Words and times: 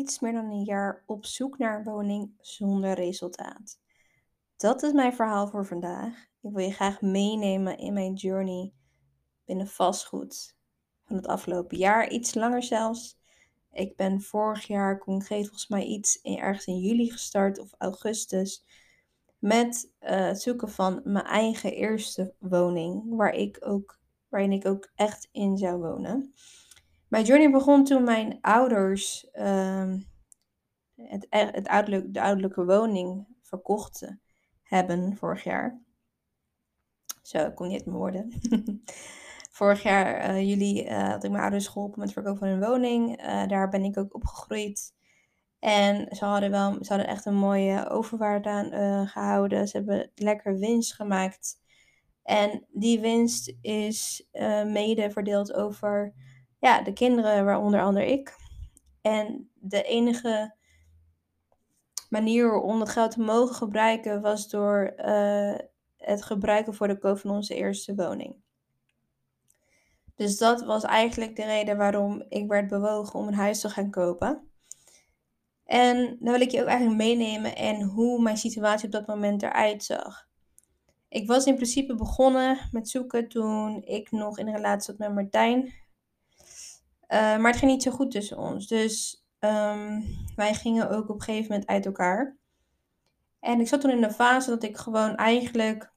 iets 0.00 0.20
meer 0.20 0.32
dan 0.32 0.50
een 0.50 0.64
jaar 0.64 1.02
op 1.06 1.24
zoek 1.24 1.58
naar 1.58 1.78
een 1.78 1.84
woning 1.84 2.30
zonder 2.40 2.92
resultaat. 2.92 3.78
Dat 4.56 4.82
is 4.82 4.92
mijn 4.92 5.12
verhaal 5.12 5.48
voor 5.48 5.66
vandaag. 5.66 6.28
Ik 6.40 6.50
wil 6.52 6.64
je 6.64 6.72
graag 6.72 7.00
meenemen 7.00 7.78
in 7.78 7.92
mijn 7.92 8.14
journey 8.14 8.72
binnen 9.44 9.66
vastgoed 9.66 10.56
van 11.04 11.16
het 11.16 11.26
afgelopen 11.26 11.78
jaar, 11.78 12.10
iets 12.10 12.34
langer 12.34 12.62
zelfs. 12.62 13.18
Ik 13.72 13.96
ben 13.96 14.20
vorig 14.20 14.66
jaar 14.66 14.98
concreet 14.98 15.46
volgens 15.46 15.68
mij 15.68 15.84
iets 15.84 16.20
in, 16.22 16.38
ergens 16.38 16.66
in 16.66 16.78
juli 16.78 17.10
gestart 17.10 17.58
of 17.58 17.74
augustus 17.78 18.64
met 19.38 19.92
uh, 20.00 20.10
het 20.10 20.42
zoeken 20.42 20.68
van 20.68 21.00
mijn 21.04 21.24
eigen 21.24 21.72
eerste 21.72 22.34
woning, 22.38 23.16
waar 23.16 23.34
ik 23.34 23.58
ook, 23.60 23.98
waarin 24.28 24.52
ik 24.52 24.66
ook 24.66 24.90
echt 24.94 25.28
in 25.32 25.56
zou 25.56 25.78
wonen. 25.80 26.34
Mijn 27.10 27.24
journey 27.24 27.50
begon 27.50 27.84
toen 27.84 28.04
mijn 28.04 28.38
ouders 28.40 29.28
uh, 29.32 29.94
het, 30.94 31.26
e-, 31.30 31.50
het 31.52 31.64
de 32.14 32.20
ouderlijke 32.20 32.64
woning 32.64 33.26
verkochten 33.42 34.20
hebben 34.62 35.16
vorig 35.16 35.44
jaar. 35.44 35.80
Zo, 37.22 37.38
ik 37.46 37.54
kom 37.54 37.66
niet 37.66 37.76
uit 37.76 37.86
mijn 37.86 37.98
woorden. 37.98 38.32
vorig 39.58 39.82
jaar, 39.82 40.30
uh, 40.30 40.48
juli, 40.48 40.84
uh, 40.84 41.08
had 41.08 41.24
ik 41.24 41.30
mijn 41.30 41.42
ouders 41.42 41.66
geholpen 41.66 41.98
met 41.98 42.08
het 42.08 42.18
verkopen 42.18 42.38
van 42.38 42.48
hun 42.48 42.68
woning. 42.68 43.22
Uh, 43.22 43.46
daar 43.46 43.68
ben 43.68 43.84
ik 43.84 43.98
ook 43.98 44.14
opgegroeid. 44.14 44.94
En 45.58 46.16
ze 46.16 46.24
hadden, 46.24 46.50
wel, 46.50 46.72
ze 46.80 46.88
hadden 46.88 47.08
echt 47.08 47.24
een 47.24 47.38
mooie 47.38 47.88
overwaarde 47.88 48.48
aan 48.48 49.08
gehouden. 49.08 49.68
Ze 49.68 49.76
hebben 49.76 50.10
lekker 50.14 50.58
winst 50.58 50.94
gemaakt. 50.94 51.60
En 52.22 52.66
die 52.68 53.00
winst 53.00 53.56
is 53.60 54.28
mede 54.66 55.10
verdeeld 55.10 55.52
over 55.52 56.14
ja, 56.60 56.82
de 56.82 56.92
kinderen, 56.92 57.44
waaronder 57.44 57.82
andere 57.82 58.06
ik. 58.06 58.36
En 59.02 59.50
de 59.54 59.82
enige 59.82 60.54
manier 62.08 62.60
om 62.60 62.78
dat 62.78 62.88
geld 62.88 63.10
te 63.10 63.20
mogen 63.20 63.54
gebruiken 63.54 64.20
was 64.20 64.48
door 64.48 64.92
uh, 64.96 65.54
het 65.96 66.22
gebruiken 66.22 66.74
voor 66.74 66.88
de 66.88 66.98
koop 66.98 67.18
van 67.18 67.30
onze 67.30 67.54
eerste 67.54 67.94
woning. 67.94 68.36
Dus 70.14 70.38
dat 70.38 70.64
was 70.64 70.84
eigenlijk 70.84 71.36
de 71.36 71.44
reden 71.44 71.76
waarom 71.76 72.24
ik 72.28 72.48
werd 72.48 72.68
bewogen 72.68 73.18
om 73.18 73.26
een 73.26 73.34
huis 73.34 73.60
te 73.60 73.68
gaan 73.68 73.90
kopen. 73.90 74.50
En 75.64 76.16
dan 76.20 76.32
wil 76.32 76.40
ik 76.40 76.50
je 76.50 76.60
ook 76.60 76.66
eigenlijk 76.66 76.98
meenemen 76.98 77.56
en 77.56 77.82
hoe 77.82 78.22
mijn 78.22 78.36
situatie 78.36 78.86
op 78.86 78.92
dat 78.92 79.06
moment 79.06 79.42
eruit 79.42 79.84
zag. 79.84 80.28
Ik 81.08 81.26
was 81.26 81.44
in 81.44 81.54
principe 81.54 81.94
begonnen 81.94 82.68
met 82.70 82.88
zoeken 82.88 83.28
toen 83.28 83.82
ik 83.82 84.10
nog 84.10 84.38
in 84.38 84.48
relatie 84.48 84.82
zat 84.82 84.98
met 84.98 85.14
Martijn. 85.14 85.72
Uh, 87.12 87.18
maar 87.18 87.50
het 87.50 87.56
ging 87.56 87.70
niet 87.70 87.82
zo 87.82 87.90
goed 87.90 88.10
tussen 88.10 88.38
ons. 88.38 88.66
Dus 88.66 89.24
um, 89.38 90.04
wij 90.36 90.54
gingen 90.54 90.90
ook 90.90 91.08
op 91.08 91.14
een 91.14 91.22
gegeven 91.22 91.50
moment 91.50 91.68
uit 91.68 91.86
elkaar. 91.86 92.36
En 93.40 93.60
ik 93.60 93.68
zat 93.68 93.80
toen 93.80 93.90
in 93.90 94.02
een 94.02 94.12
fase 94.12 94.50
dat 94.50 94.62
ik 94.62 94.76
gewoon 94.76 95.16
eigenlijk 95.16 95.92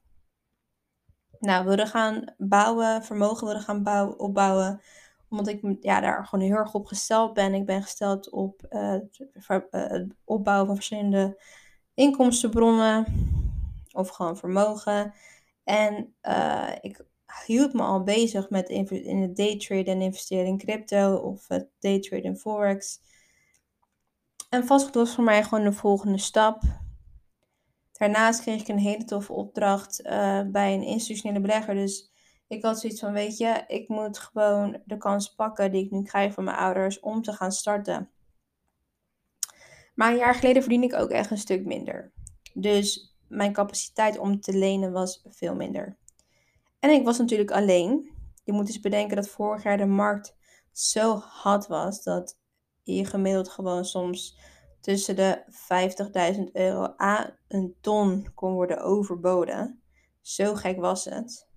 nou, 1.38 1.64
wilde 1.64 1.86
gaan 1.86 2.24
bouwen, 2.36 3.04
vermogen 3.04 3.46
wilde 3.46 3.62
gaan 3.62 3.82
bouwen, 3.82 4.18
opbouwen. 4.18 4.80
Omdat 5.28 5.48
ik 5.48 5.76
ja, 5.80 6.00
daar 6.00 6.26
gewoon 6.26 6.44
heel 6.44 6.56
erg 6.56 6.74
op 6.74 6.86
gesteld 6.86 7.34
ben. 7.34 7.54
Ik 7.54 7.66
ben 7.66 7.82
gesteld 7.82 8.30
op 8.30 8.66
uh, 8.70 8.96
het 9.70 10.06
opbouwen 10.24 10.66
van 10.66 10.74
verschillende 10.74 11.42
inkomstenbronnen. 11.94 13.06
Of 13.92 14.08
gewoon 14.08 14.36
vermogen. 14.36 15.14
En 15.64 16.14
ik 16.80 17.04
hield 17.46 17.72
me 17.72 17.82
al 17.82 18.02
bezig 18.02 18.50
met 18.50 18.68
in 18.68 19.22
het 19.22 19.36
daytraden 19.36 19.94
en 19.94 20.00
investeren 20.00 20.46
in 20.46 20.58
crypto 20.58 21.16
of 21.16 21.48
het 21.48 21.68
daytraden 21.78 22.24
in 22.24 22.36
forex. 22.36 23.00
En 24.48 24.66
vastgoed 24.66 24.94
was 24.94 25.14
voor 25.14 25.24
mij 25.24 25.44
gewoon 25.44 25.64
de 25.64 25.72
volgende 25.72 26.18
stap. 26.18 26.62
Daarnaast 27.92 28.40
kreeg 28.40 28.60
ik 28.60 28.68
een 28.68 28.78
hele 28.78 29.04
toffe 29.04 29.32
opdracht 29.32 30.00
uh, 30.04 30.40
bij 30.46 30.74
een 30.74 30.82
institutionele 30.82 31.40
belegger. 31.40 31.74
Dus 31.74 32.12
ik 32.48 32.62
had 32.62 32.80
zoiets 32.80 33.00
van, 33.00 33.12
weet 33.12 33.36
je, 33.36 33.64
ik 33.66 33.88
moet 33.88 34.18
gewoon 34.18 34.82
de 34.84 34.96
kans 34.96 35.34
pakken 35.34 35.72
die 35.72 35.84
ik 35.84 35.90
nu 35.90 36.02
krijg 36.02 36.34
van 36.34 36.44
mijn 36.44 36.56
ouders 36.56 37.00
om 37.00 37.22
te 37.22 37.32
gaan 37.32 37.52
starten. 37.52 38.10
Maar 39.94 40.10
een 40.10 40.18
jaar 40.18 40.34
geleden 40.34 40.62
verdiende 40.62 40.86
ik 40.86 40.94
ook 40.94 41.10
echt 41.10 41.30
een 41.30 41.38
stuk 41.38 41.64
minder. 41.64 42.12
Dus 42.54 43.16
mijn 43.28 43.52
capaciteit 43.52 44.18
om 44.18 44.40
te 44.40 44.52
lenen 44.52 44.92
was 44.92 45.24
veel 45.28 45.54
minder. 45.54 45.96
En 46.84 46.90
ik 46.90 47.04
was 47.04 47.18
natuurlijk 47.18 47.50
alleen. 47.50 48.12
Je 48.42 48.52
moet 48.52 48.66
eens 48.66 48.80
bedenken 48.80 49.16
dat 49.16 49.28
vorig 49.28 49.62
jaar 49.62 49.76
de 49.76 49.86
markt 49.86 50.36
zo 50.72 51.16
hard 51.16 51.66
was 51.66 52.02
dat 52.02 52.38
je 52.82 53.04
gemiddeld 53.04 53.48
gewoon 53.48 53.84
soms 53.84 54.38
tussen 54.80 55.16
de 55.16 55.44
50.000 56.36 56.42
euro 56.52 56.92
aan 56.96 57.36
een 57.48 57.76
ton 57.80 58.32
kon 58.34 58.52
worden 58.52 58.82
overboden. 58.82 59.82
Zo 60.20 60.54
gek 60.54 60.80
was 60.80 61.04
het. 61.04 61.48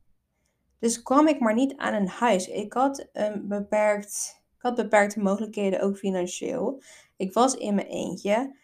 Dus 0.80 1.02
kwam 1.02 1.28
ik 1.28 1.40
maar 1.40 1.54
niet 1.54 1.78
aan 1.78 1.94
een 1.94 2.10
huis. 2.10 2.48
Ik 2.48 2.74
had, 2.74 3.08
een 3.12 3.48
beperkt, 3.48 4.44
ik 4.56 4.62
had 4.62 4.76
beperkte 4.76 5.20
mogelijkheden, 5.20 5.82
ook 5.82 5.98
financieel. 5.98 6.84
Ik 7.18 7.34
was 7.34 7.56
in 7.56 7.76
mijn 7.76 7.88
eentje. 7.88 8.58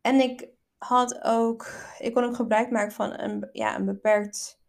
En 0.00 0.20
ik 0.20 0.48
had 0.78 1.22
ook, 1.22 1.66
ik 1.98 2.14
kon 2.14 2.24
ook 2.24 2.36
gebruik 2.36 2.70
maken 2.70 2.92
van 2.92 3.20
een, 3.20 3.48
ja, 3.52 3.76
een 3.76 3.84
beperkt 3.84 4.62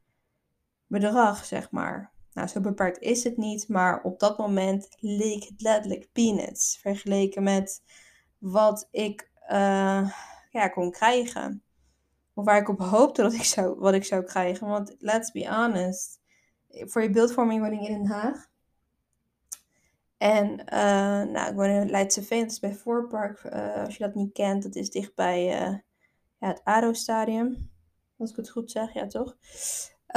bedrag, 1.00 1.46
zeg 1.46 1.72
maar. 1.72 2.14
Nou, 2.34 2.48
zo 2.48 2.60
beperkt 2.62 3.00
is 3.00 3.24
het 3.24 3.38
niet, 3.38 3.68
maar 3.68 4.02
op 4.02 4.20
dat 4.20 4.38
moment 4.38 4.88
leek 5.00 5.44
het 5.44 5.62
letterlijk 5.62 6.10
peanuts 6.12 6.78
vergeleken 6.82 7.44
met 7.44 7.84
wat 8.38 8.88
ik 8.92 9.32
uh, 9.52 10.12
ja, 10.50 10.68
kon 10.68 10.92
krijgen. 10.92 11.64
Of 12.34 12.46
waar 12.46 12.58
ik 12.58 12.70
op 12.70 12.80
hoopte 12.80 13.22
dat 13.22 13.34
ik 13.34 13.44
zou, 13.44 13.80
wat 13.80 13.94
ik 13.94 14.04
zou 14.04 14.24
krijgen. 14.24 14.68
Want 14.68 14.96
let's 15.00 15.32
be 15.32 15.48
honest, 15.48 16.20
voor 16.70 17.02
je 17.02 17.10
beeldvorming 17.10 17.62
woon 17.62 17.74
ik 17.74 17.88
in 17.88 17.94
Den 17.94 18.12
Haag. 18.12 18.48
En 20.18 20.50
uh, 20.60 21.32
nou, 21.34 21.50
ik 21.50 21.56
woon 21.56 21.70
in 21.70 21.90
Leidse 21.90 22.24
Veen, 22.24 22.42
dat 22.42 22.52
is 22.52 22.60
bij 22.60 22.74
Voorpark. 22.74 23.44
Uh, 23.44 23.84
als 23.84 23.98
je 23.98 24.04
dat 24.04 24.16
niet 24.16 24.34
kent, 24.34 24.64
dat 24.64 24.76
is 24.76 24.90
dichtbij 24.90 25.44
ja, 25.44 25.84
het 26.40 26.62
ADO-stadium. 26.64 27.72
Als 28.18 28.30
ik 28.30 28.36
het 28.36 28.50
goed 28.50 28.72
zeg, 28.72 28.94
ja 28.94 29.08
toch? 29.08 29.38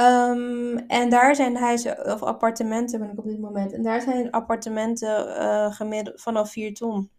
Um, 0.01 0.77
en 0.77 1.09
daar 1.09 1.35
zijn 1.35 1.55
huizen 1.55 2.13
of 2.13 2.23
appartementen, 2.23 2.99
ben 2.99 3.11
ik 3.11 3.17
op 3.17 3.25
dit 3.25 3.39
moment. 3.39 3.73
En 3.73 3.83
daar 3.83 4.01
zijn 4.01 4.31
appartementen 4.31 5.27
uh, 5.27 5.71
gemiddeld 5.73 6.21
vanaf 6.21 6.51
4 6.51 6.73
ton. 6.73 7.09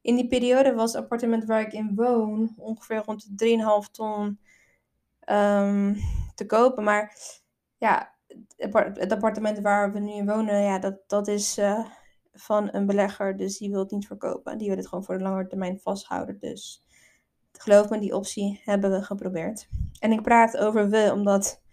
In 0.00 0.14
die 0.14 0.26
periode 0.26 0.74
was 0.74 0.92
het 0.92 1.02
appartement 1.02 1.44
waar 1.44 1.60
ik 1.60 1.72
in 1.72 1.94
woon 1.94 2.54
ongeveer 2.56 3.02
rond 3.04 3.38
de 3.38 3.84
3,5 3.86 3.90
ton 3.90 4.38
um, 5.30 5.96
te 6.34 6.46
kopen. 6.46 6.84
Maar 6.84 7.16
ja, 7.78 8.14
het 8.56 9.12
appartement 9.12 9.60
waar 9.60 9.92
we 9.92 9.98
nu 9.98 10.12
in 10.12 10.26
wonen, 10.26 10.62
ja, 10.62 10.78
dat, 10.78 10.98
dat 11.06 11.28
is 11.28 11.58
uh, 11.58 11.84
van 12.32 12.68
een 12.72 12.86
belegger. 12.86 13.36
Dus 13.36 13.58
die 13.58 13.70
wil 13.70 13.80
het 13.80 13.90
niet 13.90 14.06
verkopen. 14.06 14.58
Die 14.58 14.68
wil 14.68 14.76
het 14.76 14.88
gewoon 14.88 15.04
voor 15.04 15.18
de 15.18 15.24
lange 15.24 15.46
termijn 15.46 15.80
vasthouden. 15.80 16.38
Dus 16.38 16.84
geloof 17.52 17.88
me, 17.88 17.98
die 17.98 18.16
optie 18.16 18.60
hebben 18.64 18.90
we 18.90 19.02
geprobeerd. 19.02 19.68
En 20.00 20.12
ik 20.12 20.22
praat 20.22 20.56
over 20.56 20.90
we, 20.90 21.10
omdat 21.14 21.66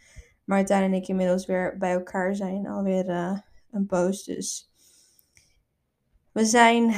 Martijn 0.45 0.83
en 0.83 0.93
ik 0.93 1.07
inmiddels 1.07 1.45
weer 1.45 1.77
bij 1.77 1.91
elkaar 1.91 2.35
zijn. 2.35 2.67
Alweer 2.67 3.09
uh, 3.09 3.39
een 3.71 3.85
post. 3.85 4.25
Dus 4.25 4.71
we 6.31 6.45
zijn 6.45 6.93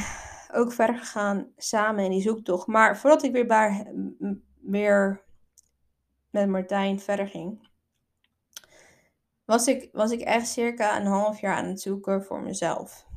ook 0.54 0.72
verder 0.72 0.98
gegaan 0.98 1.52
samen 1.58 2.04
in 2.04 2.12
die 2.12 2.22
zoektocht. 2.22 2.68
Maar 2.68 2.98
voordat 2.98 3.24
ik 3.24 3.32
weer, 3.32 3.46
bij, 3.46 3.94
weer 4.62 5.24
met 6.30 6.50
Martijn 6.50 7.00
verder 7.00 7.28
ging, 7.28 7.70
was 9.46 9.68
ik, 9.68 9.90
was 9.92 10.12
ik 10.12 10.22
echt 10.22 10.48
circa 10.48 11.00
een 11.00 11.06
half 11.06 11.40
jaar 11.40 11.56
aan 11.56 11.66
het 11.66 11.82
zoeken 11.82 12.24
voor 12.24 12.42
mezelf. 12.42 13.08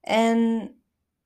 En 0.00 0.70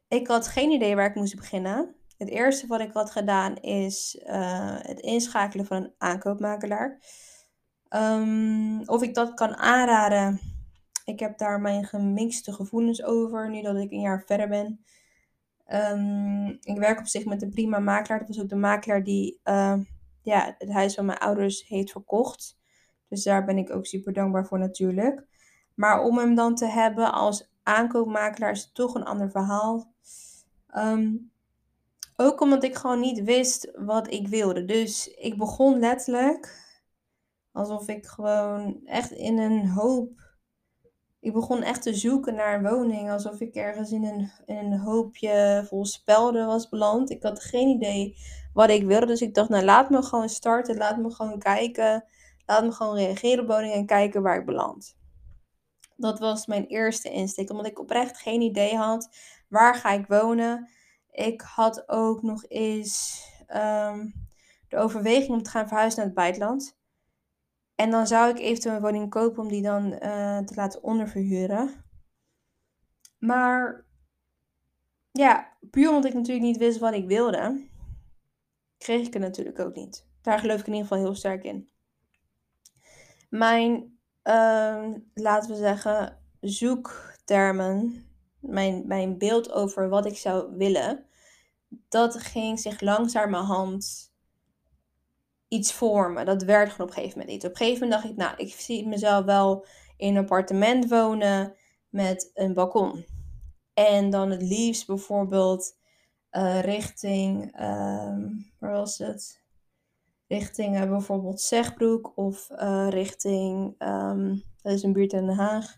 ik 0.08 0.26
had 0.26 0.48
geen 0.48 0.70
idee 0.70 0.96
waar 0.96 1.08
ik 1.08 1.14
moest 1.14 1.36
beginnen. 1.36 1.94
Het 2.18 2.28
eerste 2.28 2.66
wat 2.66 2.80
ik 2.80 2.92
had 2.92 3.10
gedaan 3.10 3.56
is 3.56 4.22
uh, 4.26 4.78
het 4.80 5.00
inschakelen 5.00 5.66
van 5.66 5.76
een 5.76 5.94
aankoopmakelaar. 5.98 7.00
Um, 7.90 8.88
of 8.88 9.02
ik 9.02 9.14
dat 9.14 9.34
kan 9.34 9.56
aanraden. 9.56 10.40
Ik 11.04 11.20
heb 11.20 11.38
daar 11.38 11.60
mijn 11.60 11.84
gemixte 11.84 12.52
gevoelens 12.52 13.02
over, 13.04 13.50
nu 13.50 13.62
dat 13.62 13.76
ik 13.76 13.90
een 13.90 14.00
jaar 14.00 14.22
verder 14.26 14.48
ben. 14.48 14.84
Um, 15.72 16.46
ik 16.60 16.78
werk 16.78 16.98
op 16.98 17.06
zich 17.06 17.24
met 17.24 17.42
een 17.42 17.50
prima 17.50 17.78
makelaar. 17.78 18.18
Dat 18.18 18.28
was 18.28 18.40
ook 18.40 18.48
de 18.48 18.56
makelaar 18.56 19.04
die 19.04 19.40
uh, 19.44 19.78
ja, 20.22 20.54
het 20.58 20.72
huis 20.72 20.94
van 20.94 21.04
mijn 21.04 21.18
ouders 21.18 21.68
heeft 21.68 21.90
verkocht. 21.90 22.58
Dus 23.08 23.24
daar 23.24 23.44
ben 23.44 23.58
ik 23.58 23.70
ook 23.70 23.86
super 23.86 24.12
dankbaar 24.12 24.46
voor 24.46 24.58
natuurlijk. 24.58 25.24
Maar 25.74 26.02
om 26.02 26.18
hem 26.18 26.34
dan 26.34 26.54
te 26.54 26.66
hebben 26.66 27.12
als 27.12 27.50
aankoopmakelaar 27.62 28.50
is 28.50 28.72
toch 28.72 28.94
een 28.94 29.04
ander 29.04 29.30
verhaal. 29.30 29.92
Um, 30.76 31.30
ook 32.16 32.40
omdat 32.40 32.64
ik 32.64 32.74
gewoon 32.74 33.00
niet 33.00 33.22
wist 33.22 33.70
wat 33.74 34.10
ik 34.10 34.28
wilde. 34.28 34.64
Dus 34.64 35.08
ik 35.08 35.36
begon 35.36 35.78
letterlijk 35.78 36.64
alsof 37.56 37.88
ik 37.88 38.06
gewoon 38.06 38.80
echt 38.84 39.10
in 39.10 39.38
een 39.38 39.68
hoop. 39.68 40.24
ik 41.20 41.32
begon 41.32 41.62
echt 41.62 41.82
te 41.82 41.94
zoeken 41.94 42.34
naar 42.34 42.54
een 42.54 42.70
woning. 42.70 43.10
Alsof 43.10 43.40
ik 43.40 43.54
ergens 43.54 43.90
in 43.90 44.04
een, 44.04 44.30
in 44.46 44.56
een 44.56 44.78
hoopje 44.78 45.64
vol 45.68 45.84
spelden 45.84 46.46
was 46.46 46.68
beland. 46.68 47.10
Ik 47.10 47.22
had 47.22 47.44
geen 47.44 47.68
idee 47.68 48.16
wat 48.52 48.70
ik 48.70 48.86
wilde. 48.86 49.06
Dus 49.06 49.20
ik 49.20 49.34
dacht, 49.34 49.48
nou 49.48 49.64
laat 49.64 49.90
me 49.90 50.02
gewoon 50.02 50.28
starten. 50.28 50.76
Laat 50.76 50.98
me 50.98 51.10
gewoon 51.10 51.38
kijken. 51.38 52.04
Laat 52.46 52.64
me 52.64 52.72
gewoon 52.72 52.96
reageren 52.96 53.42
op 53.42 53.50
woningen 53.50 53.76
en 53.76 53.86
kijken 53.86 54.22
waar 54.22 54.38
ik 54.38 54.46
beland. 54.46 54.96
Dat 55.96 56.18
was 56.18 56.46
mijn 56.46 56.66
eerste 56.66 57.10
insteek. 57.10 57.50
Omdat 57.50 57.66
ik 57.66 57.80
oprecht 57.80 58.18
geen 58.18 58.40
idee 58.40 58.76
had. 58.76 59.08
Waar 59.48 59.74
ga 59.74 59.92
ik 59.92 60.06
wonen? 60.06 60.68
Ik 61.10 61.40
had 61.40 61.88
ook 61.88 62.22
nog 62.22 62.44
eens 62.48 63.24
um, 63.48 64.14
de 64.68 64.76
overweging 64.76 65.30
om 65.30 65.42
te 65.42 65.50
gaan 65.50 65.68
verhuizen 65.68 65.98
naar 65.98 66.06
het 66.06 66.16
buitenland. 66.16 66.75
En 67.76 67.90
dan 67.90 68.06
zou 68.06 68.30
ik 68.30 68.38
eventueel 68.38 68.74
een 68.74 68.80
woning 68.80 69.10
kopen 69.10 69.42
om 69.42 69.48
die 69.48 69.62
dan 69.62 69.84
uh, 69.92 70.38
te 70.38 70.54
laten 70.54 70.82
onderverhuren. 70.82 71.84
Maar 73.18 73.84
ja, 75.12 75.56
puur 75.70 75.88
omdat 75.88 76.04
ik 76.04 76.14
natuurlijk 76.14 76.46
niet 76.46 76.56
wist 76.56 76.78
wat 76.78 76.94
ik 76.94 77.06
wilde, 77.06 77.68
kreeg 78.78 79.06
ik 79.06 79.12
het 79.12 79.22
natuurlijk 79.22 79.58
ook 79.58 79.74
niet. 79.74 80.06
Daar 80.22 80.38
geloof 80.38 80.60
ik 80.60 80.66
in 80.66 80.72
ieder 80.72 80.88
geval 80.88 81.04
heel 81.04 81.14
sterk 81.14 81.44
in. 81.44 81.68
Mijn, 83.28 83.98
uh, 84.24 84.86
laten 85.14 85.50
we 85.50 85.56
zeggen, 85.56 86.18
zoektermen, 86.40 88.06
mijn, 88.40 88.86
mijn 88.86 89.18
beeld 89.18 89.52
over 89.52 89.88
wat 89.88 90.06
ik 90.06 90.16
zou 90.16 90.56
willen, 90.56 91.06
dat 91.88 92.18
ging 92.18 92.60
zich 92.60 92.80
langzamerhand 92.80 94.14
iets 95.48 95.72
vormen. 95.72 96.26
Dat 96.26 96.42
werd 96.42 96.70
gewoon 96.70 96.88
op 96.88 96.96
een 96.96 97.02
gegeven 97.02 97.18
moment 97.18 97.36
iets. 97.36 97.44
Op 97.44 97.50
een 97.50 97.56
gegeven 97.56 97.82
moment 97.82 98.02
dacht 98.02 98.12
ik, 98.12 98.18
nou, 98.18 98.36
ik 98.36 98.54
zie 98.60 98.88
mezelf 98.88 99.24
wel 99.24 99.66
in 99.96 100.16
een 100.16 100.22
appartement 100.22 100.88
wonen 100.88 101.54
met 101.88 102.30
een 102.34 102.54
balkon. 102.54 103.04
En 103.74 104.10
dan 104.10 104.30
het 104.30 104.42
liefst 104.42 104.86
bijvoorbeeld 104.86 105.78
uh, 106.32 106.60
richting, 106.60 107.60
uh, 107.60 108.16
waar 108.58 108.72
was 108.72 108.98
het? 108.98 109.44
Richting 110.28 110.76
uh, 110.76 110.88
bijvoorbeeld 110.88 111.40
Zegbroek 111.40 112.12
of 112.14 112.48
uh, 112.50 112.86
richting, 112.90 113.74
um, 113.78 114.42
dat 114.62 114.72
is 114.72 114.82
een 114.82 114.92
buurt 114.92 115.12
in 115.12 115.26
Den 115.26 115.36
Haag. 115.36 115.76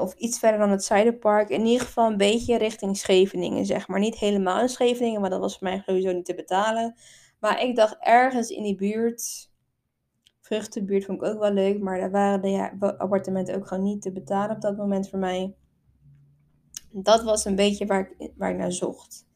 of 0.00 0.14
iets 0.14 0.38
verder 0.38 0.60
dan 0.60 0.70
het 0.70 0.84
Zuiderpark. 0.84 1.48
In 1.48 1.66
ieder 1.66 1.86
geval 1.86 2.10
een 2.10 2.16
beetje 2.16 2.58
richting 2.58 2.96
Scheveningen, 2.96 3.66
zeg 3.66 3.88
maar. 3.88 4.00
Niet 4.00 4.18
helemaal 4.18 4.60
in 4.60 4.68
Scheveningen, 4.68 5.20
maar 5.20 5.30
dat 5.30 5.40
was 5.40 5.58
voor 5.58 5.68
mij 5.68 5.82
sowieso 5.86 6.12
niet 6.12 6.24
te 6.24 6.34
betalen. 6.34 6.94
Maar 7.42 7.62
ik 7.62 7.76
dacht 7.76 7.96
ergens 8.00 8.50
in 8.50 8.62
die 8.62 8.74
buurt. 8.74 9.50
Vruchtenbuurt 10.40 11.04
vond 11.04 11.22
ik 11.22 11.28
ook 11.28 11.38
wel 11.38 11.52
leuk. 11.52 11.80
Maar 11.80 12.00
daar 12.00 12.10
waren 12.10 12.42
de 12.78 12.98
appartementen 12.98 13.54
ook 13.54 13.66
gewoon 13.66 13.82
niet 13.82 14.02
te 14.02 14.12
betalen 14.12 14.56
op 14.56 14.62
dat 14.62 14.76
moment 14.76 15.08
voor 15.08 15.18
mij. 15.18 15.54
Dat 16.90 17.22
was 17.22 17.44
een 17.44 17.54
beetje 17.54 17.86
waar 17.86 18.12
ik, 18.18 18.32
waar 18.36 18.50
ik 18.50 18.56
naar 18.56 18.72
zocht. 18.72 19.26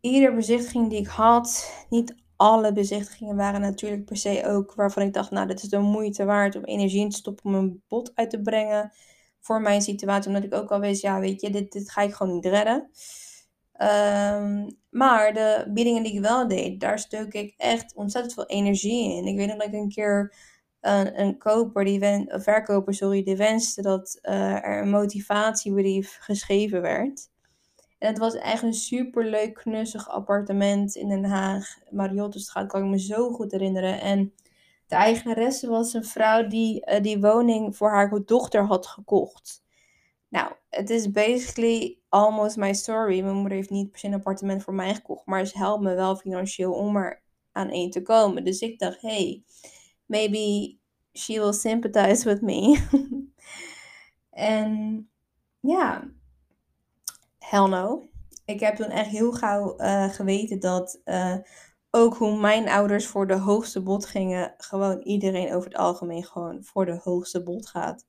Iedere 0.00 0.34
bezichtiging 0.34 0.90
die 0.90 0.98
ik 0.98 1.06
had, 1.06 1.72
niet 1.88 2.14
alle 2.36 2.72
bezichtigingen 2.72 3.36
waren 3.36 3.60
natuurlijk 3.60 4.04
per 4.04 4.16
se 4.16 4.46
ook 4.46 4.74
waarvan 4.74 5.02
ik 5.02 5.12
dacht, 5.12 5.30
nou, 5.30 5.46
dit 5.46 5.62
is 5.62 5.68
de 5.68 5.78
moeite 5.78 6.24
waard 6.24 6.56
om 6.56 6.64
energie 6.64 7.00
in 7.00 7.10
te 7.10 7.16
stoppen 7.16 7.44
om 7.44 7.54
een 7.54 7.82
bod 7.88 8.12
uit 8.14 8.30
te 8.30 8.40
brengen 8.40 8.92
voor 9.40 9.60
mijn 9.60 9.82
situatie. 9.82 10.28
Omdat 10.28 10.44
ik 10.44 10.54
ook 10.54 10.70
al 10.70 10.80
wist, 10.80 11.02
ja, 11.02 11.20
weet 11.20 11.40
je, 11.40 11.50
dit, 11.50 11.72
dit 11.72 11.90
ga 11.90 12.02
ik 12.02 12.14
gewoon 12.14 12.34
niet 12.34 12.46
redden. 12.46 12.90
Um, 13.80 14.78
maar 14.98 15.32
de 15.34 15.64
biedingen 15.68 16.02
die 16.02 16.14
ik 16.14 16.20
wel 16.20 16.48
deed, 16.48 16.80
daar 16.80 16.98
steuk 16.98 17.34
ik 17.34 17.54
echt 17.56 17.94
ontzettend 17.94 18.34
veel 18.34 18.46
energie 18.46 19.16
in. 19.16 19.26
Ik 19.26 19.36
weet 19.36 19.46
nog 19.46 19.56
dat 19.56 19.66
ik 19.66 19.72
een 19.72 19.88
keer 19.88 20.34
een, 20.80 21.38
een 21.38 22.40
verkoper, 22.40 22.94
sorry, 22.94 23.22
die 23.22 23.36
wenste 23.36 23.82
dat 23.82 24.18
uh, 24.22 24.64
er 24.64 24.82
een 24.82 24.90
motivatiebrief 24.90 26.16
geschreven 26.20 26.82
werd. 26.82 27.28
En 27.98 28.08
het 28.08 28.18
was 28.18 28.34
echt 28.34 28.62
een 28.62 28.74
superleuk, 28.74 29.54
knussig 29.54 30.08
appartement 30.08 30.94
in 30.94 31.08
Den 31.08 31.24
Haag. 31.24 31.78
Mariottestraat, 31.90 32.68
kan 32.68 32.82
ik 32.82 32.90
me 32.90 33.00
zo 33.00 33.30
goed 33.30 33.52
herinneren. 33.52 34.00
En 34.00 34.32
de 34.86 34.94
eigenaresse 34.94 35.68
was 35.68 35.94
een 35.94 36.04
vrouw 36.04 36.46
die 36.46 36.90
uh, 36.90 37.02
die 37.02 37.20
woning 37.20 37.76
voor 37.76 37.90
haar 37.90 38.20
dochter 38.24 38.64
had 38.64 38.86
gekocht. 38.86 39.62
Nou, 40.28 40.52
het 40.68 40.90
is 40.90 41.10
basically 41.10 41.98
almost 42.08 42.56
my 42.56 42.72
story. 42.72 43.22
Mijn 43.22 43.36
moeder 43.36 43.56
heeft 43.56 43.70
niet 43.70 43.90
per 43.90 43.98
se 43.98 44.06
een 44.06 44.14
appartement 44.14 44.62
voor 44.62 44.74
mij 44.74 44.94
gekocht, 44.94 45.26
maar 45.26 45.46
ze 45.46 45.58
helpt 45.58 45.82
me 45.82 45.94
wel 45.94 46.16
financieel 46.16 46.72
om 46.72 46.96
er 46.96 47.22
aan 47.52 47.70
één 47.70 47.90
te 47.90 48.02
komen. 48.02 48.44
Dus 48.44 48.60
ik 48.60 48.78
dacht, 48.78 49.00
hey, 49.00 49.42
maybe 50.06 50.76
she 51.12 51.32
will 51.40 51.52
sympathize 51.52 52.24
with 52.24 52.40
me. 52.40 52.86
en 54.30 55.10
ja, 55.60 56.10
hell 57.38 57.66
no. 57.66 58.08
Ik 58.44 58.60
heb 58.60 58.76
toen 58.76 58.90
echt 58.90 59.10
heel 59.10 59.32
gauw 59.32 59.74
uh, 59.80 60.08
geweten 60.08 60.60
dat 60.60 61.00
uh, 61.04 61.36
ook 61.90 62.16
hoe 62.16 62.38
mijn 62.38 62.68
ouders 62.68 63.06
voor 63.06 63.26
de 63.26 63.38
hoogste 63.38 63.82
bod 63.82 64.06
gingen, 64.06 64.54
gewoon 64.56 65.00
iedereen 65.00 65.54
over 65.54 65.68
het 65.68 65.78
algemeen 65.78 66.24
gewoon 66.24 66.64
voor 66.64 66.86
de 66.86 67.00
hoogste 67.02 67.42
bod 67.42 67.68
gaat. 67.68 68.06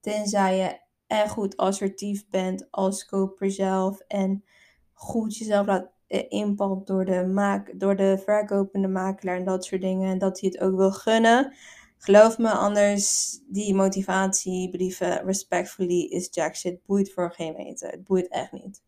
Tenzij 0.00 0.56
je 0.56 0.83
en 1.06 1.28
goed 1.28 1.56
assertief 1.56 2.28
bent 2.28 2.66
als 2.70 3.06
koper 3.06 3.50
zelf 3.50 4.00
en 4.00 4.44
goed 4.92 5.36
jezelf 5.36 5.66
laat 5.66 5.92
eh, 6.06 6.24
inpalmen 6.28 6.84
door 6.84 7.04
de, 7.04 7.26
maak, 7.26 7.80
door 7.80 7.96
de 7.96 8.22
verkopende 8.24 8.88
makelaar 8.88 9.36
en 9.36 9.44
dat 9.44 9.64
soort 9.64 9.80
dingen. 9.80 10.10
En 10.10 10.18
dat 10.18 10.40
hij 10.40 10.50
het 10.52 10.60
ook 10.62 10.76
wil 10.76 10.92
gunnen. 10.92 11.54
Geloof 11.98 12.38
me, 12.38 12.50
anders 12.50 13.38
die 13.48 13.74
motivatiebrieven, 13.74 15.24
respectfully, 15.24 16.00
is 16.00 16.28
jack 16.30 16.56
shit. 16.56 16.84
Boeit 16.86 17.12
voor 17.12 17.32
geen 17.32 17.54
meter. 17.56 17.90
Het 17.90 18.04
boeit 18.04 18.28
echt 18.28 18.52
niet. 18.52 18.82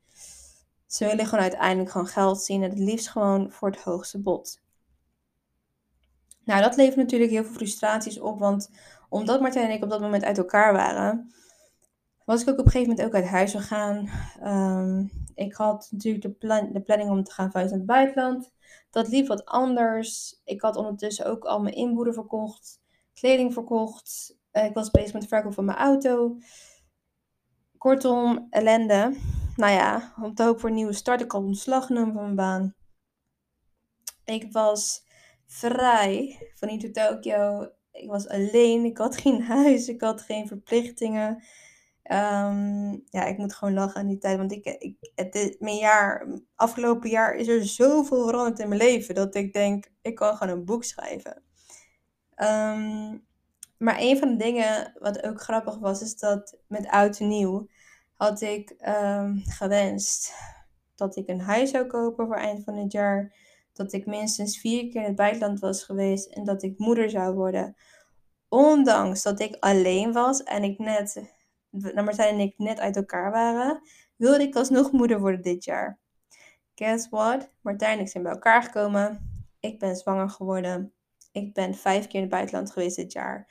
Ze 0.86 1.04
willen 1.04 1.26
gewoon 1.26 1.40
uiteindelijk 1.42 1.90
gewoon 1.90 2.06
geld 2.06 2.42
zien 2.42 2.62
en 2.62 2.70
het 2.70 2.78
liefst 2.78 3.08
gewoon 3.08 3.50
voor 3.50 3.70
het 3.70 3.80
hoogste 3.80 4.18
bod. 4.18 4.60
Nou, 6.44 6.62
dat 6.62 6.76
levert 6.76 6.96
natuurlijk 6.96 7.30
heel 7.30 7.44
veel 7.44 7.54
frustraties 7.54 8.20
op, 8.20 8.38
want 8.38 8.70
omdat 9.08 9.40
Martijn 9.40 9.68
en 9.68 9.74
ik 9.74 9.82
op 9.82 9.90
dat 9.90 10.00
moment 10.00 10.24
uit 10.24 10.38
elkaar 10.38 10.72
waren, 10.72 11.32
was 12.26 12.42
ik 12.42 12.48
ook 12.48 12.58
op 12.58 12.64
een 12.64 12.70
gegeven 12.70 12.90
moment 12.90 13.08
ook 13.08 13.14
uit 13.14 13.30
huis 13.30 13.52
gegaan. 13.52 14.08
Um, 14.44 15.10
ik 15.34 15.54
had 15.54 15.88
natuurlijk 15.90 16.22
de, 16.24 16.30
plan 16.30 16.72
de 16.72 16.80
planning 16.80 17.10
om 17.10 17.24
te 17.24 17.32
gaan 17.32 17.50
verhuizen 17.50 17.78
naar 17.78 17.86
het 17.86 17.96
buitenland. 17.96 18.52
Dat 18.90 19.08
liep 19.08 19.26
wat 19.26 19.44
anders. 19.44 20.40
Ik 20.44 20.60
had 20.60 20.76
ondertussen 20.76 21.26
ook 21.26 21.44
al 21.44 21.60
mijn 21.60 21.74
inboeden 21.74 22.14
verkocht, 22.14 22.80
kleding 23.14 23.52
verkocht. 23.52 24.36
Uh, 24.52 24.64
ik 24.64 24.74
was 24.74 24.90
bezig 24.90 25.12
met 25.12 25.22
de 25.22 25.28
verkoop 25.28 25.54
van 25.54 25.64
mijn 25.64 25.78
auto. 25.78 26.36
Kortom, 27.78 28.46
ellende. 28.50 29.16
Nou 29.56 29.72
ja, 29.72 30.14
om 30.22 30.34
te 30.34 30.42
hopen 30.42 30.60
voor 30.60 30.68
een 30.68 30.74
nieuwe 30.74 30.92
start. 30.92 31.20
Ik 31.20 31.32
had 31.32 31.42
ontslag 31.42 31.86
genomen 31.86 32.14
van 32.14 32.22
mijn 32.22 32.34
baan. 32.34 32.74
Ik 34.24 34.52
was 34.52 35.04
vrij 35.46 36.38
van 36.54 36.78
tot 36.78 36.94
Tokio. 36.94 37.70
Ik 37.92 38.08
was 38.08 38.28
alleen. 38.28 38.84
Ik 38.84 38.98
had 38.98 39.16
geen 39.16 39.42
huis. 39.42 39.88
Ik 39.88 40.00
had 40.00 40.22
geen 40.22 40.46
verplichtingen. 40.46 41.42
Um, 42.12 43.02
ja, 43.10 43.24
ik 43.24 43.38
moet 43.38 43.54
gewoon 43.54 43.74
lachen 43.74 44.00
aan 44.00 44.06
die 44.06 44.18
tijd. 44.18 44.38
Want 44.38 44.52
ik, 44.52 44.64
ik, 44.64 44.96
het, 45.14 45.56
mijn 45.58 45.76
jaar, 45.76 46.26
afgelopen 46.54 47.10
jaar 47.10 47.34
is 47.34 47.48
er 47.48 47.66
zoveel 47.66 48.26
veranderd 48.26 48.58
in 48.58 48.68
mijn 48.68 48.80
leven. 48.80 49.14
Dat 49.14 49.34
ik 49.34 49.52
denk, 49.52 49.90
ik 50.02 50.14
kan 50.14 50.36
gewoon 50.36 50.58
een 50.58 50.64
boek 50.64 50.84
schrijven. 50.84 51.42
Um, 52.36 53.24
maar 53.78 53.96
een 53.98 54.18
van 54.18 54.28
de 54.28 54.36
dingen 54.36 54.92
wat 54.98 55.22
ook 55.22 55.40
grappig 55.40 55.78
was, 55.78 56.02
is 56.02 56.16
dat 56.16 56.58
met 56.66 56.88
oud 56.88 57.18
en 57.18 57.28
nieuw 57.28 57.68
had 58.12 58.40
ik 58.40 58.74
um, 58.88 59.42
gewenst 59.44 60.32
dat 60.94 61.16
ik 61.16 61.28
een 61.28 61.40
huis 61.40 61.70
zou 61.70 61.86
kopen 61.86 62.26
voor 62.26 62.36
eind 62.36 62.64
van 62.64 62.76
het 62.76 62.92
jaar. 62.92 63.34
Dat 63.72 63.92
ik 63.92 64.06
minstens 64.06 64.58
vier 64.58 64.88
keer 64.88 65.00
in 65.00 65.06
het 65.06 65.16
buitenland 65.16 65.60
was 65.60 65.84
geweest 65.84 66.26
en 66.26 66.44
dat 66.44 66.62
ik 66.62 66.78
moeder 66.78 67.10
zou 67.10 67.34
worden. 67.34 67.76
Ondanks 68.48 69.22
dat 69.22 69.40
ik 69.40 69.56
alleen 69.60 70.12
was 70.12 70.42
en 70.42 70.62
ik 70.62 70.78
net 70.78 71.35
nou, 71.70 72.02
Martijn 72.02 72.34
en 72.34 72.40
ik 72.40 72.54
net 72.56 72.80
uit 72.80 72.96
elkaar 72.96 73.30
waren, 73.30 73.80
wilde 74.16 74.42
ik 74.42 74.56
alsnog 74.56 74.92
moeder 74.92 75.20
worden 75.20 75.42
dit 75.42 75.64
jaar. 75.64 75.98
Guess 76.74 77.08
what? 77.08 77.50
Martijn 77.60 77.98
en 77.98 78.04
ik 78.04 78.10
zijn 78.10 78.22
bij 78.22 78.32
elkaar 78.32 78.62
gekomen. 78.62 79.30
Ik 79.60 79.78
ben 79.78 79.96
zwanger 79.96 80.30
geworden. 80.30 80.92
Ik 81.32 81.54
ben 81.54 81.74
vijf 81.74 82.06
keer 82.06 82.14
in 82.14 82.20
het 82.20 82.30
buitenland 82.30 82.72
geweest 82.72 82.96
dit 82.96 83.12
jaar. 83.12 83.46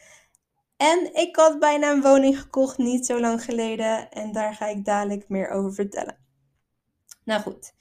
En 0.78 1.14
ik 1.14 1.36
had 1.36 1.60
bijna 1.60 1.92
een 1.92 2.02
woning 2.02 2.40
gekocht 2.40 2.78
niet 2.78 3.06
zo 3.06 3.20
lang 3.20 3.44
geleden. 3.44 4.10
En 4.10 4.32
daar 4.32 4.54
ga 4.54 4.68
ik 4.68 4.86
dadelijk 4.86 5.30
meer 5.30 5.50
over 5.50 5.74
vertellen. 5.74 6.18
Nou 7.24 7.42
goed. 7.42 7.74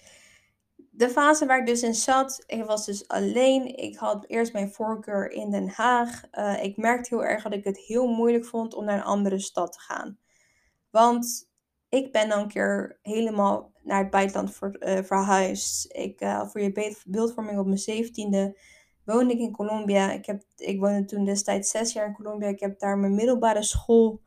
De 0.90 1.08
fase 1.08 1.46
waar 1.46 1.58
ik 1.58 1.66
dus 1.66 1.82
in 1.82 1.94
zat, 1.94 2.44
ik 2.46 2.64
was 2.64 2.86
dus 2.86 3.08
alleen. 3.08 3.76
Ik 3.76 3.96
had 3.96 4.24
eerst 4.26 4.52
mijn 4.52 4.72
voorkeur 4.72 5.30
in 5.30 5.50
Den 5.50 5.68
Haag. 5.68 6.22
Uh, 6.32 6.62
ik 6.62 6.76
merkte 6.76 7.14
heel 7.14 7.24
erg 7.24 7.42
dat 7.42 7.52
ik 7.52 7.64
het 7.64 7.78
heel 7.78 8.06
moeilijk 8.06 8.44
vond 8.44 8.74
om 8.74 8.84
naar 8.84 8.96
een 8.96 9.04
andere 9.04 9.38
stad 9.38 9.72
te 9.72 9.80
gaan. 9.80 10.18
Want 10.94 11.50
ik 11.88 12.12
ben 12.12 12.28
dan 12.28 12.38
een 12.38 12.48
keer 12.48 12.98
helemaal 13.02 13.72
naar 13.82 14.02
het 14.02 14.10
buitenland 14.10 14.58
uh, 14.60 14.98
verhuisd. 15.02 15.92
Ik, 15.92 16.20
uh, 16.20 16.48
voor 16.48 16.60
je 16.60 16.96
beeldvorming 17.06 17.58
op 17.58 17.66
mijn 17.66 17.78
zeventiende 17.78 18.58
woonde 19.04 19.32
ik 19.32 19.38
in 19.38 19.52
Colombia. 19.52 20.12
Ik, 20.12 20.26
heb, 20.26 20.42
ik 20.56 20.80
woonde 20.80 21.04
toen 21.04 21.24
destijds 21.24 21.70
zes 21.70 21.92
jaar 21.92 22.06
in 22.06 22.14
Colombia. 22.14 22.48
Ik 22.48 22.60
heb 22.60 22.78
daar 22.78 22.98
mijn 22.98 23.14
middelbare 23.14 23.62
school 23.62 24.20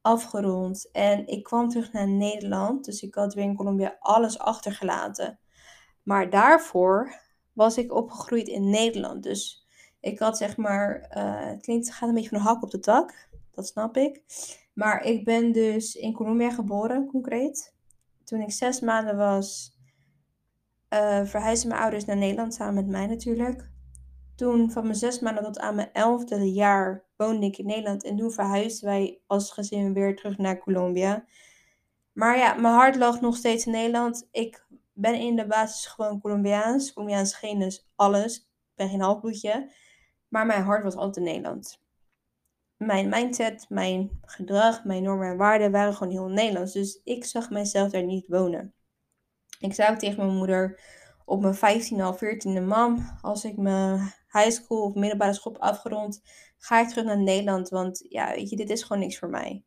afgerond 0.00 0.90
en 0.90 1.26
ik 1.26 1.42
kwam 1.42 1.68
terug 1.68 1.92
naar 1.92 2.08
Nederland. 2.08 2.84
Dus 2.84 3.02
ik 3.02 3.14
had 3.14 3.34
weer 3.34 3.44
in 3.44 3.56
Colombia 3.56 3.96
alles 3.98 4.38
achtergelaten. 4.38 5.38
Maar 6.02 6.30
daarvoor 6.30 7.20
was 7.52 7.78
ik 7.78 7.92
opgegroeid 7.92 8.48
in 8.48 8.70
Nederland. 8.70 9.22
Dus 9.22 9.66
ik 10.00 10.18
had 10.18 10.36
zeg 10.36 10.56
maar, 10.56 11.10
uh, 11.16 11.46
het 11.46 11.62
klinkt, 11.62 11.92
gaat 11.92 12.08
een 12.08 12.14
beetje 12.14 12.28
van 12.28 12.38
een 12.38 12.44
hak 12.44 12.62
op 12.62 12.70
de 12.70 12.80
tak, 12.80 13.28
dat 13.50 13.66
snap 13.66 13.96
ik. 13.96 14.22
Maar 14.72 15.04
ik 15.04 15.24
ben 15.24 15.52
dus 15.52 15.94
in 15.94 16.12
Colombia 16.12 16.50
geboren, 16.50 17.06
concreet. 17.06 17.74
Toen 18.24 18.40
ik 18.40 18.52
zes 18.52 18.80
maanden 18.80 19.16
was, 19.16 19.76
uh, 20.94 21.24
verhuisden 21.24 21.68
mijn 21.68 21.80
ouders 21.80 22.04
naar 22.04 22.16
Nederland 22.16 22.54
samen 22.54 22.74
met 22.74 22.86
mij 22.86 23.06
natuurlijk. 23.06 23.70
Toen 24.36 24.70
van 24.70 24.82
mijn 24.82 24.94
zes 24.94 25.20
maanden 25.20 25.44
tot 25.44 25.58
aan 25.58 25.74
mijn 25.74 25.92
elfde 25.92 26.52
jaar 26.52 27.04
woonde 27.16 27.46
ik 27.46 27.58
in 27.58 27.66
Nederland. 27.66 28.04
En 28.04 28.16
toen 28.16 28.30
verhuisden 28.30 28.88
wij 28.88 29.20
als 29.26 29.50
gezin 29.50 29.92
weer 29.92 30.16
terug 30.16 30.38
naar 30.38 30.58
Colombia. 30.58 31.24
Maar 32.12 32.38
ja, 32.38 32.54
mijn 32.54 32.74
hart 32.74 32.96
lag 32.96 33.20
nog 33.20 33.36
steeds 33.36 33.66
in 33.66 33.72
Nederland. 33.72 34.28
Ik 34.30 34.66
ben 34.92 35.14
in 35.14 35.36
de 35.36 35.46
basis 35.46 35.86
gewoon 35.86 36.20
Colombiaans. 36.20 36.92
Colombiaans 36.92 37.34
genus, 37.34 37.88
alles. 37.96 38.36
Ik 38.38 38.74
ben 38.74 38.88
geen 38.88 39.00
halfbloedje. 39.00 39.70
Maar 40.28 40.46
mijn 40.46 40.62
hart 40.62 40.82
was 40.82 40.94
altijd 40.94 41.16
in 41.16 41.32
Nederland. 41.32 41.82
Mijn 42.86 43.08
mindset, 43.08 43.66
mijn 43.68 44.20
gedrag, 44.22 44.84
mijn 44.84 45.02
normen 45.02 45.30
en 45.30 45.36
waarden 45.36 45.70
waren 45.70 45.94
gewoon 45.94 46.12
heel 46.12 46.28
Nederlands. 46.28 46.72
Dus 46.72 47.00
ik 47.04 47.24
zag 47.24 47.50
mezelf 47.50 47.90
daar 47.90 48.04
niet 48.04 48.26
wonen. 48.28 48.74
Ik 49.58 49.74
zei 49.74 49.90
ook 49.92 49.98
tegen 49.98 50.26
mijn 50.26 50.36
moeder 50.36 50.80
op 51.24 51.40
mijn 51.40 51.54
15 51.54 52.00
al 52.00 52.14
14e 52.14 52.66
mam, 52.66 53.18
als 53.20 53.44
ik 53.44 53.56
mijn 53.56 53.98
high 54.32 54.50
school 54.50 54.82
of 54.82 54.94
middelbare 54.94 55.32
school 55.32 55.58
afgerond, 55.58 56.22
ga 56.58 56.80
ik 56.80 56.88
terug 56.88 57.04
naar 57.04 57.22
Nederland. 57.22 57.68
Want 57.68 58.04
ja, 58.08 58.34
weet 58.34 58.50
je, 58.50 58.56
dit 58.56 58.70
is 58.70 58.82
gewoon 58.82 59.02
niks 59.02 59.18
voor 59.18 59.30
mij. 59.30 59.64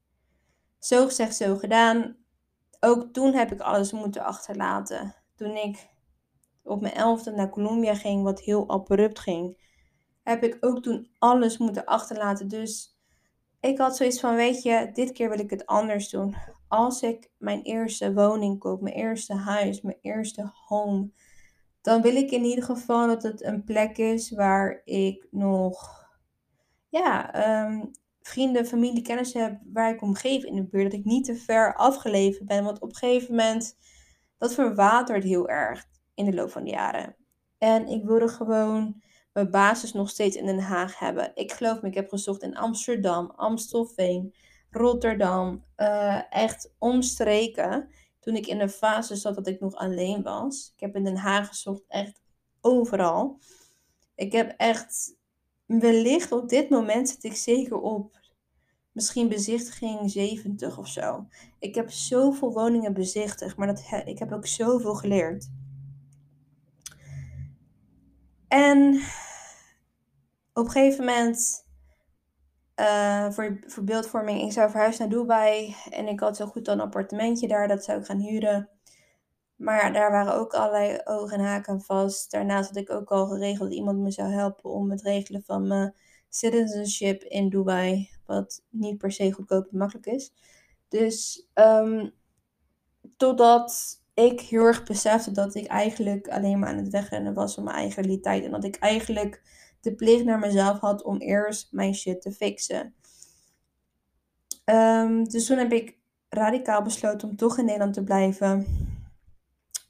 Zo 0.80 1.06
gezegd, 1.06 1.36
zo 1.36 1.56
gedaan. 1.56 2.18
Ook 2.80 3.14
toen 3.14 3.34
heb 3.34 3.52
ik 3.52 3.60
alles 3.60 3.92
moeten 3.92 4.24
achterlaten. 4.24 5.16
Toen 5.36 5.56
ik 5.56 5.90
op 6.64 6.82
mijn 6.82 6.94
elfde 6.94 7.32
naar 7.32 7.50
Colombia 7.50 7.96
ging, 7.96 8.24
wat 8.24 8.42
heel 8.42 8.70
abrupt 8.70 9.20
ging, 9.20 9.64
heb 10.24 10.44
ik 10.44 10.58
ook 10.60 10.84
toen 10.84 11.10
alles 11.18 11.58
moeten 11.58 11.86
achterlaten. 11.86 12.48
Dus 12.48 12.95
ik 13.66 13.78
had 13.78 13.98
zoiets 13.98 14.20
van, 14.20 14.36
weet 14.36 14.64
je, 14.64 14.90
dit 14.94 15.12
keer 15.12 15.30
wil 15.30 15.40
ik 15.40 15.50
het 15.50 15.66
anders 15.66 16.10
doen. 16.10 16.36
Als 16.68 17.02
ik 17.02 17.30
mijn 17.38 17.62
eerste 17.62 18.14
woning 18.14 18.60
koop, 18.60 18.82
mijn 18.82 18.96
eerste 18.96 19.34
huis, 19.34 19.82
mijn 19.82 19.98
eerste 20.02 20.52
home, 20.68 21.12
dan 21.82 22.02
wil 22.02 22.16
ik 22.16 22.32
in 22.32 22.44
ieder 22.44 22.64
geval 22.64 23.08
dat 23.08 23.24
het 23.24 23.44
een 23.44 23.64
plek 23.64 23.98
is 23.98 24.32
waar 24.32 24.82
ik 24.86 25.28
nog 25.32 26.06
ja, 26.90 27.34
ehm, 27.34 27.86
vrienden, 28.22 28.66
familie, 28.66 29.02
kennis 29.02 29.34
heb 29.34 29.60
waar 29.74 29.94
ik 29.94 30.02
omgeef 30.02 30.44
in 30.44 30.56
de 30.56 30.64
buurt. 30.64 30.92
Dat 30.92 31.00
ik 31.00 31.06
niet 31.06 31.26
te 31.26 31.36
ver 31.36 31.76
afgeleverd 31.76 32.46
ben. 32.46 32.64
Want 32.64 32.80
op 32.80 32.90
een 32.90 32.96
gegeven 32.96 33.36
moment, 33.36 33.78
dat 34.38 34.54
verwatert 34.54 35.24
heel 35.24 35.50
erg 35.50 35.86
in 36.14 36.26
de 36.26 36.34
loop 36.34 36.52
van 36.52 36.64
de 36.64 36.70
jaren. 36.70 37.16
En 37.58 37.88
ik 37.88 38.06
wilde 38.06 38.28
gewoon 38.28 39.04
mijn 39.36 39.51
basis 39.51 39.94
nog 39.94 40.10
steeds 40.10 40.36
in 40.36 40.46
Den 40.46 40.60
Haag 40.60 41.00
hebben. 41.00 41.32
Ik 41.34 41.51
geloof 41.51 41.82
me, 41.82 41.88
ik 41.88 41.94
heb 41.94 42.10
gezocht 42.10 42.42
in 42.42 42.58
Amsterdam, 42.58 43.32
Amstelveen, 43.36 44.34
Rotterdam. 44.70 45.65
Uh, 45.77 46.22
echt 46.34 46.74
omstreken 46.77 47.89
toen 48.20 48.36
ik 48.36 48.48
in 48.48 48.60
een 48.60 48.70
fase 48.70 49.15
zat 49.15 49.36
dat 49.36 49.48
ik 49.48 49.60
nog 49.60 49.75
alleen 49.75 50.24
was. 50.24 50.72
Ik 50.74 50.80
heb 50.80 50.96
in 50.96 51.04
Den 51.04 51.18
Haag 51.18 51.48
gezocht, 51.48 51.84
echt 51.88 52.22
overal. 52.62 53.39
Ik 54.15 54.32
heb 54.32 54.54
echt, 54.58 55.15
wellicht 55.65 56.32
op 56.32 56.50
dit 56.50 56.70
moment 56.70 57.10
zit 57.10 57.24
ik 57.24 57.36
zeker 57.36 57.77
op 57.77 58.20
misschien 58.92 59.30
bezichtiging 59.30 60.12
70 60.12 60.77
of 60.77 60.88
zo. 60.88 61.27
Ik 61.60 61.75
heb 61.75 61.92
zoveel 61.92 62.54
woningen 62.54 62.94
bezichtigd, 62.94 63.58
maar 63.58 63.68
dat, 63.68 63.84
ik 64.06 64.20
heb 64.20 64.32
ook 64.32 64.48
zoveel 64.48 64.96
geleerd. 64.96 65.50
En 68.56 69.02
op 70.54 70.66
een 70.66 70.72
gegeven 70.72 71.06
moment 71.06 71.66
uh, 72.80 73.32
voor, 73.32 73.60
voor 73.66 73.84
beeldvorming, 73.84 74.42
ik 74.42 74.52
zou 74.52 74.70
verhuizen 74.70 75.10
naar 75.10 75.18
Dubai. 75.18 75.76
En 75.90 76.08
ik 76.08 76.20
had 76.20 76.38
zo 76.38 76.46
goed 76.46 76.68
een 76.68 76.80
appartementje 76.80 77.48
daar, 77.48 77.68
dat 77.68 77.84
zou 77.84 78.00
ik 78.00 78.06
gaan 78.06 78.20
huren. 78.20 78.70
Maar 79.56 79.94
daar 79.94 80.12
waren 80.12 80.34
ook 80.34 80.54
allerlei 80.54 81.00
ogen 81.04 81.38
en 81.38 81.46
haken 81.46 81.82
vast. 81.82 82.32
Daarnaast 82.32 82.68
had 82.68 82.78
ik 82.78 82.90
ook 82.90 83.12
al 83.12 83.28
geregeld 83.28 83.70
dat 83.70 83.78
iemand 83.78 84.00
me 84.00 84.12
zou 84.12 84.30
helpen 84.30 84.70
om 84.70 84.92
het 84.92 85.02
regelen 85.02 85.44
van 85.44 85.68
mijn 85.68 85.96
citizenship 86.30 87.24
in 87.24 87.50
Dubai. 87.50 88.10
Wat 88.26 88.64
niet 88.70 88.98
per 88.98 89.12
se 89.12 89.32
goedkoop 89.32 89.68
en 89.72 89.78
makkelijk 89.78 90.06
is. 90.06 90.34
Dus 90.88 91.48
um, 91.54 92.14
totdat 93.18 94.02
ik 94.16 94.42
heel 94.42 94.66
erg 94.66 94.84
besefte 94.84 95.32
dat 95.32 95.56
ik 95.56 95.66
eigenlijk 95.66 96.28
alleen 96.28 96.60
maar 96.60 96.70
aan 96.70 96.78
het 96.78 96.90
wegrennen 96.90 97.34
was 97.34 97.54
van 97.54 97.64
mijn 97.64 97.76
eigen 97.76 98.04
realiteit. 98.04 98.44
En 98.44 98.52
dat 98.52 98.64
ik 98.64 98.76
eigenlijk 98.76 99.42
de 99.82 99.96
plicht 99.96 100.24
naar 100.24 100.40
mezelf 100.40 100.80
had 100.80 101.04
om 101.04 101.18
eerst 101.18 101.68
mijn 101.72 101.96
shit 101.96 102.22
te 102.22 102.32
fixen. 102.32 102.96
Um, 104.66 105.24
dus 105.30 105.46
toen 105.46 105.58
heb 105.58 105.72
ik 105.72 105.98
radicaal 106.30 106.82
besloten 106.82 107.30
om 107.30 107.36
toch 107.36 107.58
in 107.58 107.66
Nederland 107.66 107.94
te 107.94 108.04
blijven. 108.04 108.66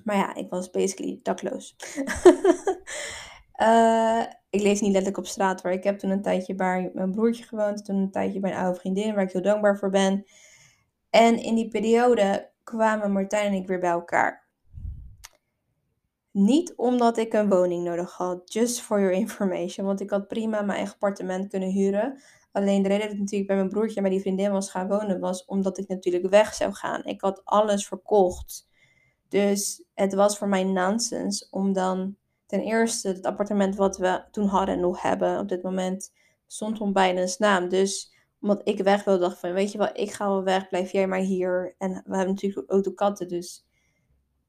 Maar 0.03 0.15
ja, 0.15 0.36
ik 0.36 0.50
was 0.50 0.70
basically 0.70 1.20
dakloos. 1.24 1.75
uh, 3.62 4.22
ik 4.50 4.62
leef 4.62 4.82
niet 4.82 4.91
letterlijk 4.91 5.17
op 5.17 5.27
straat 5.27 5.62
hoor. 5.62 5.72
Ik 5.72 5.84
heb 5.84 6.00
toen 6.00 6.10
een 6.10 6.22
tijdje 6.22 6.55
bij 6.55 6.91
mijn 6.94 7.12
broertje 7.12 7.44
gewoond. 7.44 7.86
Toen 7.86 7.96
een 7.96 8.12
tijdje 8.12 8.39
bij 8.39 8.51
een 8.51 8.58
oude 8.58 8.79
vriendin 8.79 9.13
waar 9.13 9.24
ik 9.24 9.32
heel 9.32 9.41
dankbaar 9.41 9.77
voor 9.77 9.89
ben. 9.89 10.25
En 11.10 11.38
in 11.44 11.55
die 11.55 11.67
periode 11.67 12.53
kwamen 12.65 13.12
Martijn 13.12 13.48
en 13.48 13.53
ik 13.53 13.67
weer 13.67 13.79
bij 13.79 13.89
elkaar. 13.89 14.43
Niet 16.31 16.74
omdat 16.75 17.17
ik 17.17 17.34
een 17.34 17.50
woning 17.50 17.84
nodig 17.84 18.12
had, 18.12 18.53
just 18.53 18.81
for 18.81 19.00
your 19.00 19.13
information. 19.13 19.86
Want 19.86 20.01
ik 20.01 20.10
had 20.10 20.27
prima 20.27 20.62
mijn 20.62 20.77
eigen 20.77 20.93
appartement 20.93 21.48
kunnen 21.48 21.69
huren. 21.69 22.22
Alleen 22.51 22.81
de 22.81 22.88
reden 22.88 23.05
dat 23.05 23.13
ik 23.13 23.19
natuurlijk 23.19 23.48
bij 23.48 23.57
mijn 23.57 23.69
broertje 23.69 23.95
en 23.95 24.01
bij 24.01 24.12
die 24.12 24.22
vriendin 24.22 24.51
was 24.51 24.69
gaan 24.69 24.88
wonen, 24.88 25.19
was 25.19 25.45
omdat 25.45 25.77
ik 25.77 25.88
natuurlijk 25.88 26.29
weg 26.29 26.53
zou 26.53 26.74
gaan. 26.74 27.03
Ik 27.03 27.22
had 27.22 27.41
alles 27.45 27.88
verkocht. 27.88 28.67
Dus 29.27 29.84
het 29.93 30.13
was 30.13 30.38
voor 30.38 30.48
mij 30.48 30.63
nonsens 30.63 31.50
om 31.50 31.74
dan 31.74 32.15
ten 32.45 32.62
eerste 32.62 33.07
het 33.07 33.25
appartement 33.25 33.75
wat 33.75 33.98
we 33.98 34.24
toen 34.31 34.48
hadden 34.48 34.79
nog 34.79 35.01
hebben 35.01 35.39
op 35.39 35.48
dit 35.48 35.63
moment 35.63 36.13
stond 36.48 36.81
om 36.81 36.93
bijna 36.93 37.27
naam. 37.38 37.69
Dus 37.69 38.14
omdat 38.45 38.67
ik 38.67 38.83
weg 38.83 39.03
wilde, 39.03 39.19
dacht 39.19 39.39
van 39.39 39.53
weet 39.53 39.71
je 39.71 39.77
wel, 39.77 39.89
ik 39.93 40.11
ga 40.11 40.27
wel 40.27 40.43
weg, 40.43 40.67
blijf 40.67 40.91
jij 40.91 41.07
maar 41.07 41.19
hier. 41.19 41.75
En 41.77 41.89
we 41.89 42.15
hebben 42.15 42.33
natuurlijk 42.33 42.73
ook 42.73 42.83
de 42.83 42.93
katten, 42.93 43.27
dus 43.27 43.65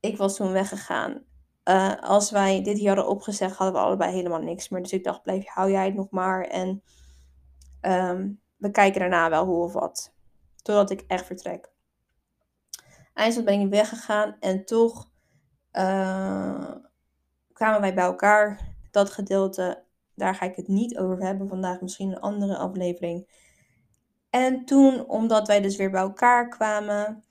ik 0.00 0.16
was 0.16 0.36
toen 0.36 0.52
weggegaan. 0.52 1.24
Uh, 1.64 1.94
als 2.00 2.30
wij 2.30 2.62
dit 2.62 2.78
hier 2.78 2.86
hadden 2.86 3.08
opgezegd, 3.08 3.56
hadden 3.56 3.80
we 3.80 3.86
allebei 3.86 4.12
helemaal 4.12 4.40
niks 4.40 4.68
meer. 4.68 4.82
Dus 4.82 4.92
ik 4.92 5.04
dacht, 5.04 5.22
blijf, 5.22 5.46
hou 5.46 5.70
jij 5.70 5.84
het 5.84 5.94
nog 5.94 6.10
maar. 6.10 6.44
En 6.44 6.82
um, 7.80 8.40
we 8.56 8.70
kijken 8.70 9.00
daarna 9.00 9.30
wel 9.30 9.44
hoe 9.44 9.64
of 9.64 9.72
wat. 9.72 10.14
Totdat 10.62 10.90
ik 10.90 11.04
echt 11.06 11.26
vertrek. 11.26 11.70
Eindelijk 13.14 13.46
ben 13.46 13.60
ik 13.60 13.70
weggegaan 13.70 14.36
en 14.40 14.64
toch 14.64 15.10
uh, 15.72 16.74
kwamen 17.52 17.80
wij 17.80 17.94
bij 17.94 18.04
elkaar. 18.04 18.74
Dat 18.90 19.10
gedeelte, 19.10 19.84
daar 20.14 20.34
ga 20.34 20.46
ik 20.46 20.56
het 20.56 20.68
niet 20.68 20.98
over 20.98 21.22
hebben 21.22 21.48
vandaag. 21.48 21.80
Misschien 21.80 22.10
een 22.10 22.20
andere 22.20 22.56
aflevering. 22.56 23.44
En 24.36 24.64
toen, 24.64 25.08
omdat 25.08 25.46
wij 25.46 25.60
dus 25.60 25.76
weer 25.76 25.90
bij 25.90 26.00
elkaar 26.00 26.48
kwamen, 26.48 27.24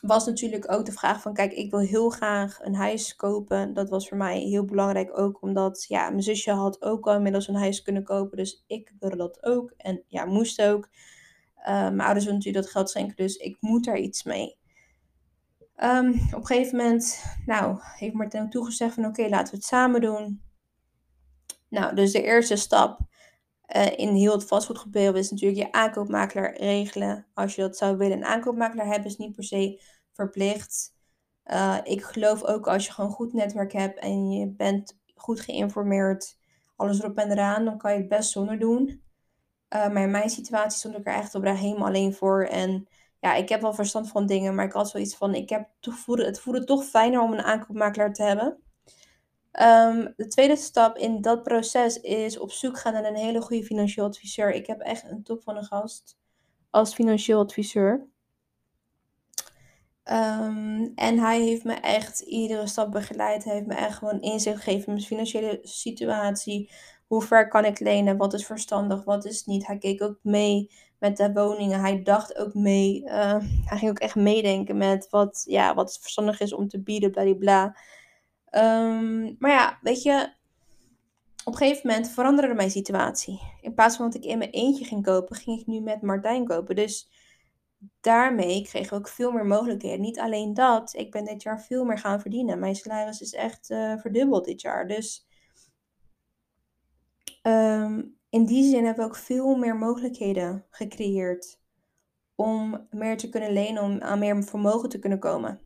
was 0.00 0.26
natuurlijk 0.26 0.72
ook 0.72 0.84
de 0.84 0.92
vraag 0.92 1.20
van, 1.20 1.34
kijk, 1.34 1.52
ik 1.52 1.70
wil 1.70 1.80
heel 1.80 2.10
graag 2.10 2.58
een 2.62 2.74
huis 2.74 3.16
kopen. 3.16 3.74
Dat 3.74 3.88
was 3.88 4.08
voor 4.08 4.16
mij 4.16 4.38
heel 4.38 4.64
belangrijk 4.64 5.18
ook, 5.18 5.42
omdat 5.42 5.84
ja, 5.88 6.10
mijn 6.10 6.22
zusje 6.22 6.50
had 6.50 6.82
ook 6.82 7.06
al 7.06 7.14
inmiddels 7.14 7.48
een 7.48 7.54
huis 7.54 7.82
kunnen 7.82 8.04
kopen. 8.04 8.36
Dus 8.36 8.64
ik 8.66 8.92
wilde 8.98 9.16
dat 9.16 9.42
ook 9.42 9.74
en 9.76 10.02
ja, 10.06 10.24
moest 10.24 10.62
ook. 10.62 10.88
Uh, 11.58 11.64
mijn 11.64 12.00
ouders 12.00 12.24
willen 12.24 12.38
natuurlijk 12.38 12.64
dat 12.64 12.72
geld 12.72 12.90
schenken, 12.90 13.16
dus 13.16 13.36
ik 13.36 13.56
moet 13.60 13.84
daar 13.84 13.98
iets 13.98 14.22
mee. 14.22 14.58
Um, 15.76 16.08
op 16.08 16.40
een 16.40 16.46
gegeven 16.46 16.76
moment, 16.76 17.24
nou, 17.46 17.78
heeft 17.80 18.14
Martin 18.14 18.50
toegezegd 18.50 18.94
van 18.94 19.04
oké, 19.04 19.28
laten 19.28 19.50
we 19.50 19.56
het 19.56 19.66
samen 19.66 20.00
doen. 20.00 20.42
Nou, 21.68 21.94
dus 21.94 22.12
de 22.12 22.22
eerste 22.22 22.56
stap 22.56 23.00
uh, 23.76 23.98
in 23.98 24.14
heel 24.14 24.32
het 24.32 24.44
vastgoedgebeuren 24.44 25.20
is 25.20 25.30
natuurlijk 25.30 25.60
je 25.60 25.72
aankoopmakelaar 25.72 26.56
regelen. 26.56 27.26
Als 27.34 27.54
je 27.54 27.62
dat 27.62 27.76
zou 27.76 27.96
willen, 27.96 28.16
een 28.16 28.24
aankoopmakelaar 28.24 28.86
hebben 28.86 29.06
is 29.06 29.16
niet 29.16 29.34
per 29.34 29.44
se 29.44 29.82
verplicht. 30.12 30.94
Uh, 31.46 31.76
ik 31.82 32.02
geloof 32.02 32.44
ook 32.44 32.66
als 32.66 32.86
je 32.86 32.92
gewoon 32.92 33.10
goed 33.10 33.32
netwerk 33.32 33.72
hebt 33.72 33.98
en 33.98 34.30
je 34.30 34.46
bent 34.46 34.98
goed 35.14 35.40
geïnformeerd, 35.40 36.38
alles 36.76 36.98
erop 36.98 37.18
en 37.18 37.30
eraan, 37.30 37.64
dan 37.64 37.78
kan 37.78 37.92
je 37.92 37.98
het 37.98 38.08
best 38.08 38.30
zonder 38.30 38.58
doen. 38.58 39.02
Uh, 39.74 39.88
maar 39.88 40.02
in 40.02 40.10
mijn 40.10 40.30
situatie 40.30 40.78
stond 40.78 40.96
ik 40.96 41.06
er 41.06 41.14
echt 41.14 41.34
oprecht 41.34 41.60
helemaal 41.60 41.86
alleen 41.86 42.14
voor. 42.14 42.44
En 42.44 42.88
ja, 43.20 43.34
ik 43.34 43.48
heb 43.48 43.60
wel 43.60 43.74
verstand 43.74 44.08
van 44.08 44.26
dingen, 44.26 44.54
maar 44.54 44.64
ik 44.64 44.72
had 44.72 44.90
zoiets 44.90 45.16
van, 45.16 45.34
ik 45.34 45.48
heb 45.48 45.68
het 45.80 45.94
voelde, 45.94 46.24
het 46.24 46.40
voelde 46.40 46.64
toch 46.64 46.84
fijner 46.84 47.20
om 47.20 47.32
een 47.32 47.42
aankoopmakelaar 47.42 48.12
te 48.12 48.22
hebben. 48.22 48.58
Um, 49.62 50.12
de 50.16 50.26
tweede 50.26 50.56
stap 50.56 50.96
in 50.96 51.20
dat 51.20 51.42
proces 51.42 52.00
is 52.00 52.38
op 52.38 52.52
zoek 52.52 52.78
gaan 52.78 52.92
naar 52.92 53.04
een 53.04 53.16
hele 53.16 53.40
goede 53.40 53.64
financieel 53.64 54.06
adviseur. 54.06 54.52
Ik 54.52 54.66
heb 54.66 54.80
echt 54.80 55.10
een 55.10 55.22
top 55.22 55.42
van 55.42 55.56
een 55.56 55.64
gast. 55.64 56.16
als 56.70 56.94
financieel 56.94 57.40
adviseur. 57.40 58.08
Ehm, 60.02 60.88
en 60.94 61.18
hij 61.18 61.40
heeft 61.40 61.64
me 61.64 61.74
echt 61.74 62.20
iedere 62.20 62.66
stap 62.66 62.92
begeleid. 62.92 63.44
Hij 63.44 63.54
heeft 63.54 63.66
me 63.66 63.74
echt 63.74 63.96
gewoon 63.96 64.20
inzicht 64.20 64.56
gegeven 64.56 64.86
in 64.86 64.92
mijn 64.92 65.06
financiële 65.06 65.58
situatie. 65.62 66.70
Hoe 67.06 67.22
ver 67.22 67.48
kan 67.48 67.64
ik 67.64 67.80
lenen? 67.80 68.16
Wat 68.16 68.34
is 68.34 68.46
verstandig? 68.46 69.04
Wat 69.04 69.24
is 69.24 69.44
niet? 69.44 69.66
Hij 69.66 69.78
keek 69.78 70.02
ook 70.02 70.18
mee 70.22 70.70
met 70.98 71.16
de 71.16 71.32
woningen. 71.32 71.80
Hij 71.80 72.02
dacht 72.02 72.36
ook 72.36 72.54
mee. 72.54 73.02
Uh, 73.04 73.38
hij 73.64 73.78
ging 73.78 73.90
ook 73.90 73.98
echt 73.98 74.14
meedenken 74.14 74.76
met 74.76 75.08
wat, 75.10 75.44
ja, 75.48 75.74
wat 75.74 75.98
verstandig 76.00 76.40
is 76.40 76.52
om 76.52 76.68
te 76.68 76.80
bieden, 76.80 77.10
bladibla. 77.10 77.76
Um, 78.50 79.36
maar 79.38 79.50
ja, 79.50 79.78
weet 79.82 80.02
je, 80.02 80.32
op 81.44 81.52
een 81.52 81.58
gegeven 81.58 81.86
moment 81.86 82.10
veranderde 82.10 82.54
mijn 82.54 82.70
situatie. 82.70 83.40
In 83.60 83.74
plaats 83.74 83.96
van 83.96 84.04
dat 84.04 84.14
ik 84.14 84.24
in 84.24 84.38
mijn 84.38 84.50
eentje 84.50 84.84
ging 84.84 85.04
kopen, 85.04 85.36
ging 85.36 85.60
ik 85.60 85.66
nu 85.66 85.80
met 85.80 86.02
Martijn 86.02 86.44
kopen. 86.44 86.76
Dus 86.76 87.10
daarmee 88.00 88.62
kreeg 88.62 88.86
ik 88.86 88.92
ook 88.92 89.08
veel 89.08 89.32
meer 89.32 89.46
mogelijkheden. 89.46 90.00
Niet 90.00 90.18
alleen 90.18 90.54
dat, 90.54 90.94
ik 90.94 91.10
ben 91.10 91.24
dit 91.24 91.42
jaar 91.42 91.62
veel 91.62 91.84
meer 91.84 91.98
gaan 91.98 92.20
verdienen. 92.20 92.58
Mijn 92.58 92.74
salaris 92.74 93.20
is 93.20 93.32
echt 93.32 93.70
uh, 93.70 93.98
verdubbeld 93.98 94.44
dit 94.44 94.60
jaar. 94.60 94.88
Dus 94.88 95.26
um, 97.42 98.18
in 98.28 98.44
die 98.44 98.70
zin 98.70 98.84
hebben 98.84 99.04
we 99.04 99.10
ook 99.10 99.16
veel 99.16 99.56
meer 99.56 99.76
mogelijkheden 99.76 100.64
gecreëerd 100.70 101.60
om 102.34 102.86
meer 102.90 103.16
te 103.16 103.28
kunnen 103.28 103.52
lenen, 103.52 103.82
om 103.82 104.00
aan 104.00 104.18
meer 104.18 104.44
vermogen 104.44 104.88
te 104.88 104.98
kunnen 104.98 105.18
komen. 105.18 105.60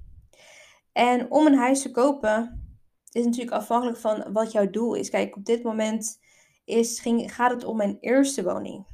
En 0.92 1.30
om 1.30 1.46
een 1.46 1.58
huis 1.58 1.82
te 1.82 1.90
kopen 1.90 2.69
is 3.12 3.24
natuurlijk 3.24 3.56
afhankelijk 3.56 3.98
van 3.98 4.32
wat 4.32 4.52
jouw 4.52 4.70
doel 4.70 4.94
is. 4.94 5.10
Kijk, 5.10 5.36
op 5.36 5.44
dit 5.44 5.62
moment 5.62 6.20
is, 6.64 7.00
ging, 7.00 7.34
gaat 7.34 7.50
het 7.50 7.64
om 7.64 7.76
mijn 7.76 7.96
eerste 8.00 8.42
woning. 8.42 8.86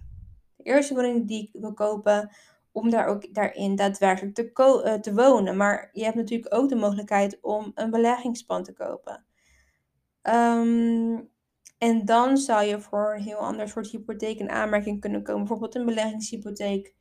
De 0.56 0.64
eerste 0.64 0.94
woning 0.94 1.28
die 1.28 1.50
ik 1.52 1.60
wil 1.60 1.74
kopen, 1.74 2.30
om 2.72 2.90
daar 2.90 3.06
ook 3.06 3.34
daarin 3.34 3.76
daadwerkelijk 3.76 4.34
te, 4.34 4.82
uh, 4.86 4.94
te 4.94 5.14
wonen. 5.14 5.56
Maar 5.56 5.90
je 5.92 6.04
hebt 6.04 6.16
natuurlijk 6.16 6.54
ook 6.54 6.68
de 6.68 6.74
mogelijkheid 6.74 7.38
om 7.40 7.72
een 7.74 7.90
beleggingspand 7.90 8.64
te 8.64 8.72
kopen. 8.72 9.24
Um, 10.22 11.30
en 11.78 12.04
dan 12.04 12.36
zou 12.36 12.64
je 12.64 12.80
voor 12.80 13.14
een 13.14 13.22
heel 13.22 13.36
ander 13.36 13.68
soort 13.68 13.90
hypotheek 13.90 14.38
in 14.38 14.50
aanmerking 14.50 15.00
kunnen 15.00 15.22
komen, 15.22 15.40
bijvoorbeeld 15.40 15.74
een 15.74 15.84
beleggingshypotheek. 15.84 16.94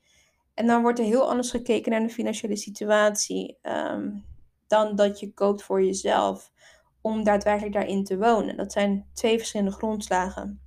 En 0.54 0.68
dan 0.68 0.82
wordt 0.82 1.00
er 1.00 1.06
heel 1.06 1.30
anders 1.30 1.52
gekeken 1.52 1.92
naar 1.92 2.02
de 2.02 2.10
financiële 2.10 2.56
situatie 2.56 3.58
um, 3.62 4.26
dan 4.68 4.96
dat 4.96 5.20
je 5.20 5.34
koopt 5.34 5.64
voor 5.64 5.84
jezelf 5.84 6.52
om 7.06 7.24
daadwerkelijk 7.24 7.74
daarin 7.74 8.04
te 8.04 8.18
wonen. 8.18 8.58
Dat 8.58 8.72
zijn 8.72 9.10
twee 9.14 9.38
verschillende 9.38 9.72
grondslagen. 9.72 10.62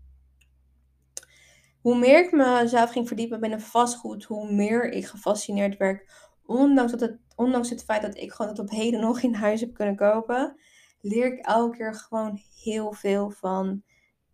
Hoe 1.80 1.98
meer 1.98 2.24
ik 2.24 2.32
mezelf 2.32 2.90
ging 2.90 3.06
verdiepen 3.06 3.40
binnen 3.40 3.60
vastgoed, 3.60 4.24
hoe 4.24 4.52
meer 4.52 4.90
ik 4.90 5.06
gefascineerd 5.06 5.76
werd. 5.76 6.10
Ondanks, 6.44 6.92
het, 6.92 7.18
ondanks 7.36 7.70
het 7.70 7.84
feit 7.84 8.02
dat 8.02 8.16
ik 8.16 8.32
gewoon 8.32 8.54
tot 8.54 8.64
op 8.64 8.70
heden 8.70 9.00
nog 9.00 9.20
geen 9.20 9.34
huis 9.34 9.60
heb 9.60 9.74
kunnen 9.74 9.96
kopen, 9.96 10.60
leer 11.00 11.26
ik 11.26 11.46
elke 11.46 11.76
keer 11.76 11.94
gewoon 11.94 12.40
heel 12.62 12.92
veel 12.92 13.30
van 13.30 13.82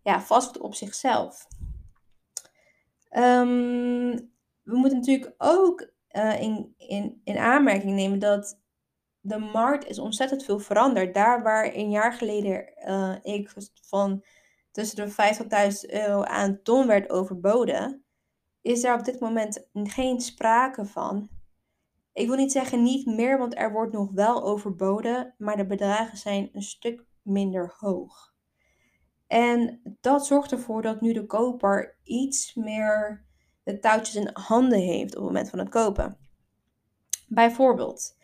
ja, 0.01 0.21
vastgoed 0.21 0.61
op 0.61 0.75
zichzelf. 0.75 1.47
Um, 3.17 4.11
we 4.63 4.77
moeten 4.77 4.97
natuurlijk 4.97 5.33
ook 5.37 5.91
uh, 6.11 6.41
in, 6.41 6.73
in, 6.77 7.21
in 7.23 7.37
aanmerking 7.37 7.93
nemen 7.93 8.19
dat 8.19 8.59
de 9.27 9.37
markt 9.37 9.87
is 9.87 9.99
ontzettend 9.99 10.43
veel 10.43 10.59
veranderd. 10.59 11.13
Daar 11.13 11.43
waar 11.43 11.73
een 11.73 11.89
jaar 11.89 12.13
geleden 12.13 12.73
uh, 12.87 13.15
ik 13.21 13.53
van 13.81 14.23
tussen 14.71 15.05
de 15.05 15.11
50.000 15.87 15.93
euro 15.93 16.23
aan 16.23 16.61
ton 16.63 16.87
werd 16.87 17.09
overboden, 17.09 18.05
is 18.61 18.83
er 18.83 18.93
op 18.93 19.05
dit 19.05 19.19
moment 19.19 19.67
geen 19.73 20.21
sprake 20.21 20.85
van. 20.85 21.29
Ik 22.13 22.27
wil 22.27 22.35
niet 22.35 22.51
zeggen 22.51 22.83
niet 22.83 23.05
meer, 23.05 23.37
want 23.37 23.57
er 23.57 23.71
wordt 23.71 23.93
nog 23.93 24.11
wel 24.11 24.43
overboden, 24.43 25.35
maar 25.37 25.57
de 25.57 25.65
bedragen 25.65 26.17
zijn 26.17 26.49
een 26.53 26.63
stuk 26.63 27.05
minder 27.21 27.73
hoog. 27.77 28.33
En 29.27 29.81
dat 30.01 30.25
zorgt 30.25 30.51
ervoor 30.51 30.81
dat 30.81 31.01
nu 31.01 31.13
de 31.13 31.25
koper 31.25 31.97
iets 32.03 32.53
meer 32.53 33.25
de 33.63 33.79
touwtjes 33.79 34.15
in 34.15 34.29
handen 34.33 34.79
heeft 34.79 35.15
op 35.15 35.21
het 35.21 35.31
moment 35.31 35.49
van 35.49 35.59
het 35.59 35.69
kopen. 35.69 36.17
Bijvoorbeeld, 37.27 38.15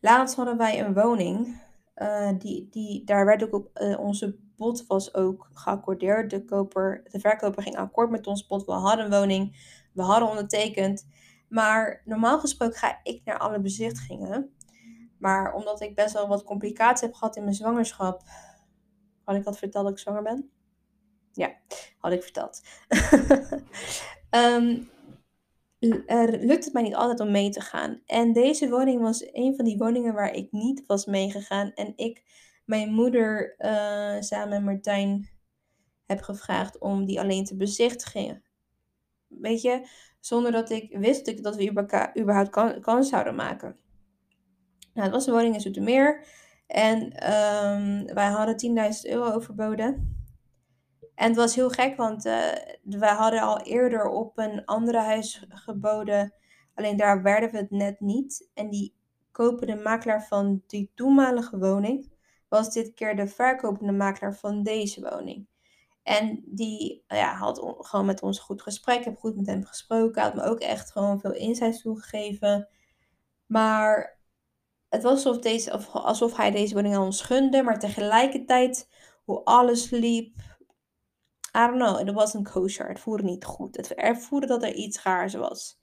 laatst 0.00 0.36
hadden 0.36 0.56
wij 0.56 0.80
een 0.80 0.94
woning. 0.94 1.66
Uh, 1.96 2.30
die, 2.38 2.68
die, 2.70 3.04
daar 3.04 3.24
werd 3.24 3.52
ook 3.52 3.70
uh, 3.74 3.98
onze 4.00 4.38
bod 4.56 4.86
was 4.86 5.14
ook 5.14 5.50
geaccordeerd. 5.52 6.30
De, 6.30 6.44
koper, 6.44 7.02
de 7.10 7.20
verkoper 7.20 7.62
ging 7.62 7.76
akkoord 7.76 8.10
met 8.10 8.26
ons 8.26 8.46
bod. 8.46 8.64
We 8.64 8.72
hadden 8.72 9.04
een 9.04 9.20
woning, 9.20 9.56
we 9.92 10.02
hadden 10.02 10.28
ondertekend. 10.28 11.06
Maar 11.48 12.02
normaal 12.04 12.40
gesproken 12.40 12.78
ga 12.78 13.00
ik 13.02 13.24
naar 13.24 13.38
alle 13.38 13.60
bezichtigingen. 13.60 14.52
Maar 15.18 15.52
omdat 15.54 15.80
ik 15.80 15.94
best 15.94 16.14
wel 16.14 16.28
wat 16.28 16.44
complicaties 16.44 17.00
heb 17.00 17.14
gehad 17.14 17.36
in 17.36 17.42
mijn 17.42 17.54
zwangerschap, 17.54 18.22
had 19.24 19.36
ik 19.36 19.44
dat 19.44 19.58
verteld 19.58 19.84
dat 19.84 19.92
ik 19.92 19.98
zwanger 19.98 20.22
ben? 20.22 20.50
Ja, 21.32 21.56
had 21.98 22.12
ik 22.12 22.22
verteld. 22.22 22.62
um, 24.30 24.90
er 26.06 26.38
lukt 26.38 26.64
het 26.64 26.72
mij 26.72 26.82
niet 26.82 26.94
altijd 26.94 27.20
om 27.20 27.30
mee 27.30 27.50
te 27.50 27.60
gaan. 27.60 28.00
En 28.06 28.32
deze 28.32 28.68
woning 28.68 29.00
was 29.00 29.28
een 29.32 29.56
van 29.56 29.64
die 29.64 29.78
woningen 29.78 30.14
waar 30.14 30.32
ik 30.32 30.52
niet 30.52 30.82
was 30.86 31.06
meegegaan. 31.06 31.72
En 31.74 31.92
ik 31.96 32.22
mijn 32.64 32.92
moeder 32.92 33.54
uh, 33.58 34.20
samen 34.20 34.48
met 34.48 34.64
Martijn 34.64 35.28
heb 36.06 36.20
gevraagd 36.20 36.78
om 36.78 37.04
die 37.04 37.20
alleen 37.20 37.44
te 37.44 37.56
bezichtigen. 37.56 38.42
Weet 39.26 39.62
je, 39.62 39.88
zonder 40.20 40.52
dat 40.52 40.70
ik 40.70 40.98
wist 40.98 41.42
dat 41.42 41.56
we 41.56 41.70
überhaupt 42.18 42.50
kans 42.50 42.74
kan 42.80 43.04
zouden 43.04 43.34
maken. 43.34 43.76
Nou, 44.94 45.06
het 45.06 45.10
was 45.10 45.26
een 45.26 45.32
woning 45.32 45.54
in 45.54 45.60
Zoetermeer. 45.60 46.26
En 46.66 47.02
um, 47.32 48.14
wij 48.14 48.28
hadden 48.28 48.92
10.000 49.04 49.10
euro 49.10 49.32
overboden. 49.32 50.17
En 51.18 51.28
het 51.28 51.36
was 51.36 51.54
heel 51.54 51.70
gek, 51.70 51.96
want 51.96 52.26
uh, 52.26 52.52
wij 52.82 53.14
hadden 53.14 53.40
al 53.40 53.60
eerder 53.60 54.08
op 54.08 54.38
een 54.38 54.64
andere 54.64 54.98
huis 54.98 55.44
geboden. 55.48 56.34
Alleen 56.74 56.96
daar 56.96 57.22
werden 57.22 57.50
we 57.50 57.56
het 57.56 57.70
net 57.70 58.00
niet. 58.00 58.48
En 58.54 58.70
die 58.70 58.94
kopende 59.32 59.74
makelaar 59.74 60.26
van 60.26 60.62
die 60.66 60.90
toenmalige 60.94 61.58
woning 61.58 62.12
was 62.48 62.72
dit 62.72 62.94
keer 62.94 63.16
de 63.16 63.26
verkopende 63.26 63.92
makelaar 63.92 64.34
van 64.34 64.62
deze 64.62 65.00
woning. 65.10 65.46
En 66.02 66.42
die 66.46 67.04
ja, 67.08 67.34
had 67.34 67.64
gewoon 67.78 68.06
met 68.06 68.22
ons 68.22 68.38
goed 68.38 68.62
gesprek. 68.62 68.98
Ik 68.98 69.04
heb 69.04 69.18
goed 69.18 69.36
met 69.36 69.46
hem 69.46 69.64
gesproken. 69.64 70.22
Had 70.22 70.34
me 70.34 70.42
ook 70.42 70.60
echt 70.60 70.90
gewoon 70.90 71.20
veel 71.20 71.34
insights 71.34 71.82
toegegeven. 71.82 72.68
Maar 73.46 74.18
het 74.88 75.02
was 75.02 75.12
alsof, 75.12 75.38
deze, 75.38 75.78
alsof 75.92 76.36
hij 76.36 76.50
deze 76.50 76.74
woning 76.74 76.94
aan 76.94 77.04
ons 77.04 77.22
gunde. 77.22 77.62
Maar 77.62 77.78
tegelijkertijd, 77.78 78.88
hoe 79.24 79.44
alles 79.44 79.90
liep, 79.90 80.56
I 81.56 81.66
don't 81.66 82.04
know, 82.04 82.14
was 82.14 82.34
een 82.34 82.44
kosher. 82.44 82.88
Het 82.88 83.00
voelde 83.00 83.22
niet 83.22 83.44
goed. 83.44 83.76
Het, 83.76 83.92
er 83.96 84.16
voelde 84.16 84.46
dat 84.46 84.62
er 84.62 84.74
iets 84.74 84.98
gaars 84.98 85.34
was. 85.34 85.78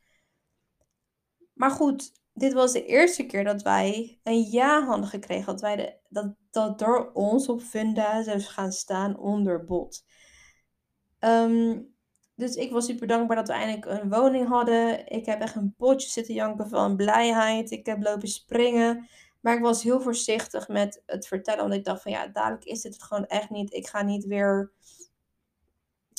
Maar 1.54 1.72
goed, 1.72 2.12
dit 2.34 2.54
was 2.54 2.72
de 2.72 2.86
eerste 2.86 3.26
keer 3.26 3.44
dat 3.44 3.62
wij 3.62 4.20
een 4.24 4.42
ja 4.42 4.86
hadden 4.86 5.08
gekregen. 5.08 5.46
Dat, 5.46 5.62
wij 5.62 5.76
de, 5.76 5.98
dat, 6.10 6.36
dat 6.52 6.80
door 6.80 7.12
ons 7.14 7.50
op 7.50 7.62
Funda 7.62 8.24
zou 8.24 8.40
gaan 8.40 8.72
staan 8.72 9.18
onder 9.18 9.66
bod. 9.66 10.06
Ehm, 11.20 11.82
dus 12.36 12.56
ik 12.56 12.72
was 12.72 12.86
super 12.86 13.08
dankbaar 13.08 13.36
dat 13.36 13.48
we 13.48 13.54
eindelijk 13.54 13.86
een 13.86 14.10
woning 14.10 14.48
hadden. 14.48 15.08
Ik 15.08 15.26
heb 15.26 15.42
echt 15.42 15.56
een 15.56 15.74
potje 15.78 16.10
zitten 16.10 16.34
janken 16.34 16.70
van 16.70 16.96
blijheid. 16.96 17.72
Ik 17.72 17.86
heb 17.86 18.04
lopen 18.04 18.28
springen. 18.28 19.08
Maar 19.42 19.56
ik 19.56 19.62
was 19.62 19.84
heel 19.84 20.02
voorzichtig 20.02 20.68
met 20.68 21.04
het 21.06 21.28
vertellen. 21.28 21.62
Want 21.62 21.74
ik 21.74 21.86
dacht 21.86 22.02
van 22.02 22.12
ja, 22.12 22.28
dadelijk 22.28 22.66
is 22.66 22.82
dit 22.82 22.94
het 22.94 23.04
gewoon 23.04 23.26
echt 23.26 23.50
niet. 23.50 23.74
Ik 23.74 23.88
ga 23.88 24.02
niet 24.02 24.26
weer 24.26 24.72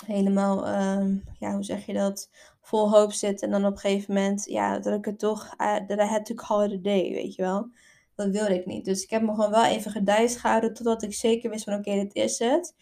helemaal, 0.05 0.67
uh, 0.67 1.17
ja, 1.39 1.53
hoe 1.53 1.65
zeg 1.65 1.87
je 1.87 1.93
dat, 1.93 2.31
vol 2.61 2.91
hoop 2.91 3.13
zit. 3.13 3.43
En 3.43 3.51
dan 3.51 3.65
op 3.65 3.73
een 3.73 3.79
gegeven 3.79 4.15
moment, 4.15 4.45
ja, 4.45 4.79
dat 4.79 4.99
ik 4.99 5.05
het 5.05 5.19
toch, 5.19 5.55
uh, 5.61 5.77
dat 5.87 5.99
I 5.99 6.03
had 6.03 6.25
to 6.25 6.35
call 6.35 6.65
it 6.65 6.73
a 6.73 6.83
day, 6.83 7.11
weet 7.11 7.35
je 7.35 7.43
wel. 7.43 7.71
Dat 8.15 8.31
wilde 8.31 8.55
ik 8.55 8.67
niet. 8.67 8.85
Dus 8.85 9.03
ik 9.03 9.11
heb 9.11 9.23
me 9.23 9.35
gewoon 9.35 9.51
wel 9.51 9.65
even 9.65 9.91
gedijst 9.91 10.37
gehouden 10.37 10.75
totdat 10.75 11.03
ik 11.03 11.15
zeker 11.15 11.51
wist 11.51 11.65
van 11.65 11.75
oké, 11.75 11.93
dit 11.93 12.15
is 12.15 12.39
het. 12.39 12.75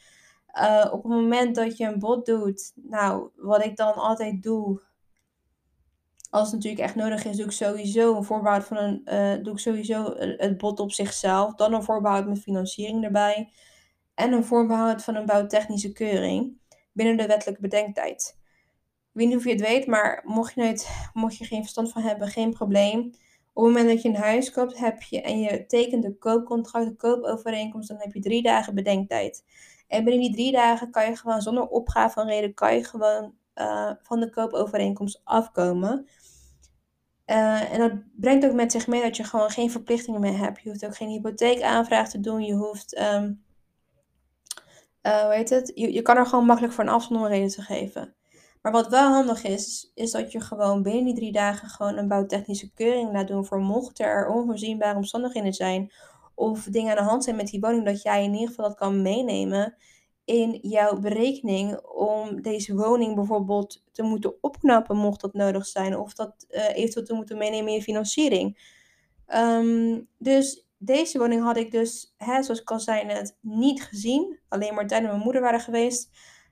Uh, 0.55 0.89
op 0.93 1.03
het 1.03 1.13
moment 1.13 1.55
dat 1.55 1.77
je 1.77 1.87
een 1.87 1.99
bot 1.99 2.27
doet, 2.27 2.73
nou, 2.75 3.31
wat 3.37 3.65
ik 3.65 3.77
dan 3.77 3.95
altijd 3.95 4.43
doe, 4.43 4.83
als 6.31 6.47
het 6.47 6.55
natuurlijk 6.55 6.83
echt 6.83 6.95
nodig 6.95 7.25
is, 7.25 7.37
doe 7.37 7.45
ik 7.45 7.53
sowieso 7.53 8.17
een 8.17 8.25
voorbehoud 8.25 8.65
van 8.65 8.77
een, 8.77 9.03
uh, 9.05 9.45
doe 9.45 9.53
ik 9.53 9.59
sowieso 9.59 10.15
het 10.17 10.59
bot 10.59 10.81
op 10.81 10.93
zichzelf. 10.93 11.55
Dan 11.55 11.73
een 11.73 11.83
voorbehoud 11.83 12.27
met 12.27 12.39
financiering 12.39 13.05
erbij. 13.05 13.53
En 14.15 14.33
een 14.33 14.45
voorbehoud 14.45 15.03
van 15.03 15.15
een 15.15 15.27
bouwtechnische 15.27 15.93
keuring 15.93 16.59
binnen 16.95 17.17
de 17.17 17.27
wettelijke 17.27 17.61
bedenktijd. 17.61 18.37
Ik 19.13 19.21
weet 19.21 19.29
niet 19.29 19.37
of 19.37 19.45
je 19.45 19.51
het 19.51 19.61
weet, 19.61 19.87
maar 19.87 20.23
mocht 20.25 20.55
je, 20.55 20.61
nooit, 20.61 21.09
mocht 21.13 21.37
je 21.37 21.45
geen 21.45 21.61
verstand 21.61 21.93
van 21.93 22.03
hebben, 22.03 22.29
geen 22.29 22.53
probleem. 22.53 23.01
Op 23.53 23.65
het 23.65 23.73
moment 23.73 23.89
dat 23.89 24.03
je 24.03 24.09
een 24.09 24.17
huis 24.17 24.51
koopt 24.51 24.79
heb 24.79 25.03
je, 25.03 25.21
en 25.21 25.41
je 25.41 25.67
tekent 25.67 26.03
de 26.03 26.19
koopcontract, 26.19 26.87
de 26.87 26.97
koopovereenkomst, 26.97 27.89
dan 27.89 28.01
heb 28.01 28.13
je 28.13 28.21
drie 28.21 28.43
dagen 28.43 28.75
bedenktijd. 28.75 29.45
En 29.89 30.05
binnen 30.05 30.23
die 30.23 30.33
drie 30.33 30.53
dagen 30.53 30.91
kan 30.91 31.07
je 31.07 31.17
gewoon 31.17 31.43
zonder 31.43 31.67
opgave 31.67 32.13
van 32.13 32.27
reden, 32.27 32.55
kan 32.55 32.75
je 32.75 32.85
gewoon 32.85 33.35
uh, 33.55 33.91
van 34.03 34.21
de 34.21 34.31
koopovereenkomst 34.31 35.21
afkomen. 35.25 36.09
Uh, 37.27 37.73
en 37.73 37.79
dat 37.79 37.93
brengt 38.17 38.47
ook 38.47 38.53
met 38.53 38.73
zich 38.73 38.87
mee 38.87 39.03
dat 39.03 39.17
je 39.17 39.25
gewoon 39.25 39.51
geen 39.51 39.71
verplichtingen 39.71 40.21
meer 40.21 40.39
hebt. 40.39 40.63
Je 40.63 40.69
hoeft 40.69 40.87
ook 40.87 40.97
geen 40.97 41.09
hypotheekaanvraag 41.09 42.11
te 42.11 42.21
doen. 42.21 42.43
Je 42.43 42.55
hoeft, 42.55 43.01
um, 43.01 43.45
uh, 45.07 45.31
het? 45.31 45.73
Je, 45.75 46.03
kan 46.03 46.17
er 46.17 46.27
gewoon 46.27 46.47
makkelijk 46.47 46.75
voor 46.75 46.85
een 46.85 46.91
afzonderreden 46.91 47.49
te 47.49 47.63
geven. 47.63 48.15
Maar 48.63 48.73
wat 48.73 48.89
wel 48.89 49.13
handig 49.13 49.45
is, 49.45 49.91
is 49.95 50.11
dat 50.11 50.33
je 50.33 50.41
gewoon 50.41 50.83
binnen 50.83 51.05
die 51.05 51.15
drie 51.15 51.33
dagen 51.33 51.69
gewoon 51.69 51.97
een 51.97 52.09
bouwtechnische 52.09 52.73
keuring 52.73 53.13
laat 53.13 53.29
doen 53.29 53.45
voor 53.45 53.59
mochten 53.59 54.05
er 54.05 54.29
onvoorzienbare 54.29 54.97
omstandigheden 54.97 55.53
zijn 55.53 55.93
of 56.35 56.65
dingen 56.65 56.91
aan 56.91 57.05
de 57.05 57.11
hand 57.11 57.25
zijn 57.25 57.37
met 57.37 57.47
die 57.47 57.61
woning, 57.61 57.85
dat 57.85 58.03
jij 58.03 58.25
in 58.25 58.33
ieder 58.33 58.49
geval 58.49 58.69
dat 58.69 58.77
kan 58.77 59.03
meenemen 59.03 59.77
in 60.25 60.59
jouw 60.63 60.99
berekening 60.99 61.81
om 61.81 62.43
deze 62.43 62.75
woning 62.75 63.15
bijvoorbeeld 63.15 63.83
te 63.93 64.03
moeten 64.03 64.35
opknappen, 64.41 64.97
mocht 64.97 65.21
dat 65.21 65.33
nodig 65.33 65.67
zijn, 65.67 65.99
of 65.99 66.15
dat 66.15 66.47
uh, 66.51 66.77
eventueel 66.77 67.05
te 67.05 67.15
moeten 67.15 67.39
meenemen 67.39 67.69
in 67.69 67.75
je 67.75 67.83
financiering. 67.83 68.73
Um, 69.35 70.09
dus 70.19 70.67
deze 70.85 71.19
woning 71.19 71.43
had 71.43 71.57
ik 71.57 71.71
dus, 71.71 72.15
hè, 72.17 72.43
zoals 72.43 72.61
ik 72.61 72.71
al 72.71 72.81
zei 72.81 73.05
net, 73.05 73.39
niet 73.41 73.83
gezien. 73.83 74.39
Alleen 74.49 74.75
Martijn 74.75 75.03
en 75.03 75.09
mijn 75.09 75.23
moeder 75.23 75.43
waren 75.43 75.61
geweest. 75.61 76.11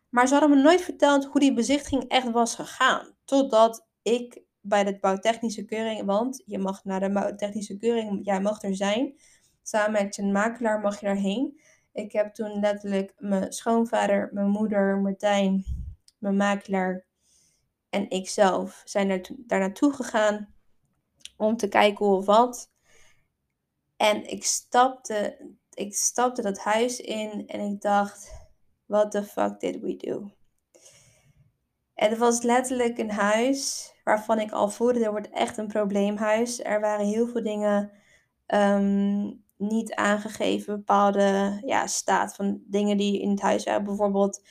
Maar 0.09 0.27
ze 0.29 0.35
hadden 0.35 0.57
me 0.57 0.62
nooit 0.62 0.81
verteld 0.81 1.25
hoe 1.25 1.40
die 1.40 1.55
bezichtiging 1.55 2.09
echt 2.09 2.31
was 2.31 2.55
gegaan. 2.55 3.14
Totdat 3.25 3.87
ik 4.03 4.42
bij 4.61 4.85
de 4.85 4.99
bouwtechnische 5.01 5.64
keuring, 5.64 6.05
want 6.05 6.42
je 6.47 6.59
mag 6.59 6.85
naar 6.85 7.01
de 7.01 7.12
bouwtechnische 7.12 7.77
keuring, 7.77 8.25
jij 8.25 8.40
mag 8.40 8.62
er 8.62 8.77
zijn. 8.77 9.14
Samen 9.62 9.92
met 9.92 10.16
je 10.16 10.25
makelaar 10.25 10.81
mag 10.81 11.01
je 11.01 11.07
daarheen. 11.07 11.61
Ik 11.92 12.12
heb 12.12 12.35
toen 12.35 12.61
letterlijk 12.61 13.14
mijn 13.18 13.53
schoonvader, 13.53 14.31
mijn 14.33 14.49
moeder, 14.49 14.99
Martijn, 14.99 15.64
mijn 16.18 16.37
makelaar 16.37 17.05
en 17.90 18.11
ikzelf 18.11 18.83
zijn 18.85 19.11
er 19.11 19.29
daar 19.37 19.59
naartoe 19.59 19.92
gegaan 19.92 20.55
om 21.37 21.57
te 21.57 21.68
kijken 21.68 22.07
hoe 22.07 22.16
of 22.16 22.27
wat. 22.27 22.71
En 24.02 24.30
ik 24.30 24.44
stapte, 24.44 25.38
ik 25.74 25.94
stapte 25.94 26.42
dat 26.42 26.58
huis 26.58 27.00
in 27.00 27.46
en 27.46 27.60
ik 27.60 27.80
dacht, 27.80 28.32
what 28.86 29.10
the 29.10 29.22
fuck 29.22 29.60
did 29.60 29.80
we 29.80 29.96
do? 29.96 30.30
Het 31.94 32.18
was 32.18 32.42
letterlijk 32.42 32.98
een 32.98 33.10
huis 33.10 33.92
waarvan 34.04 34.38
ik 34.38 34.50
al 34.50 34.68
voelde, 34.68 35.04
er 35.04 35.10
wordt 35.10 35.30
echt 35.30 35.56
een 35.56 35.66
probleemhuis. 35.66 36.62
Er 36.62 36.80
waren 36.80 37.06
heel 37.06 37.26
veel 37.26 37.42
dingen 37.42 37.90
um, 38.46 39.42
niet 39.56 39.94
aangegeven, 39.94 40.76
bepaalde 40.76 41.60
ja, 41.64 41.86
staat 41.86 42.34
van 42.34 42.62
dingen 42.66 42.96
die 42.96 43.20
in 43.20 43.30
het 43.30 43.40
huis 43.40 43.64
waren. 43.64 43.84
Bijvoorbeeld 43.84 44.42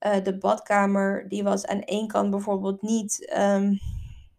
uh, 0.00 0.22
de 0.22 0.38
badkamer, 0.38 1.28
die 1.28 1.42
was 1.42 1.66
aan 1.66 1.82
één 1.82 2.08
kant 2.08 2.30
bijvoorbeeld 2.30 2.82
niet, 2.82 3.34
um, 3.36 3.68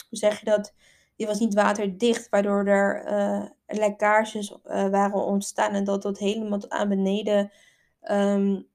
hoe 0.10 0.18
zeg 0.18 0.40
je 0.40 0.46
dat? 0.46 0.74
Die 1.16 1.28
was 1.28 1.40
niet 1.40 1.54
waterdicht, 1.54 2.30
waardoor 2.30 2.66
er 2.66 3.12
uh, 3.12 3.50
lekkages 3.68 4.52
uh, 4.52 4.88
waren 4.90 5.26
ontstaan 5.26 5.74
en 5.74 5.84
dat 5.84 6.02
dat 6.02 6.18
helemaal 6.18 6.70
aan 6.70 6.90
beneden 6.90 7.52
um, 8.12 8.68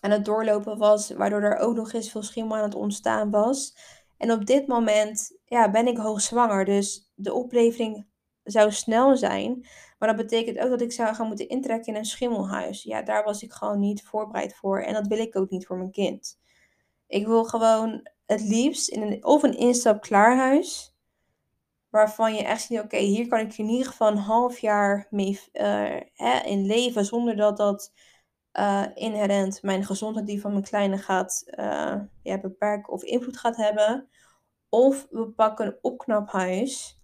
aan 0.00 0.10
het 0.10 0.24
doorlopen 0.24 0.78
was, 0.78 1.10
waardoor 1.10 1.42
er 1.42 1.56
ook 1.56 1.74
nog 1.74 1.92
eens 1.92 2.10
veel 2.10 2.22
schimmel 2.22 2.56
aan 2.56 2.62
het 2.62 2.74
ontstaan 2.74 3.30
was. 3.30 3.76
En 4.16 4.32
op 4.32 4.46
dit 4.46 4.66
moment 4.66 5.38
ja, 5.44 5.70
ben 5.70 5.86
ik 5.86 5.96
hoogzwanger, 5.96 6.64
dus 6.64 7.12
de 7.14 7.32
oplevering 7.32 8.06
zou 8.42 8.72
snel 8.72 9.16
zijn. 9.16 9.66
Maar 9.98 10.08
dat 10.08 10.26
betekent 10.26 10.58
ook 10.58 10.70
dat 10.70 10.80
ik 10.80 10.92
zou 10.92 11.14
gaan 11.14 11.26
moeten 11.26 11.48
intrekken 11.48 11.92
in 11.92 11.98
een 11.98 12.04
schimmelhuis. 12.04 12.82
Ja, 12.82 13.02
daar 13.02 13.24
was 13.24 13.42
ik 13.42 13.52
gewoon 13.52 13.80
niet 13.80 14.02
voorbereid 14.02 14.54
voor. 14.54 14.80
En 14.80 14.92
dat 14.94 15.06
wil 15.06 15.18
ik 15.18 15.36
ook 15.36 15.50
niet 15.50 15.66
voor 15.66 15.76
mijn 15.76 15.90
kind. 15.90 16.38
Ik 17.06 17.26
wil 17.26 17.44
gewoon 17.44 18.08
het 18.26 18.40
liefst 18.40 18.88
in 18.88 19.02
een, 19.02 19.24
of 19.24 19.42
een 19.42 19.56
instap-klaar 19.56 20.36
huis. 20.36 20.93
Waarvan 21.94 22.34
je 22.34 22.42
echt 22.42 22.62
ziet, 22.62 22.80
oké, 22.80 22.96
hier 22.96 23.28
kan 23.28 23.38
ik 23.38 23.58
in 23.58 23.68
ieder 23.68 23.86
geval 23.86 24.08
een 24.08 24.16
half 24.16 24.58
jaar 24.58 25.06
mee 25.10 25.40
hè, 26.14 26.40
in 26.44 26.66
leven. 26.66 27.04
Zonder 27.04 27.36
dat 27.36 27.56
dat 27.56 27.92
uh, 28.52 28.84
inherent 28.94 29.62
mijn 29.62 29.84
gezondheid, 29.84 30.26
die 30.26 30.40
van 30.40 30.50
mijn 30.50 30.64
kleine 30.64 30.98
gaat 30.98 31.44
ja, 32.22 32.40
beperken 32.40 32.92
of 32.92 33.02
invloed 33.02 33.38
gaat 33.38 33.56
hebben. 33.56 34.08
Of 34.68 35.06
we 35.10 35.28
pakken 35.28 35.66
een 35.66 35.78
opknaphuis 35.80 36.98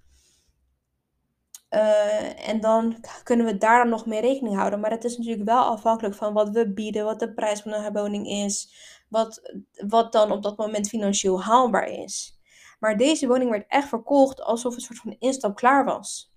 uh, 1.71 2.49
en 2.49 2.61
dan 2.61 3.05
kunnen 3.23 3.47
we 3.47 3.59
daar 3.59 3.79
dan 3.79 3.89
nog 3.89 4.07
mee 4.07 4.21
rekening 4.21 4.57
houden. 4.57 4.81
Maar 4.81 4.91
het 4.91 5.05
is 5.05 5.17
natuurlijk 5.17 5.49
wel 5.49 5.63
afhankelijk 5.63 6.15
van 6.15 6.33
wat 6.33 6.51
we 6.51 6.73
bieden, 6.73 7.05
wat 7.05 7.21
de 7.21 7.33
prijs 7.33 7.61
van 7.61 7.73
een 7.73 7.93
woning 7.93 8.29
is, 8.29 8.75
wat, 9.09 9.53
wat 9.89 10.13
dan 10.13 10.33
op 10.33 10.43
dat 10.43 10.57
moment 10.57 10.89
financieel 10.89 11.43
haalbaar 11.43 11.89
is. 11.89 12.40
Maar 12.81 12.97
deze 12.97 13.27
woning 13.27 13.51
werd 13.51 13.65
echt 13.69 13.89
verkocht 13.89 14.41
alsof 14.41 14.75
het 14.75 14.81
een 14.81 14.87
soort 14.87 14.99
van 14.99 15.17
instap 15.19 15.57
klaar 15.57 15.85
was. 15.85 16.35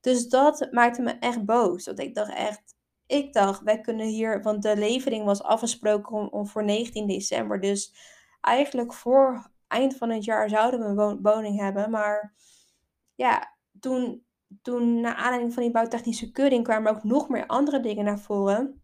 Dus 0.00 0.28
dat 0.28 0.68
maakte 0.70 1.02
me 1.02 1.10
echt 1.10 1.44
boos. 1.44 1.86
Want 1.86 2.00
ik 2.00 2.14
dacht 2.14 2.34
echt, 2.34 2.76
ik 3.06 3.32
dacht, 3.32 3.62
wij 3.62 3.80
kunnen 3.80 4.06
hier, 4.06 4.42
want 4.42 4.62
de 4.62 4.76
levering 4.76 5.24
was 5.24 5.42
afgesproken 5.42 6.32
om, 6.32 6.46
voor 6.46 6.64
19 6.64 7.06
december. 7.06 7.60
Dus 7.60 7.94
eigenlijk 8.40 8.92
voor 8.92 9.50
eind 9.68 9.96
van 9.96 10.10
het 10.10 10.24
jaar 10.24 10.48
zouden 10.48 10.80
we 10.80 11.02
een 11.02 11.22
woning 11.22 11.60
hebben. 11.60 11.90
Maar 11.90 12.34
ja, 13.14 13.56
toen 13.80 14.24
toen, 14.62 15.00
naar 15.00 15.14
aanleiding 15.14 15.54
van 15.54 15.62
die 15.62 15.72
bouwtechnische 15.72 16.30
keuring, 16.30 16.64
kwamen 16.64 16.92
ook 16.92 17.04
nog 17.04 17.28
meer 17.28 17.46
andere 17.46 17.80
dingen 17.80 18.04
naar 18.04 18.18
voren. 18.18 18.82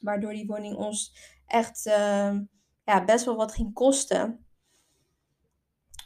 Waardoor 0.00 0.32
die 0.32 0.46
woning 0.46 0.76
ons 0.76 1.16
echt 1.46 1.86
uh, 1.86 2.38
ja, 2.84 3.04
best 3.04 3.24
wel 3.24 3.36
wat 3.36 3.54
ging 3.54 3.72
kosten. 3.72 4.43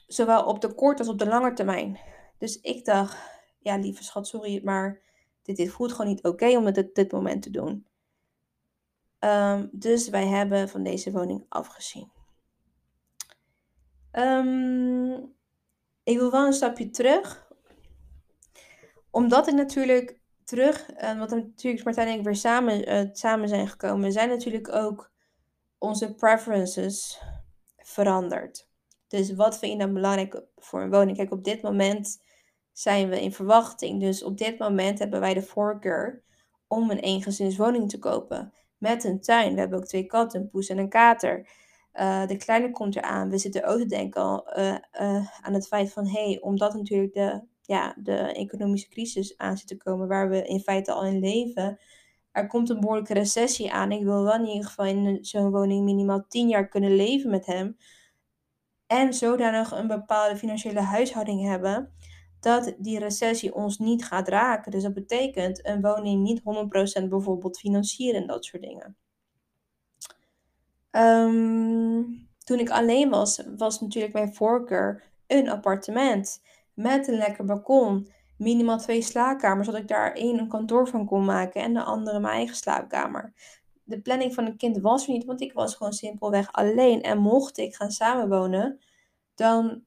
Zowel 0.09 0.45
op 0.45 0.61
de 0.61 0.75
korte 0.75 1.03
als 1.03 1.13
op 1.13 1.19
de 1.19 1.27
lange 1.27 1.53
termijn. 1.53 1.99
Dus 2.39 2.61
ik 2.61 2.85
dacht, 2.85 3.17
ja 3.59 3.77
lieve 3.77 4.05
schat, 4.05 4.27
sorry, 4.27 4.61
maar 4.65 5.01
dit, 5.43 5.57
dit 5.57 5.71
voelt 5.71 5.93
gewoon 5.93 6.07
niet 6.07 6.25
oké 6.25 6.57
om 6.57 6.67
het 6.67 6.79
op 6.79 6.95
dit 6.95 7.13
moment 7.13 7.43
te 7.43 7.51
doen. 7.51 7.87
Um, 9.21 9.69
dus 9.73 10.09
wij 10.09 10.27
hebben 10.27 10.69
van 10.69 10.83
deze 10.83 11.11
woning 11.11 11.47
afgezien. 11.49 12.11
Um, 14.13 15.37
ik 16.03 16.19
wil 16.19 16.31
wel 16.31 16.47
een 16.47 16.53
stapje 16.53 16.91
terug 16.91 17.47
omdat 19.11 19.49
ik 19.49 19.55
natuurlijk 19.55 20.21
terug, 20.45 21.01
uh, 21.01 21.19
want 21.19 21.31
natuurlijk 21.31 21.85
Martijn 21.85 22.09
en 22.09 22.19
ik 22.19 22.25
weer 22.25 22.37
samen, 22.37 22.93
uh, 22.93 23.09
samen 23.13 23.49
zijn 23.49 23.69
gekomen, 23.69 24.13
zijn 24.13 24.29
natuurlijk 24.29 24.73
ook 24.73 25.11
onze 25.79 26.15
preferences 26.15 27.23
veranderd. 27.77 28.68
Dus 29.09 29.35
wat 29.35 29.59
vind 29.59 29.73
je 29.73 29.79
dan 29.79 29.93
belangrijk 29.95 30.43
voor 30.57 30.83
een 30.83 30.91
woning? 30.91 31.17
Kijk, 31.17 31.33
op 31.33 31.45
dit 31.45 31.63
moment 31.63 32.23
zijn 32.73 33.09
we 33.09 33.23
in 33.23 33.33
verwachting. 33.33 34.01
Dus 34.01 34.23
op 34.23 34.39
dit 34.39 34.59
moment 34.59 34.99
hebben 34.99 35.21
wij 35.21 35.35
de 35.35 35.43
voorkeur 35.43 36.23
om 36.67 36.91
een 36.91 36.99
eengezinswoning 36.99 37.91
te 37.91 37.99
kopen. 37.99 38.53
Met 38.79 39.05
een 39.05 39.21
tuin. 39.21 39.55
We 39.55 39.61
hebben 39.61 39.79
ook 39.79 39.87
twee 39.87 40.07
katten, 40.07 40.41
een 40.41 40.49
poes 40.49 40.69
en 40.69 40.79
een 40.79 40.89
kater. 40.89 41.49
Uh, 41.95 42.27
de 42.27 42.37
kleine 42.37 42.71
komt 42.71 42.97
eraan. 42.97 43.31
We 43.31 43.39
zitten 43.39 43.65
ook 43.65 43.79
te 43.79 43.87
denken 43.87 44.23
al, 44.23 44.53
aan 45.41 45.55
het 45.55 45.67
feit 45.67 45.93
van, 45.93 46.07
hé, 46.07 46.25
hey, 46.25 46.41
omdat 46.41 46.75
natuurlijk 46.75 47.13
de 47.13 47.43
ja, 47.69 47.95
de 48.03 48.17
economische 48.17 48.89
crisis 48.89 49.37
aan 49.37 49.57
zit 49.57 49.69
te 49.69 49.77
komen, 49.77 50.09
waar 50.09 50.29
we 50.29 50.47
in 50.47 50.61
feite 50.61 50.93
al 50.93 51.05
in 51.05 51.19
leven. 51.19 51.79
Er 52.33 52.47
komt 52.47 52.71
een 52.71 52.81
behoorlijke 52.81 53.15
recessie 53.15 53.73
aan. 53.73 53.93
Ik 53.93 54.05
wil 54.05 54.23
wel 54.23 54.35
in 54.35 54.47
ieder 54.47 54.65
geval 54.65 54.85
in 54.85 55.19
zo'n 55.25 55.51
woning 55.51 55.85
minimaal 55.85 56.27
10 56.29 56.49
jaar 56.49 56.69
kunnen 56.69 56.97
leven 56.97 57.31
met 57.31 57.47
hem. 57.47 57.77
En 58.89 59.15
zodanig 59.15 59.73
een 59.73 59.87
bepaalde 59.87 60.37
financiële 60.37 60.81
huishouding 60.81 61.43
hebben 61.43 61.93
dat 62.41 62.75
die 62.79 62.99
recessie 62.99 63.55
ons 63.55 63.79
niet 63.79 64.05
gaat 64.05 64.29
raken. 64.29 64.71
Dus 64.71 64.83
dat 64.83 64.95
betekent 64.95 65.67
een 65.67 65.81
woning 65.81 66.23
niet 66.23 66.41
100% 67.05 67.09
bijvoorbeeld 67.09 67.59
financieren 67.59 68.21
en 68.21 68.27
dat 68.27 68.45
soort 68.45 68.63
dingen. 68.63 68.97
Um, 70.91 72.29
toen 72.45 72.59
ik 72.59 72.71
alleen 72.71 73.11
was, 73.11 73.43
was 73.57 73.81
natuurlijk 73.81 74.13
mijn 74.13 74.35
voorkeur 74.35 75.03
een 75.27 75.51
appartement 75.51 76.43
met 76.75 77.09
een 77.09 77.17
lekker 77.17 77.45
balkon. 77.45 78.13
Minimaal 78.37 78.79
twee 78.79 79.03
slaapkamers, 79.03 79.67
zodat 79.67 79.81
ik 79.81 79.89
daar 79.89 80.13
één 80.13 80.39
een 80.39 80.49
kantoor 80.49 80.89
van 80.89 81.07
kon 81.07 81.25
maken 81.25 81.63
en 81.63 81.75
de 81.75 81.83
andere 81.83 82.21
mijn 82.21 82.35
eigen 82.35 82.57
slaapkamer. 82.57 83.33
De 83.89 84.01
planning 84.01 84.35
van 84.35 84.47
een 84.47 84.57
kind 84.57 84.79
was 84.79 85.07
er 85.07 85.13
niet, 85.13 85.25
want 85.25 85.41
ik 85.41 85.53
was 85.53 85.75
gewoon 85.75 85.93
simpelweg 85.93 86.53
alleen. 86.53 87.03
En 87.03 87.19
mocht 87.19 87.59
ik 87.59 87.75
gaan 87.75 87.91
samenwonen, 87.91 88.81
dan 89.35 89.83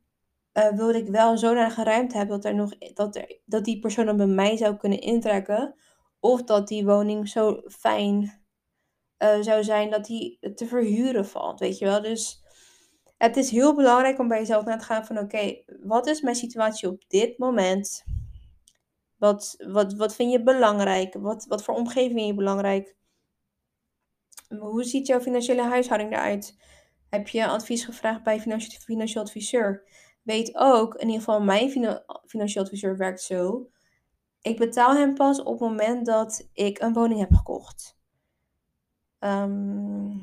uh, 0.53 0.69
wilde 0.69 0.97
ik 0.97 1.07
wel 1.07 1.37
zodanig 1.37 1.75
ruimte 1.75 2.17
hebben 2.17 2.35
dat, 2.35 2.45
er 2.45 2.55
nog, 2.55 2.77
dat, 2.93 3.15
er, 3.15 3.39
dat 3.45 3.65
die 3.65 3.79
persoon 3.79 4.05
dan 4.05 4.17
bij 4.17 4.25
mij 4.25 4.57
zou 4.57 4.75
kunnen 4.75 4.99
intrekken. 4.99 5.75
Of 6.19 6.43
dat 6.43 6.67
die 6.67 6.85
woning 6.85 7.29
zo 7.29 7.61
fijn 7.67 8.41
uh, 9.17 9.41
zou 9.41 9.63
zijn 9.63 9.89
dat 9.89 10.05
die 10.05 10.53
te 10.55 10.65
verhuren 10.65 11.25
valt, 11.25 11.59
weet 11.59 11.77
je 11.77 11.85
wel. 11.85 12.01
Dus 12.01 12.43
het 13.17 13.37
is 13.37 13.49
heel 13.49 13.75
belangrijk 13.75 14.19
om 14.19 14.27
bij 14.27 14.39
jezelf 14.39 14.65
na 14.65 14.75
te 14.77 14.85
gaan 14.85 15.05
van 15.05 15.17
oké, 15.17 15.63
wat 15.83 16.07
is 16.07 16.21
mijn 16.21 16.35
situatie 16.35 16.89
op 16.89 17.03
dit 17.07 17.37
moment? 17.37 18.03
Wat, 19.17 19.55
wat, 19.67 19.93
wat 19.93 20.15
vind 20.15 20.31
je 20.31 20.43
belangrijk? 20.43 21.13
Wat, 21.13 21.45
wat 21.45 21.63
voor 21.63 21.73
omgeving 21.73 22.13
vind 22.13 22.27
je 22.27 22.35
belangrijk? 22.35 22.95
Hoe 24.59 24.83
ziet 24.83 25.07
jouw 25.07 25.21
financiële 25.21 25.63
huishouding 25.63 26.11
eruit? 26.11 26.57
Heb 27.09 27.27
je 27.27 27.47
advies 27.47 27.85
gevraagd 27.85 28.23
bij 28.23 28.41
een 28.45 28.61
financieel 28.61 29.23
adviseur? 29.23 29.83
weet 30.21 30.55
ook, 30.55 30.95
in 30.95 31.07
ieder 31.07 31.19
geval 31.19 31.41
mijn 31.41 31.69
financieel 32.25 32.63
adviseur 32.63 32.97
werkt 32.97 33.21
zo. 33.21 33.69
Ik 34.41 34.57
betaal 34.57 34.95
hem 34.95 35.13
pas 35.13 35.39
op 35.39 35.59
het 35.59 35.69
moment 35.69 36.05
dat 36.05 36.49
ik 36.53 36.81
een 36.81 36.93
woning 36.93 37.19
heb 37.19 37.33
gekocht. 37.33 37.99
Ehm, 39.19 40.17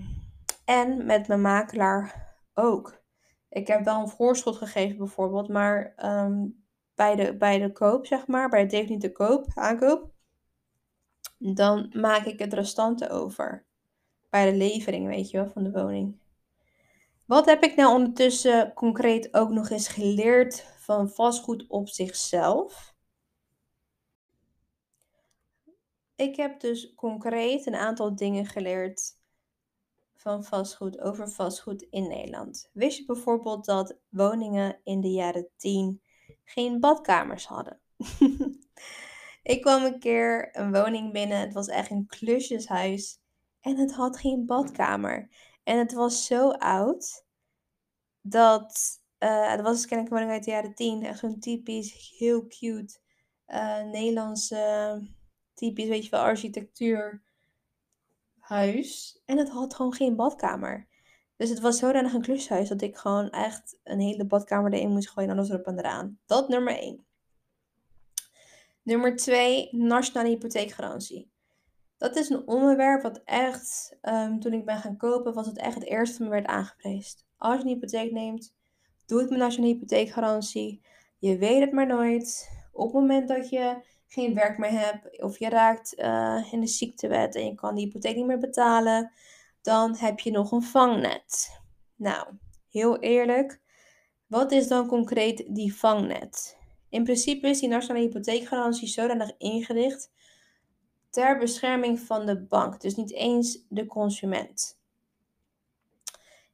en 0.65 1.07
met 1.07 1.29
mijn 1.29 1.41
makelaar 1.41 2.37
ook. 2.55 3.03
Ik 3.49 3.67
heb 3.67 3.85
wel 3.85 4.01
een 4.01 4.09
voorschot 4.09 4.57
gegeven 4.57 4.97
bijvoorbeeld, 4.97 5.49
maar 5.49 5.93
ehm, 5.97 6.47
bij, 6.95 7.17
de, 7.17 7.37
bij 7.37 7.59
de 7.59 7.73
koop, 7.73 8.07
zeg 8.07 8.27
maar, 8.27 8.49
bij 8.49 8.63
de 8.63 8.69
definitieve 8.69 9.15
koop, 9.15 9.47
aankoop, 9.55 10.11
dan 11.39 11.93
maak 11.97 12.25
ik 12.25 12.39
het 12.39 12.53
restante 12.53 13.09
over. 13.11 13.67
Bij 14.31 14.51
de 14.51 14.57
levering, 14.57 15.07
weet 15.07 15.31
je 15.31 15.37
wel, 15.37 15.49
van 15.49 15.65
de 15.65 15.71
woning. 15.71 16.19
Wat 17.25 17.47
heb 17.47 17.63
ik 17.63 17.77
nou 17.77 17.95
ondertussen 17.95 18.73
concreet 18.75 19.35
ook 19.35 19.51
nog 19.51 19.71
eens 19.71 19.89
geleerd 19.89 20.67
van 20.79 21.11
vastgoed 21.11 21.67
op 21.69 21.89
zichzelf? 21.89 22.95
Ik 26.17 26.37
heb 26.37 26.61
dus 26.61 26.95
concreet 26.95 27.67
een 27.67 27.75
aantal 27.75 28.17
dingen 28.17 28.47
geleerd 28.47 29.17
van 30.15 30.45
vastgoed 30.45 31.01
over 31.01 31.31
vastgoed 31.31 31.83
in 31.83 32.09
Nederland. 32.09 32.71
Wist 32.73 32.99
je 32.99 33.05
bijvoorbeeld 33.05 33.65
dat 33.65 33.99
woningen 34.09 34.81
in 34.85 35.01
de 35.01 35.11
jaren 35.11 35.49
10 35.57 36.03
geen 36.45 36.81
badkamers 36.81 37.47
hadden? 37.47 37.81
ik 39.43 39.61
kwam 39.61 39.85
een 39.85 39.99
keer 39.99 40.57
een 40.57 40.73
woning 40.73 41.13
binnen. 41.13 41.41
Het 41.41 41.53
was 41.53 41.69
echt 41.69 41.91
een 41.91 42.07
klusjeshuis. 42.07 43.21
En 43.69 43.77
het 43.77 43.93
had 43.93 44.19
geen 44.19 44.47
badkamer. 44.47 45.29
En 45.63 45.79
het 45.79 45.93
was 45.93 46.27
zo 46.27 46.51
oud 46.51 47.25
dat. 48.21 49.01
Uh, 49.19 49.51
het 49.51 49.61
was 49.61 49.77
dus 49.77 49.87
kennelijk 49.87 50.15
een 50.15 50.21
woning 50.21 50.31
uit 50.31 50.45
de 50.45 50.51
jaren 50.51 50.75
10. 50.75 51.05
Echt 51.05 51.19
zo'n 51.19 51.39
typisch, 51.39 52.15
heel 52.19 52.47
cute 52.47 52.99
uh, 53.47 53.83
Nederlandse, 53.83 55.03
typisch, 55.55 55.89
weet 55.89 56.05
je 56.05 56.11
wel, 56.11 56.21
architectuur 56.21 57.23
huis. 58.39 59.21
En 59.25 59.39
het 59.39 59.51
had 59.51 59.75
gewoon 59.75 59.95
geen 59.95 60.17
badkamer. 60.17 60.89
Dus 61.37 61.49
het 61.49 61.61
was 61.61 61.79
zodanig 61.79 62.13
een 62.13 62.23
klushuis 62.23 62.69
dat 62.69 62.83
ik 62.83 62.97
gewoon 62.97 63.31
echt 63.31 63.79
een 63.85 64.01
hele 64.01 64.27
badkamer 64.27 64.73
erin 64.73 64.93
moest 64.93 65.11
gooien. 65.11 65.31
Anders 65.31 65.49
erop 65.49 65.67
en 65.67 65.79
eraan. 65.79 66.19
Dat 66.27 66.49
nummer 66.49 66.77
1. 66.77 67.07
Nummer 68.83 69.17
2, 69.17 69.69
nationale 69.73 70.29
hypotheekgarantie. 70.29 71.31
Dat 71.99 72.17
is 72.17 72.29
een 72.29 72.47
onderwerp 72.47 73.03
wat 73.03 73.23
echt, 73.25 73.97
um, 74.03 74.41
toen 74.41 74.53
ik 74.53 74.65
ben 74.65 74.79
gaan 74.79 74.97
kopen, 74.97 75.35
was 75.35 75.47
het 75.47 75.59
echt 75.59 75.75
het 75.75 75.85
eerste 75.85 76.19
dat 76.19 76.27
me 76.27 76.35
werd 76.35 76.47
aangeprezen. 76.47 77.21
Als 77.37 77.57
je 77.57 77.63
een 77.63 77.69
hypotheek 77.69 78.13
neemt, 78.13 78.55
doe 79.07 79.21
het 79.21 79.31
met 79.31 79.39
nationale 79.39 79.73
hypotheekgarantie. 79.73 80.83
Je 81.19 81.39
weet 81.39 81.61
het 81.61 81.73
maar 81.73 81.87
nooit. 81.87 82.51
Op 82.73 82.85
het 82.85 82.95
moment 82.95 83.29
dat 83.29 83.49
je 83.49 83.83
geen 84.07 84.35
werk 84.35 84.59
meer 84.59 84.71
hebt 84.71 85.23
of 85.23 85.39
je 85.39 85.49
raakt 85.49 85.99
uh, 85.99 86.53
in 86.53 86.61
de 86.61 86.67
ziektewet 86.67 87.35
en 87.35 87.45
je 87.45 87.55
kan 87.55 87.75
die 87.75 87.85
hypotheek 87.85 88.17
niet 88.17 88.27
meer 88.27 88.39
betalen, 88.39 89.13
dan 89.63 89.97
heb 89.97 90.21
je 90.21 90.31
nog 90.31 90.53
een 90.53 90.63
vangnet. 90.63 91.61
Nou, 91.97 92.27
heel 92.71 92.99
eerlijk, 92.99 93.61
wat 94.27 94.53
is 94.53 94.69
dan 94.69 94.87
concreet 94.87 95.45
die 95.49 95.75
vangnet? 95.75 96.59
In 96.89 97.05
principe 97.05 97.49
is 97.49 97.61
die 97.61 97.69
nationale 97.69 98.05
hypotheekgarantie 98.05 98.89
zodanig 98.89 99.33
ingericht 99.39 100.11
ter 101.11 101.39
bescherming 101.39 102.01
van 102.01 102.27
de 102.27 102.41
bank, 102.41 102.81
dus 102.81 102.95
niet 102.95 103.13
eens 103.13 103.65
de 103.69 103.87
consument. 103.87 104.79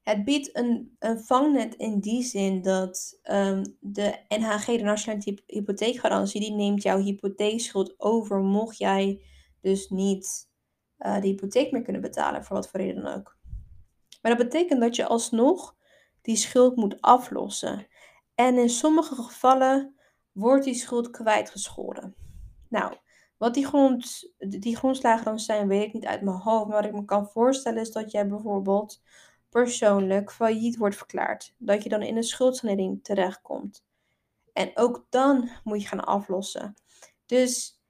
Het 0.03 0.25
biedt 0.25 0.57
een, 0.57 0.97
een 0.99 1.21
vangnet 1.21 1.75
in 1.75 2.01
die 2.01 2.23
zin 2.23 2.63
dat 2.63 3.21
um, 3.23 3.77
de 3.81 4.19
NHG, 4.29 4.65
de 4.65 4.83
Nationale 4.83 5.39
Hypotheekgarantie, 5.47 6.41
die 6.41 6.53
neemt 6.53 6.83
jouw 6.83 6.99
hypotheekschuld 6.99 7.95
over 8.01 8.41
mocht 8.41 8.79
jij 8.79 9.23
dus 9.61 9.89
niet 9.89 10.49
uh, 10.99 11.21
de 11.21 11.27
hypotheek 11.27 11.73
meer 11.73 11.83
kunnen 11.83 12.03
betalen, 12.03 12.45
voor 12.45 12.57
wat 12.57 12.69
voor 12.69 12.81
reden 12.81 13.03
dan 13.03 13.15
ook. 13.15 13.37
Maar 14.23 14.37
dat 14.37 14.47
betekent 14.47 14.81
dat 14.81 14.97
je 14.97 15.07
alsnog 15.07 15.77
die 16.23 16.37
schuld 16.37 16.77
moet 16.77 17.01
aflossen. 17.01 17.87
En 18.35 18.59
in 18.59 18.71
sommige 18.71 19.15
gevallen 19.15 19.95
wordt 20.33 20.65
die 20.65 20.75
schuld 20.75 21.11
kwijtgescholden. 21.11 22.15
Nou, 22.69 22.95
wat 23.45 23.55
die, 23.55 23.67
grond, 23.67 24.33
die 24.39 24.77
grondslagen 24.77 25.25
dan 25.25 25.39
zijn, 25.39 25.69
weet 25.69 25.87
ik 25.87 25.93
niet 25.93 26.07
uit 26.07 26.23
mijn 26.23 26.37
hoofd. 26.37 26.67
Maar 26.67 26.77
wat 26.77 26.85
ik 26.85 26.93
me 26.93 27.05
kan 27.05 27.29
voorstellen 27.29 27.81
is 27.81 27.91
dat 27.91 28.11
jij 28.11 28.29
bijvoorbeeld 28.29 29.03
persoonlijk 29.49 30.33
failliet 30.33 30.77
wordt 30.77 30.97
verklaard. 30.97 31.55
Dat 31.59 31.83
je 31.83 31.89
dan 31.89 32.03
in 32.03 32.17
een 32.17 32.23
schuldsanering 32.23 33.05
terechtkomt. 33.05 33.85
En 34.53 34.71
ook 34.75 35.07
dan 35.11 35.49
moet 35.65 35.83
je 35.83 35.89
gaan 35.89 36.05
aflossen. 36.05 36.75
Dus 37.27 37.81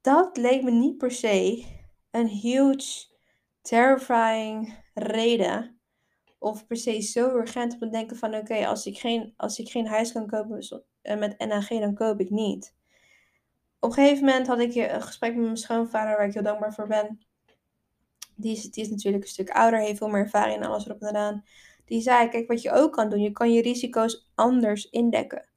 dat 0.00 0.36
leek 0.36 0.62
me 0.62 0.70
niet 0.70 0.96
per 0.96 1.10
se 1.10 1.66
een 2.10 2.28
huge, 2.28 3.06
terrifying 3.60 4.82
reden. 4.94 5.80
Of 6.38 6.66
per 6.66 6.76
se 6.76 7.00
zo 7.00 7.28
urgent 7.28 7.72
om 7.72 7.78
te 7.78 7.88
denken 7.88 8.16
van 8.16 8.34
oké, 8.34 8.66
als 8.66 8.86
ik 8.86 8.98
geen 8.98 9.34
als 9.36 9.58
ik 9.58 9.68
geen 9.68 9.86
huis 9.86 10.12
kan 10.12 10.26
kopen 10.26 10.84
eh, 11.02 11.18
met 11.18 11.38
NAG, 11.38 11.68
dan 11.68 11.94
koop 11.94 12.20
ik 12.20 12.30
niet. 12.30 12.74
Op 13.86 13.92
een 13.92 13.98
gegeven 13.98 14.24
moment 14.24 14.46
had 14.46 14.58
ik 14.58 14.74
een 14.74 15.02
gesprek 15.02 15.34
met 15.34 15.44
mijn 15.44 15.56
schoonvader, 15.56 16.16
waar 16.16 16.26
ik 16.26 16.34
heel 16.34 16.42
dankbaar 16.42 16.74
voor 16.74 16.86
ben. 16.86 17.20
Die 18.34 18.52
is, 18.52 18.70
die 18.70 18.84
is 18.84 18.90
natuurlijk 18.90 19.24
een 19.24 19.30
stuk 19.30 19.50
ouder, 19.50 19.80
heeft 19.80 19.98
veel 19.98 20.08
meer 20.08 20.22
ervaring 20.22 20.56
en 20.56 20.62
alles 20.68 20.86
erop 20.86 21.02
en 21.02 21.08
eraan. 21.08 21.44
Die 21.84 22.00
zei, 22.00 22.28
kijk 22.28 22.48
wat 22.48 22.62
je 22.62 22.72
ook 22.72 22.92
kan 22.92 23.10
doen. 23.10 23.20
Je 23.20 23.32
kan 23.32 23.52
je 23.52 23.62
risico's 23.62 24.30
anders 24.34 24.90
indekken. 24.90 25.48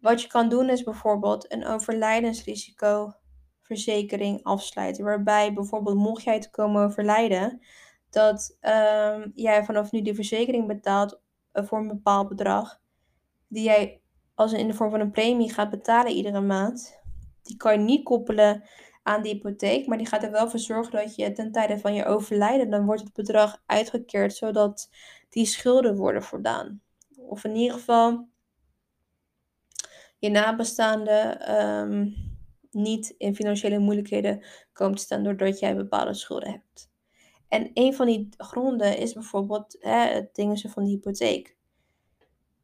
Wat 0.00 0.22
je 0.22 0.28
kan 0.28 0.48
doen 0.48 0.68
is 0.68 0.82
bijvoorbeeld 0.82 1.52
een 1.52 1.66
overlijdensrisicoverzekering 1.66 4.42
afsluiten. 4.42 5.04
Waarbij 5.04 5.52
bijvoorbeeld 5.52 5.96
mocht 5.96 6.22
jij 6.22 6.40
te 6.40 6.50
komen 6.50 6.84
overlijden, 6.84 7.60
dat 8.10 8.56
um, 8.60 9.32
jij 9.34 9.64
vanaf 9.64 9.92
nu 9.92 10.02
die 10.02 10.14
verzekering 10.14 10.66
betaalt 10.66 11.20
uh, 11.52 11.64
voor 11.64 11.78
een 11.78 11.88
bepaald 11.88 12.28
bedrag. 12.28 12.80
Die 13.48 13.64
jij 13.64 14.00
als 14.34 14.52
in 14.52 14.66
de 14.66 14.74
vorm 14.74 14.90
van 14.90 15.00
een 15.00 15.10
premie 15.10 15.52
gaat 15.52 15.70
betalen 15.70 16.12
iedere 16.12 16.40
maand. 16.40 17.02
Die 17.44 17.56
kan 17.56 17.72
je 17.72 17.78
niet 17.78 18.04
koppelen 18.04 18.64
aan 19.02 19.22
die 19.22 19.34
hypotheek, 19.34 19.86
maar 19.86 19.98
die 19.98 20.06
gaat 20.06 20.22
er 20.22 20.30
wel 20.30 20.50
voor 20.50 20.58
zorgen 20.58 20.92
dat 20.92 21.14
je 21.14 21.32
ten 21.32 21.52
tijde 21.52 21.78
van 21.78 21.94
je 21.94 22.04
overlijden, 22.04 22.70
dan 22.70 22.84
wordt 22.84 23.00
het 23.02 23.12
bedrag 23.12 23.62
uitgekeerd 23.66 24.34
zodat 24.34 24.90
die 25.28 25.46
schulden 25.46 25.96
worden 25.96 26.22
voldaan. 26.22 26.80
Of 27.16 27.44
in 27.44 27.56
ieder 27.56 27.76
geval 27.76 28.28
je 30.18 30.30
nabestaanden 30.30 31.54
um, 31.64 32.14
niet 32.70 33.14
in 33.18 33.34
financiële 33.34 33.78
moeilijkheden 33.78 34.44
komen 34.72 34.96
te 34.96 35.02
staan 35.02 35.22
doordat 35.22 35.58
jij 35.58 35.76
bepaalde 35.76 36.14
schulden 36.14 36.50
hebt. 36.50 36.90
En 37.48 37.70
een 37.74 37.94
van 37.94 38.06
die 38.06 38.28
gronden 38.36 38.98
is 38.98 39.12
bijvoorbeeld 39.12 39.76
hè, 39.80 40.06
het 40.06 40.34
dingen 40.34 40.58
van 40.58 40.84
de 40.84 40.90
hypotheek. 40.90 41.56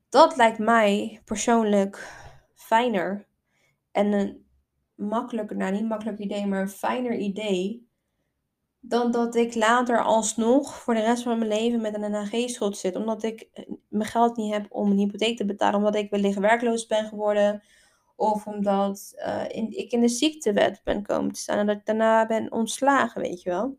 Dat 0.08 0.36
lijkt 0.36 0.58
mij 0.58 1.20
persoonlijk 1.24 2.12
fijner 2.54 3.26
en 3.92 4.12
een 4.12 4.46
makkelijker, 5.00 5.56
nou 5.56 5.72
niet 5.72 5.88
makkelijk 5.88 6.18
idee, 6.18 6.46
maar 6.46 6.60
een 6.60 6.68
fijner 6.68 7.16
idee. 7.16 7.88
Dan 8.80 9.10
dat 9.10 9.34
ik 9.34 9.54
later 9.54 10.04
alsnog 10.04 10.74
voor 10.74 10.94
de 10.94 11.00
rest 11.00 11.22
van 11.22 11.38
mijn 11.38 11.50
leven 11.50 11.80
met 11.80 11.94
een 11.94 12.10
NHG-schuld 12.10 12.76
zit. 12.76 12.96
Omdat 12.96 13.22
ik 13.22 13.48
eh, 13.52 13.64
mijn 13.88 14.10
geld 14.10 14.36
niet 14.36 14.52
heb 14.52 14.66
om 14.68 14.90
een 14.90 14.98
hypotheek 14.98 15.36
te 15.36 15.44
betalen. 15.44 15.78
Omdat 15.78 15.94
ik 15.94 16.10
wellicht 16.10 16.38
werkloos 16.38 16.86
ben 16.86 17.08
geworden. 17.08 17.62
Of 18.16 18.46
omdat 18.46 19.12
uh, 19.16 19.44
in, 19.48 19.78
ik 19.78 19.92
in 19.92 20.00
de 20.00 20.08
ziektewet 20.08 20.80
ben 20.84 21.02
komen 21.02 21.32
te 21.32 21.40
staan. 21.40 21.58
En 21.58 21.66
dat 21.66 21.76
ik 21.76 21.86
daarna 21.86 22.26
ben 22.26 22.52
ontslagen, 22.52 23.20
weet 23.20 23.42
je 23.42 23.50
wel. 23.50 23.78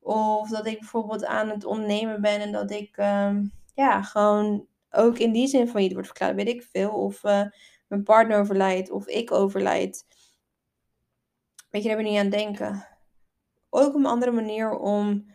Of 0.00 0.48
dat 0.48 0.66
ik 0.66 0.78
bijvoorbeeld 0.78 1.24
aan 1.24 1.48
het 1.48 1.64
ondernemen 1.64 2.20
ben 2.20 2.40
en 2.40 2.52
dat 2.52 2.70
ik 2.70 2.96
uh, 2.96 3.36
ja, 3.74 4.02
gewoon 4.02 4.66
ook 4.90 5.18
in 5.18 5.32
die 5.32 5.46
zin 5.46 5.68
van 5.68 5.82
je 5.82 5.92
wordt 5.92 6.06
verklaard, 6.06 6.34
weet 6.34 6.48
ik 6.48 6.62
veel. 6.62 6.90
Of 6.90 7.24
uh, 7.24 7.42
mijn 7.88 8.02
partner 8.02 8.38
overlijdt 8.38 8.90
of 8.90 9.06
ik 9.06 9.32
overlijd. 9.32 10.04
Weet 11.76 11.84
je, 11.84 11.90
daar 11.90 12.02
ben 12.02 12.12
je 12.12 12.12
niet 12.12 12.24
aan 12.24 12.40
denken. 12.40 12.86
Ook 13.70 13.94
een 13.94 14.06
andere 14.06 14.30
manier 14.30 14.70
om 14.78 15.26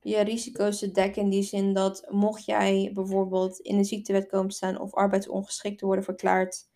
je 0.00 0.20
risico's 0.20 0.78
te 0.78 0.90
dekken. 0.90 1.22
In 1.22 1.28
die 1.28 1.42
zin 1.42 1.74
dat 1.74 2.06
mocht 2.08 2.44
jij 2.44 2.90
bijvoorbeeld 2.94 3.58
in 3.58 3.78
een 3.78 3.84
ziektewet 3.84 4.26
komen 4.26 4.50
staan 4.50 4.80
of 4.80 4.94
arbeidsongeschikt 4.94 5.78
te 5.78 5.86
worden 5.86 6.04
verklaard. 6.04 6.68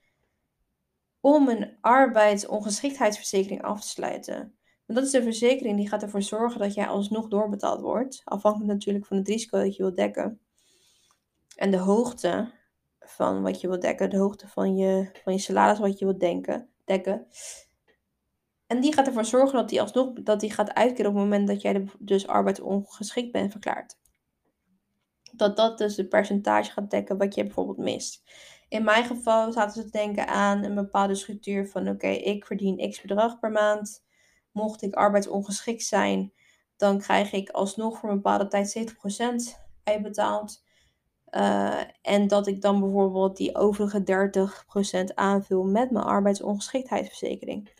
Om 1.20 1.48
een 1.48 1.76
arbeidsongeschiktheidsverzekering 1.80 3.62
af 3.62 3.80
te 3.80 3.88
sluiten. 3.88 4.56
Want 4.86 4.98
dat 4.98 5.08
is 5.08 5.12
een 5.12 5.22
verzekering 5.22 5.76
die 5.76 5.88
gaat 5.88 6.02
ervoor 6.02 6.22
zorgen 6.22 6.60
dat 6.60 6.74
jij 6.74 6.86
alsnog 6.86 7.28
doorbetaald 7.28 7.80
wordt. 7.80 8.20
Afhankelijk 8.24 8.72
natuurlijk 8.72 9.06
van 9.06 9.16
het 9.16 9.28
risico 9.28 9.58
dat 9.58 9.76
je 9.76 9.82
wilt 9.82 9.96
dekken. 9.96 10.40
En 11.56 11.70
de 11.70 11.78
hoogte 11.78 12.52
van 12.98 13.42
wat 13.42 13.60
je 13.60 13.68
wilt 13.68 13.82
dekken. 13.82 14.10
De 14.10 14.18
hoogte 14.18 14.48
van 14.48 14.76
je, 14.76 15.10
van 15.24 15.32
je 15.32 15.38
salaris 15.38 15.78
wat 15.78 15.98
je 15.98 16.04
wilt 16.04 16.20
denken, 16.20 16.68
dekken. 16.84 17.26
En 18.66 18.80
die 18.80 18.92
gaat 18.94 19.06
ervoor 19.06 19.24
zorgen 19.24 19.58
dat 19.58 19.68
die 19.68 19.80
alsnog 19.80 20.12
dat 20.12 20.40
die 20.40 20.52
gaat 20.52 20.74
uitkeren 20.74 21.10
op 21.10 21.16
het 21.16 21.24
moment 21.24 21.48
dat 21.48 21.62
jij 21.62 21.88
dus 21.98 22.26
arbeidsongeschikt 22.26 23.32
bent 23.32 23.50
verklaard. 23.50 23.96
dat 25.32 25.56
dat 25.56 25.78
dus 25.78 25.96
het 25.96 26.08
percentage 26.08 26.70
gaat 26.70 26.90
dekken 26.90 27.18
wat 27.18 27.34
je 27.34 27.42
bijvoorbeeld 27.42 27.78
mist. 27.78 28.22
In 28.68 28.84
mijn 28.84 29.04
geval 29.04 29.52
zaten 29.52 29.82
ze 29.82 29.90
te 29.90 29.98
denken 29.98 30.28
aan 30.28 30.64
een 30.64 30.74
bepaalde 30.74 31.14
structuur 31.14 31.68
van 31.68 31.88
oké, 31.88 32.08
ik 32.08 32.46
verdien 32.46 32.90
x 32.90 33.00
bedrag 33.00 33.38
per 33.38 33.50
maand. 33.50 34.04
Mocht 34.52 34.82
ik 34.82 34.94
arbeidsongeschikt 34.94 35.82
zijn, 35.82 36.32
dan 36.76 36.98
krijg 36.98 37.32
ik 37.32 37.50
alsnog 37.50 37.98
voor 37.98 38.08
een 38.08 38.14
bepaalde 38.14 38.46
tijd 38.46 38.94
70% 39.54 39.60
uitbetaald. 39.84 40.62
Uh, 41.30 41.80
en 42.02 42.28
dat 42.28 42.46
ik 42.46 42.60
dan 42.60 42.80
bijvoorbeeld 42.80 43.36
die 43.36 43.56
overige 43.56 44.02
30% 45.10 45.14
aanvul 45.14 45.64
met 45.64 45.90
mijn 45.90 46.04
arbeidsongeschiktheidsverzekering. 46.04 47.70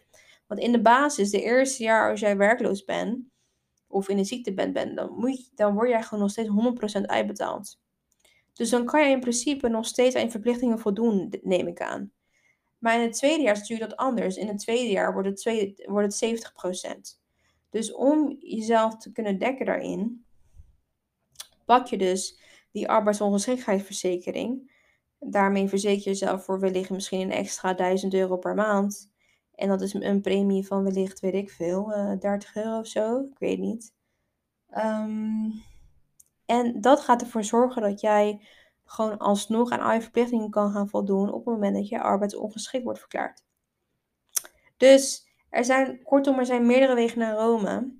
Want 0.46 0.61
in 0.61 0.72
de 0.72 0.80
basis, 0.80 1.30
de 1.30 1.42
eerste 1.42 1.83
jaar 1.83 2.11
als 2.11 2.20
jij 2.20 2.37
werkloos 2.37 2.85
bent, 2.85 3.18
of 3.87 4.09
in 4.09 4.18
een 4.18 4.24
ziekte 4.24 4.54
bent, 4.54 4.96
dan, 4.96 5.12
moet 5.12 5.37
je, 5.37 5.50
dan 5.54 5.74
word 5.74 5.88
jij 5.88 6.02
gewoon 6.02 6.20
nog 6.20 6.30
steeds 6.30 6.48
100% 7.00 7.02
uitbetaald. 7.07 7.80
Dus 8.52 8.70
dan 8.70 8.85
kan 8.85 9.04
je 9.04 9.11
in 9.11 9.20
principe 9.20 9.68
nog 9.68 9.87
steeds 9.87 10.14
aan 10.14 10.22
je 10.22 10.30
verplichtingen 10.30 10.78
voldoen, 10.78 11.35
neem 11.42 11.66
ik 11.66 11.80
aan. 11.80 12.12
Maar 12.78 12.94
in 12.94 13.00
het 13.00 13.12
tweede 13.12 13.42
jaar 13.42 13.52
is 13.52 13.61
natuurlijk 13.61 13.90
dat 13.90 13.98
anders. 13.98 14.37
In 14.37 14.48
het 14.48 14.59
tweede 14.59 14.90
jaar 14.90 15.12
wordt 15.12 15.28
het, 15.28 15.85
wordt 15.87 16.20
het 16.20 17.14
70%. 17.16 17.20
Dus 17.70 17.92
om 17.92 18.37
jezelf 18.38 18.96
te 18.96 19.12
kunnen 19.12 19.38
dekken 19.38 19.66
daarin, 19.66 20.24
pak 21.64 21.87
je 21.87 21.96
dus 21.96 22.40
die 22.70 22.88
arbeidsongeschiktheidsverzekering. 22.88 24.72
Daarmee 25.18 25.68
verzeker 25.68 26.02
je 26.02 26.09
jezelf 26.09 26.44
voor 26.44 26.61
wellicht 26.61 26.90
misschien 26.90 27.20
een 27.20 27.30
extra 27.30 27.74
1000 27.74 28.14
euro 28.14 28.37
per 28.37 28.54
maand. 28.54 29.12
En 29.54 29.68
dat 29.68 29.80
is 29.80 29.94
een 29.94 30.20
premie 30.20 30.66
van 30.66 30.84
wellicht, 30.84 31.20
weet 31.20 31.34
ik 31.34 31.50
veel, 31.50 31.90
uh, 31.90 32.12
eh, 32.12 32.20
30 32.20 32.56
euro 32.56 32.78
of 32.78 32.86
zo. 32.86 33.20
Ik 33.20 33.38
weet 33.38 33.58
niet. 33.58 33.92
Um, 34.76 35.62
en 36.46 36.80
dat 36.80 37.00
gaat 37.00 37.20
ervoor 37.20 37.44
zorgen 37.44 37.82
dat 37.82 38.00
jij 38.00 38.40
gewoon 38.84 39.18
alsnog 39.18 39.70
aan 39.70 39.80
al 39.80 39.92
je 39.92 40.00
verplichtingen 40.00 40.50
kan 40.50 40.72
gaan 40.72 40.88
voldoen 40.88 41.32
op 41.32 41.44
het 41.44 41.54
moment 41.54 41.74
dat 41.74 41.88
je 41.88 42.00
arbeidsongeschikt 42.00 42.84
wordt 42.84 42.98
verklaard. 42.98 43.44
Dus 44.76 45.28
er 45.50 45.64
zijn, 45.64 46.02
kortom, 46.02 46.38
er 46.38 46.46
zijn 46.46 46.66
meerdere 46.66 46.94
wegen 46.94 47.18
naar 47.18 47.34
Rome. 47.34 47.92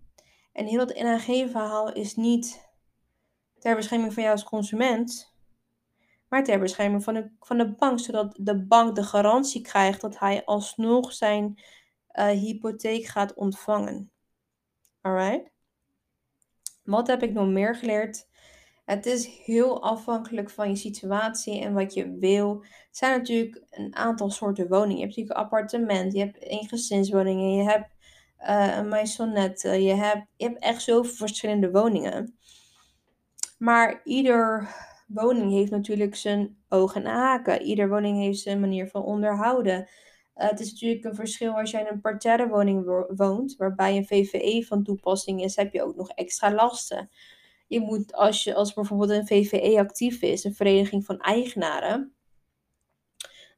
En 0.53 0.67
heel 0.67 0.87
dat 0.87 0.97
NHG-verhaal 0.97 1.93
is 1.93 2.17
niet 2.17 2.73
ter 3.59 3.77
bescherming 3.77 4.13
van 4.13 4.23
jou 4.23 4.35
als 4.35 4.45
consument, 4.45 5.34
maar 6.35 6.45
ter 6.45 6.59
bescherming 6.59 7.05
van 7.05 7.15
de, 7.15 7.31
van 7.41 7.59
de 7.59 7.75
bank, 7.75 8.01
zodat 8.01 8.35
de 8.41 8.65
bank 8.65 8.97
de 8.97 9.03
garantie 9.03 9.61
krijgt 9.61 10.01
dat 10.01 10.19
hij 10.19 10.45
alsnog 10.45 11.13
zijn 11.13 11.63
uh, 12.13 12.27
hypotheek 12.27 13.07
gaat 13.07 13.35
ontvangen. 13.35 14.11
Alright? 15.01 15.51
Wat 16.83 17.07
heb 17.07 17.23
ik 17.23 17.33
nog 17.33 17.49
meer 17.49 17.77
geleerd? 17.77 18.29
Het 18.85 19.07
is 19.07 19.27
heel 19.27 19.83
afhankelijk 19.83 20.51
van 20.51 20.69
je 20.69 20.77
situatie 20.77 21.61
en 21.61 21.75
wat 21.75 21.95
je 21.95 22.19
wil. 22.19 22.63
Er 22.63 22.89
zijn 22.91 23.19
natuurlijk 23.19 23.63
een 23.71 23.97
aantal 23.97 24.31
soorten 24.31 24.69
woningen. 24.69 24.97
Je 24.97 25.05
hebt 25.05 25.17
natuurlijk 25.17 25.39
een 25.39 25.45
appartement, 25.45 26.13
je 26.13 26.19
hebt 26.19 26.43
eengezinswoningen, 26.43 27.55
je 27.55 27.71
hebt 27.71 27.91
uh, 28.41 28.77
een 28.77 28.89
maisonnette, 28.89 29.69
je 29.69 29.95
hebt, 29.95 30.27
je 30.37 30.45
hebt 30.45 30.63
echt 30.63 30.83
zoveel 30.83 31.15
verschillende 31.15 31.71
woningen. 31.71 32.39
Maar 33.59 34.01
ieder 34.05 34.69
woning 35.15 35.51
heeft 35.51 35.71
natuurlijk 35.71 36.15
zijn 36.15 36.57
ogen 36.69 37.05
en 37.05 37.11
haken. 37.11 37.63
Ieder 37.63 37.89
woning 37.89 38.19
heeft 38.19 38.39
zijn 38.39 38.61
manier 38.61 38.89
van 38.89 39.03
onderhouden. 39.03 39.89
Uh, 40.37 40.49
het 40.49 40.61
is 40.61 40.73
natuurlijk 40.73 41.05
een 41.05 41.15
verschil 41.15 41.53
als 41.53 41.71
jij 41.71 41.81
in 41.81 41.87
een 41.87 42.01
parterre 42.01 42.49
woning 42.49 43.07
woont, 43.17 43.57
waarbij 43.57 43.97
een 43.97 44.07
VVE 44.07 44.65
van 44.67 44.83
toepassing 44.83 45.43
is, 45.43 45.57
heb 45.57 45.73
je 45.73 45.83
ook 45.83 45.97
nog 45.97 46.11
extra 46.11 46.55
lasten. 46.55 47.11
Je 47.67 47.81
moet, 47.81 48.15
als, 48.15 48.45
je, 48.45 48.55
als 48.55 48.73
bijvoorbeeld 48.73 49.11
een 49.11 49.27
VVE 49.27 49.79
actief 49.79 50.23
is, 50.23 50.45
een 50.45 50.55
vereniging 50.55 51.05
van 51.05 51.21
eigenaren, 51.21 52.15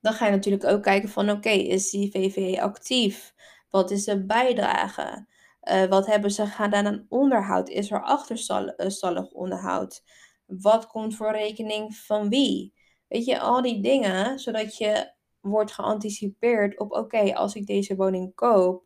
dan 0.00 0.12
ga 0.12 0.24
je 0.26 0.30
natuurlijk 0.30 0.64
ook 0.64 0.82
kijken 0.82 1.08
van 1.08 1.30
oké, 1.30 1.50
is 1.50 1.90
die 1.90 2.10
VVE 2.10 2.60
actief? 2.62 3.34
Wat 3.70 3.90
is 3.90 4.04
de 4.04 4.24
bijdrage? 4.24 5.26
Uh, 5.62 5.84
wat 5.84 6.06
hebben 6.06 6.30
ze 6.30 6.46
gedaan 6.46 6.86
aan 6.86 7.06
onderhoud? 7.08 7.68
Is 7.68 7.90
er 7.90 8.02
achterstallig 8.02 9.30
onderhoud? 9.30 10.02
Wat 10.46 10.86
komt 10.86 11.16
voor 11.16 11.32
rekening 11.32 11.96
van 11.96 12.28
wie? 12.28 12.74
Weet 13.08 13.24
je, 13.24 13.40
al 13.40 13.62
die 13.62 13.82
dingen, 13.82 14.38
zodat 14.38 14.76
je 14.76 15.12
wordt 15.40 15.72
geanticipeerd 15.72 16.78
op 16.78 16.92
oké, 16.92 17.34
als 17.34 17.54
ik 17.54 17.66
deze 17.66 17.96
woning 17.96 18.34
koop, 18.34 18.84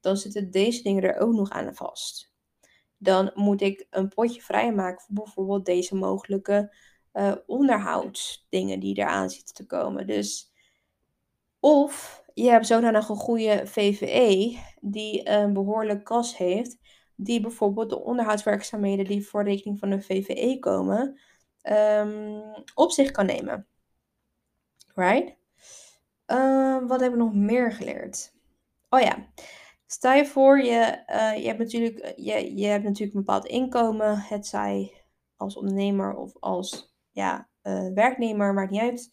dan 0.00 0.16
zitten 0.16 0.50
deze 0.50 0.82
dingen 0.82 1.02
er 1.02 1.20
ook 1.20 1.32
nog 1.32 1.50
aan 1.50 1.74
vast 1.74 2.32
dan 3.02 3.30
moet 3.34 3.60
ik 3.60 3.86
een 3.90 4.08
potje 4.08 4.42
vrijmaken 4.42 5.04
voor 5.04 5.14
bijvoorbeeld 5.14 5.64
deze 5.64 5.94
mogelijke 5.94 6.74
uh, 7.12 7.32
onderhoudsdingen 7.46 8.80
die 8.80 8.96
eraan 8.96 9.30
zitten 9.30 9.54
te 9.54 9.66
komen. 9.66 10.06
Dus 10.06 10.52
of 11.60 12.22
je 12.34 12.50
hebt 12.50 12.66
zodanig 12.66 13.08
een 13.08 13.16
goede 13.16 13.66
VVE 13.66 14.58
die 14.80 15.28
een 15.28 15.52
behoorlijk 15.52 16.04
kas 16.04 16.36
heeft, 16.36 16.78
die 17.24 17.40
bijvoorbeeld 17.40 17.90
de 17.90 18.00
onderhoudswerkzaamheden 18.00 19.04
die 19.04 19.26
voor 19.26 19.44
rekening 19.44 19.78
van 19.78 19.90
een 19.90 20.02
VVE 20.02 20.58
komen, 20.58 21.20
um, 21.62 22.42
op 22.74 22.90
zich 22.90 23.10
kan 23.10 23.26
nemen. 23.26 23.66
Right? 24.94 25.36
Uh, 26.26 26.88
wat 26.88 27.00
hebben 27.00 27.18
we 27.18 27.24
nog 27.24 27.34
meer 27.34 27.72
geleerd? 27.72 28.34
Oh 28.88 29.00
ja, 29.00 29.26
Stel 29.92 30.12
je 30.12 30.26
voor, 30.26 30.62
je, 30.62 31.04
uh, 31.10 31.36
je, 31.36 31.46
hebt 31.46 31.58
natuurlijk, 31.58 31.98
eh, 31.98 32.12
je, 32.16 32.56
je 32.56 32.66
hebt 32.66 32.84
natuurlijk 32.84 33.14
een 33.14 33.24
bepaald 33.24 33.46
inkomen, 33.46 34.18
het 34.18 34.46
zij 34.46 35.04
als 35.36 35.56
ondernemer 35.56 36.14
of 36.14 36.32
als 36.40 36.94
ja, 37.10 37.48
uh, 37.62 37.92
werknemer, 37.94 38.54
maakt 38.54 38.70
niet 38.70 38.80
uit. 38.80 39.10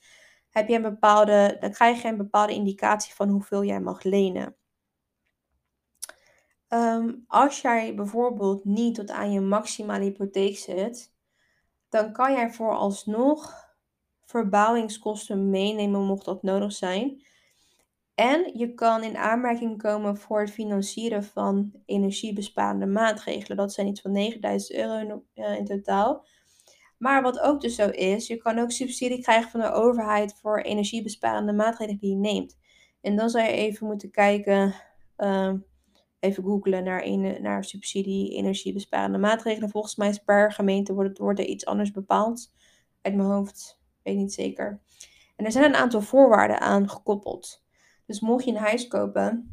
Heb 0.49 0.67
je 0.67 0.75
een 0.75 0.81
bepaalde, 0.81 1.57
dan 1.59 1.71
krijg 1.71 2.01
je 2.01 2.07
een 2.07 2.17
bepaalde 2.17 2.53
indicatie 2.53 3.13
van 3.13 3.29
hoeveel 3.29 3.63
jij 3.63 3.79
mag 3.79 4.03
lenen. 4.03 4.55
Um, 6.69 7.23
als 7.27 7.61
jij 7.61 7.95
bijvoorbeeld 7.95 8.65
niet 8.65 8.95
tot 8.95 9.11
aan 9.11 9.31
je 9.31 9.41
maximale 9.41 10.03
hypotheek 10.03 10.57
zit, 10.57 11.13
dan 11.89 12.11
kan 12.11 12.31
jij 12.31 12.51
vooralsnog 12.51 13.67
verbouwingskosten 14.25 15.49
meenemen 15.49 16.01
mocht 16.01 16.25
dat 16.25 16.43
nodig 16.43 16.71
zijn. 16.71 17.23
En 18.15 18.51
je 18.57 18.73
kan 18.73 19.03
in 19.03 19.17
aanmerking 19.17 19.81
komen 19.81 20.17
voor 20.17 20.39
het 20.39 20.51
financieren 20.51 21.23
van 21.23 21.73
energiebesparende 21.85 22.85
maatregelen. 22.85 23.57
Dat 23.57 23.73
zijn 23.73 23.87
iets 23.87 24.01
van 24.01 24.11
9000 24.11 24.79
euro 24.79 25.23
in, 25.33 25.43
in 25.43 25.65
totaal. 25.65 26.25
Maar 26.97 27.21
wat 27.21 27.39
ook 27.39 27.61
dus 27.61 27.75
zo 27.75 27.89
is, 27.89 28.27
je 28.27 28.37
kan 28.37 28.59
ook 28.59 28.71
subsidie 28.71 29.21
krijgen 29.21 29.51
van 29.51 29.59
de 29.59 29.71
overheid 29.71 30.39
voor 30.41 30.59
energiebesparende 30.59 31.53
maatregelen 31.53 31.99
die 31.99 32.09
je 32.09 32.15
neemt. 32.15 32.57
En 33.01 33.15
dan 33.15 33.29
zou 33.29 33.43
je 33.45 33.51
even 33.51 33.87
moeten 33.87 34.11
kijken, 34.11 34.73
uh, 35.17 35.53
even 36.19 36.43
googlen 36.43 36.83
naar, 36.83 37.03
een, 37.03 37.41
naar 37.41 37.63
subsidie 37.63 38.35
energiebesparende 38.35 39.17
maatregelen. 39.17 39.69
Volgens 39.69 39.95
mij 39.95 40.09
is 40.09 40.17
per 40.17 40.51
gemeente 40.51 40.93
wordt, 40.93 41.17
wordt 41.17 41.39
er 41.39 41.45
iets 41.45 41.65
anders 41.65 41.91
bepaald. 41.91 42.53
Uit 43.01 43.15
mijn 43.15 43.29
hoofd, 43.29 43.79
weet 44.03 44.15
niet 44.15 44.33
zeker. 44.33 44.81
En 45.35 45.45
er 45.45 45.51
zijn 45.51 45.65
een 45.65 45.75
aantal 45.75 46.01
voorwaarden 46.01 46.59
aan 46.59 46.89
gekoppeld. 46.89 47.63
Dus 48.05 48.19
mocht 48.19 48.45
je 48.45 48.51
een 48.51 48.57
huis 48.57 48.87
kopen 48.87 49.51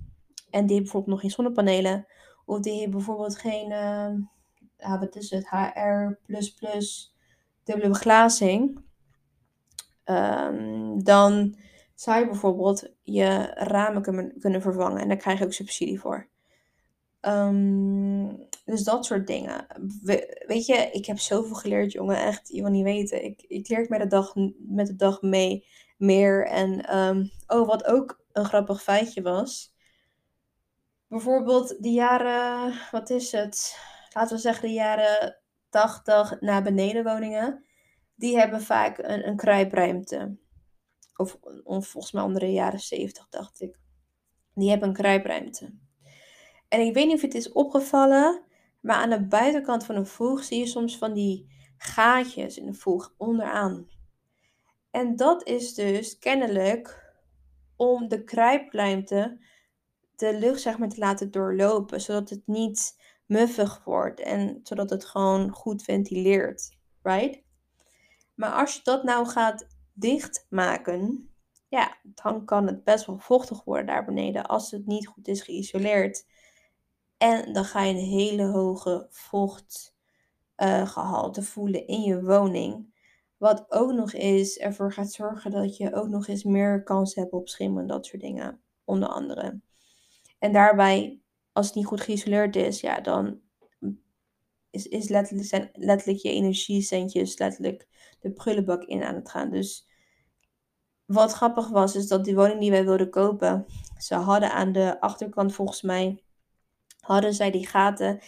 en 0.50 0.66
die 0.66 0.76
heeft 0.76 0.82
bijvoorbeeld 0.82 1.12
nog 1.12 1.20
geen 1.20 1.30
zonnepanelen, 1.30 2.06
of 2.44 2.60
die 2.60 2.78
heeft 2.78 2.90
bijvoorbeeld 2.90 3.38
geen, 3.38 3.70
uh, 3.70 5.00
wat 5.00 5.16
is 5.16 5.30
het, 5.30 5.48
HR++, 5.48 6.18
dubbele 7.64 7.88
beglazing, 7.88 8.80
um, 10.04 11.04
dan 11.04 11.56
zou 11.94 12.18
je 12.18 12.26
bijvoorbeeld 12.26 12.92
je 13.02 13.52
ramen 13.54 14.02
kunnen, 14.02 14.38
kunnen 14.40 14.62
vervangen 14.62 15.00
en 15.00 15.08
daar 15.08 15.16
krijg 15.16 15.38
je 15.38 15.44
ook 15.44 15.52
subsidie 15.52 16.00
voor. 16.00 16.28
Um, 17.26 18.48
dus 18.64 18.84
dat 18.84 19.04
soort 19.04 19.26
dingen. 19.26 19.66
weet 20.46 20.66
je, 20.66 20.90
ik 20.92 21.06
heb 21.06 21.18
zoveel 21.18 21.54
geleerd, 21.54 21.92
jongen. 21.92 22.16
Echt, 22.16 22.48
je 22.48 22.62
wil 22.62 22.70
niet 22.70 22.84
weten. 22.84 23.24
Ik, 23.24 23.42
ik 23.42 23.68
leer 23.68 23.86
met 23.88 24.00
de 24.00 24.06
dag, 24.06 24.34
met 24.58 24.86
de 24.86 24.96
dag 24.96 25.22
mee 25.22 25.66
meer. 25.96 26.46
En 26.46 26.96
um, 26.96 27.30
oh, 27.46 27.66
wat 27.66 27.84
ook 27.84 28.24
een 28.32 28.44
grappig 28.44 28.82
feitje 28.82 29.22
was. 29.22 29.74
Bijvoorbeeld 31.08 31.82
de 31.82 31.90
jaren, 31.90 32.74
wat 32.90 33.10
is 33.10 33.32
het? 33.32 33.78
Laten 34.14 34.36
we 34.36 34.42
zeggen 34.42 34.68
de 34.68 34.74
jaren 34.74 35.40
80 35.68 36.40
naar 36.40 36.62
benedenwoningen. 36.62 37.64
Die 38.14 38.38
hebben 38.38 38.62
vaak 38.62 38.98
een, 38.98 39.28
een 39.28 39.36
kruipruimte. 39.36 40.36
Of, 41.16 41.38
of 41.64 41.86
volgens 41.86 42.12
mij 42.12 42.22
onder 42.22 42.40
de 42.40 42.52
jaren 42.52 42.80
70 42.80 43.28
dacht 43.28 43.60
ik. 43.60 43.78
Die 44.54 44.70
hebben 44.70 44.88
een 44.88 44.94
kruipruimte. 44.94 45.84
En 46.68 46.80
ik 46.80 46.94
weet 46.94 47.06
niet 47.06 47.14
of 47.14 47.20
het 47.20 47.34
is 47.34 47.52
opgevallen, 47.52 48.42
maar 48.80 48.96
aan 48.96 49.10
de 49.10 49.26
buitenkant 49.26 49.84
van 49.84 49.96
een 49.96 50.06
voeg 50.06 50.44
zie 50.44 50.58
je 50.58 50.66
soms 50.66 50.98
van 50.98 51.12
die 51.12 51.54
gaatjes 51.76 52.58
in 52.58 52.66
de 52.66 52.74
voeg 52.74 53.14
onderaan. 53.16 53.88
En 54.90 55.16
dat 55.16 55.46
is 55.46 55.74
dus 55.74 56.18
kennelijk 56.18 57.14
om 57.76 58.08
de 58.08 58.24
kruipruimte 58.24 59.38
de 60.16 60.38
lucht 60.38 60.60
zeg 60.60 60.78
maar 60.78 60.88
te 60.88 60.98
laten 60.98 61.30
doorlopen, 61.30 62.00
zodat 62.00 62.30
het 62.30 62.42
niet 62.46 63.00
muffig 63.26 63.84
wordt 63.84 64.20
en 64.20 64.60
zodat 64.62 64.90
het 64.90 65.04
gewoon 65.04 65.50
goed 65.50 65.82
ventileert, 65.82 66.76
right? 67.02 67.42
Maar 68.34 68.52
als 68.52 68.74
je 68.74 68.80
dat 68.82 69.02
nou 69.02 69.26
gaat 69.26 69.66
dichtmaken, 69.92 71.30
ja, 71.68 71.96
dan 72.02 72.44
kan 72.44 72.66
het 72.66 72.84
best 72.84 73.06
wel 73.06 73.18
vochtig 73.18 73.64
worden 73.64 73.86
daar 73.86 74.04
beneden 74.04 74.46
als 74.46 74.70
het 74.70 74.86
niet 74.86 75.06
goed 75.06 75.28
is 75.28 75.42
geïsoleerd. 75.42 76.26
En 77.16 77.52
dan 77.52 77.64
ga 77.64 77.82
je 77.82 77.94
een 77.94 78.00
hele 78.00 78.44
hoge 78.44 79.06
vochtgehalte 79.10 81.40
uh, 81.40 81.46
voelen 81.46 81.86
in 81.86 82.00
je 82.00 82.22
woning. 82.22 82.94
Wat 83.36 83.66
ook 83.68 83.92
nog 83.92 84.12
eens 84.12 84.56
ervoor 84.56 84.92
gaat 84.92 85.12
zorgen 85.12 85.50
dat 85.50 85.76
je 85.76 85.94
ook 85.94 86.08
nog 86.08 86.26
eens 86.26 86.44
meer 86.44 86.82
kans 86.82 87.14
hebt 87.14 87.32
op 87.32 87.48
schimmen 87.48 87.82
en 87.82 87.88
dat 87.88 88.06
soort 88.06 88.22
dingen. 88.22 88.60
Onder 88.84 89.08
andere. 89.08 89.60
En 90.38 90.52
daarbij, 90.52 91.20
als 91.52 91.66
het 91.66 91.74
niet 91.74 91.86
goed 91.86 92.00
geïsoleerd 92.00 92.56
is, 92.56 92.80
ja, 92.80 93.00
dan 93.00 93.40
is, 94.70 94.86
is 94.86 95.08
letterlijk, 95.08 95.48
zijn 95.48 95.70
letterlijk 95.72 96.18
je 96.18 96.30
energiecentjes 96.30 97.38
letterlijk 97.38 97.88
de 98.20 98.32
prullenbak 98.32 98.82
in 98.82 99.02
aan 99.02 99.14
het 99.14 99.30
gaan. 99.30 99.50
Dus 99.50 99.88
wat 101.04 101.32
grappig 101.32 101.68
was, 101.68 101.96
is 101.96 102.08
dat 102.08 102.24
die 102.24 102.34
woning 102.34 102.60
die 102.60 102.70
wij 102.70 102.84
wilden 102.84 103.10
kopen, 103.10 103.66
ze 103.98 104.14
hadden 104.14 104.52
aan 104.52 104.72
de 104.72 105.00
achterkant 105.00 105.54
volgens 105.54 105.82
mij, 105.82 106.25
hadden 107.06 107.34
zij 107.34 107.50
die 107.50 107.66
gaten 107.66 108.20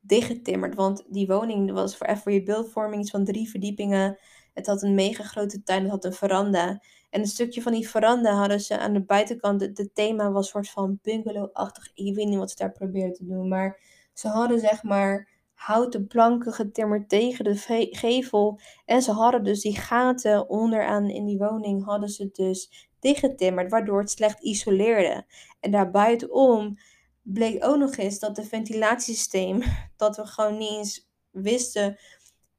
dichtgetimmerd. 0.00 0.74
Want 0.74 1.04
die 1.08 1.26
woning 1.26 1.72
was 1.72 1.96
voor, 1.96 2.32
je 2.32 2.42
beeldvorming 2.42 3.02
iets 3.02 3.10
van 3.10 3.24
drie 3.24 3.50
verdiepingen. 3.50 4.18
Het 4.54 4.66
had 4.66 4.82
een 4.82 4.94
mega 4.94 5.24
grote 5.24 5.62
tuin, 5.62 5.82
het 5.82 5.90
had 5.90 6.04
een 6.04 6.12
veranda. 6.12 6.82
En 7.10 7.20
een 7.20 7.26
stukje 7.26 7.62
van 7.62 7.72
die 7.72 7.88
veranda 7.88 8.32
hadden 8.32 8.60
ze 8.60 8.78
aan 8.78 8.92
de 8.92 9.04
buitenkant, 9.04 9.60
het 9.60 9.90
thema 9.94 10.30
was 10.30 10.44
een 10.44 10.50
soort 10.50 10.70
van 10.70 10.98
bungalow-achtig. 11.02 11.90
Ik 11.94 12.14
weet 12.14 12.28
niet 12.28 12.38
wat 12.38 12.50
ze 12.50 12.56
daar 12.56 12.72
probeerden 12.72 13.12
te 13.12 13.26
doen, 13.26 13.48
maar 13.48 13.80
ze 14.12 14.28
hadden 14.28 14.60
zeg 14.60 14.82
maar 14.82 15.28
houten 15.54 16.06
planken 16.06 16.52
getimmerd 16.52 17.08
tegen 17.08 17.44
de 17.44 17.88
gevel. 17.90 18.60
En 18.84 19.02
ze 19.02 19.12
hadden 19.12 19.44
dus 19.44 19.60
die 19.60 19.76
gaten 19.76 20.48
onderaan 20.48 21.08
in 21.08 21.24
die 21.24 21.38
woning 21.38 21.84
hadden 21.84 22.08
ze 22.08 22.28
dus 22.32 22.88
dichtgetimmerd, 23.00 23.70
waardoor 23.70 24.00
het 24.00 24.10
slecht 24.10 24.42
isoleerde. 24.42 25.26
En 25.60 25.70
daarbuitenom 25.70 26.78
bleek 27.24 27.64
ook 27.64 27.76
nog 27.76 27.96
eens 27.96 28.18
dat 28.18 28.36
de 28.36 28.44
ventilatiesysteem, 28.44 29.62
dat 29.96 30.16
we 30.16 30.26
gewoon 30.26 30.58
niet 30.58 30.70
eens 30.70 31.08
wisten 31.30 31.98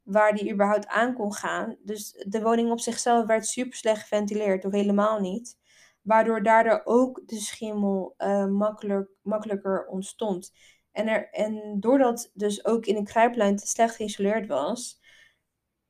waar 0.03 0.33
die 0.33 0.51
überhaupt 0.51 0.87
aan 0.87 1.13
kon 1.13 1.33
gaan. 1.33 1.77
Dus 1.83 2.23
de 2.27 2.41
woning 2.41 2.71
op 2.71 2.79
zichzelf 2.79 3.25
werd 3.25 3.47
super 3.47 3.77
slecht 3.77 4.01
geventileerd, 4.01 4.65
of 4.65 4.71
helemaal 4.71 5.19
niet. 5.19 5.57
Waardoor 6.01 6.43
daardoor 6.43 6.81
ook 6.83 7.21
de 7.25 7.39
schimmel 7.39 8.13
uh, 8.17 8.45
makkelijk, 8.45 9.09
makkelijker 9.21 9.87
ontstond. 9.87 10.53
En, 10.91 11.07
er, 11.07 11.29
en 11.29 11.79
doordat 11.79 12.31
dus 12.33 12.65
ook 12.65 12.85
in 12.85 12.95
de 12.95 13.03
kruiplijn 13.03 13.55
te 13.55 13.67
slecht 13.67 13.95
geïsoleerd 13.95 14.47
was, 14.47 15.01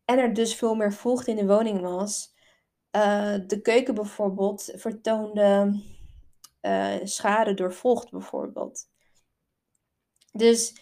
en 0.05 0.19
er 0.19 0.33
dus 0.33 0.55
veel 0.55 0.75
meer 0.75 0.93
vocht 0.93 1.27
in 1.27 1.35
de 1.35 1.45
woning 1.45 1.81
was, 1.81 2.33
uh, 2.91 3.35
de 3.47 3.61
keuken 3.61 3.95
bijvoorbeeld 3.95 4.71
vertoonde 4.75 5.79
uh, 6.65 6.93
schade 7.03 7.53
door 7.53 7.73
vocht 7.73 8.11
bijvoorbeeld. 8.11 8.87
Dus 10.31 10.75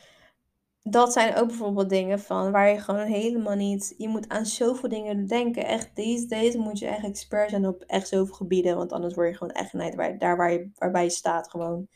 dat 0.82 1.14
zijn 1.14 1.36
ook 1.36 1.48
bijvoorbeeld 1.48 1.90
dingen 1.90 2.20
van 2.20 2.52
waar 2.52 2.70
je 2.70 2.80
gewoon 2.80 3.06
helemaal 3.06 3.56
niet. 3.56 3.94
Je 3.98 4.08
moet 4.08 4.30
aan 4.30 4.46
zoveel 4.46 4.90
dingen 4.90 5.28
denken. 5.28 5.66
Echt, 5.66 5.96
deze, 5.96 6.26
deze 6.26 6.58
moet 6.58 6.80
je 6.80 6.88
echt 6.88 7.04
expert 7.04 7.50
zijn 7.50 7.68
op 7.68 7.84
echt 7.84 8.08
zoveel 8.08 8.36
gebieden. 8.36 8.76
Want 8.76 8.92
anders 8.92 9.14
word 9.14 9.30
je 9.30 9.38
gewoon 9.38 9.54
echt 9.54 10.20
daar 10.20 10.38
waar 10.38 10.52
je, 10.52 10.70
waarbij 10.76 11.04
je 11.04 11.10
staat 11.10 11.50
gewoon. 11.50 11.88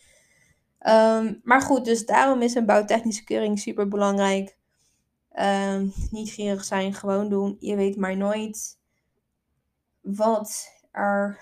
Um, 0.79 1.39
maar 1.43 1.61
goed, 1.61 1.85
dus 1.85 2.05
daarom 2.05 2.41
is 2.41 2.55
een 2.55 2.65
bouwtechnische 2.65 3.23
keuring 3.23 3.59
super 3.59 3.87
belangrijk. 3.87 4.57
Um, 5.39 5.93
niet 6.11 6.29
gierig 6.29 6.63
zijn, 6.63 6.93
gewoon 6.93 7.29
doen. 7.29 7.57
Je 7.59 7.75
weet 7.75 7.95
maar 7.95 8.17
nooit 8.17 8.79
wat, 10.01 10.69
er, 10.91 11.39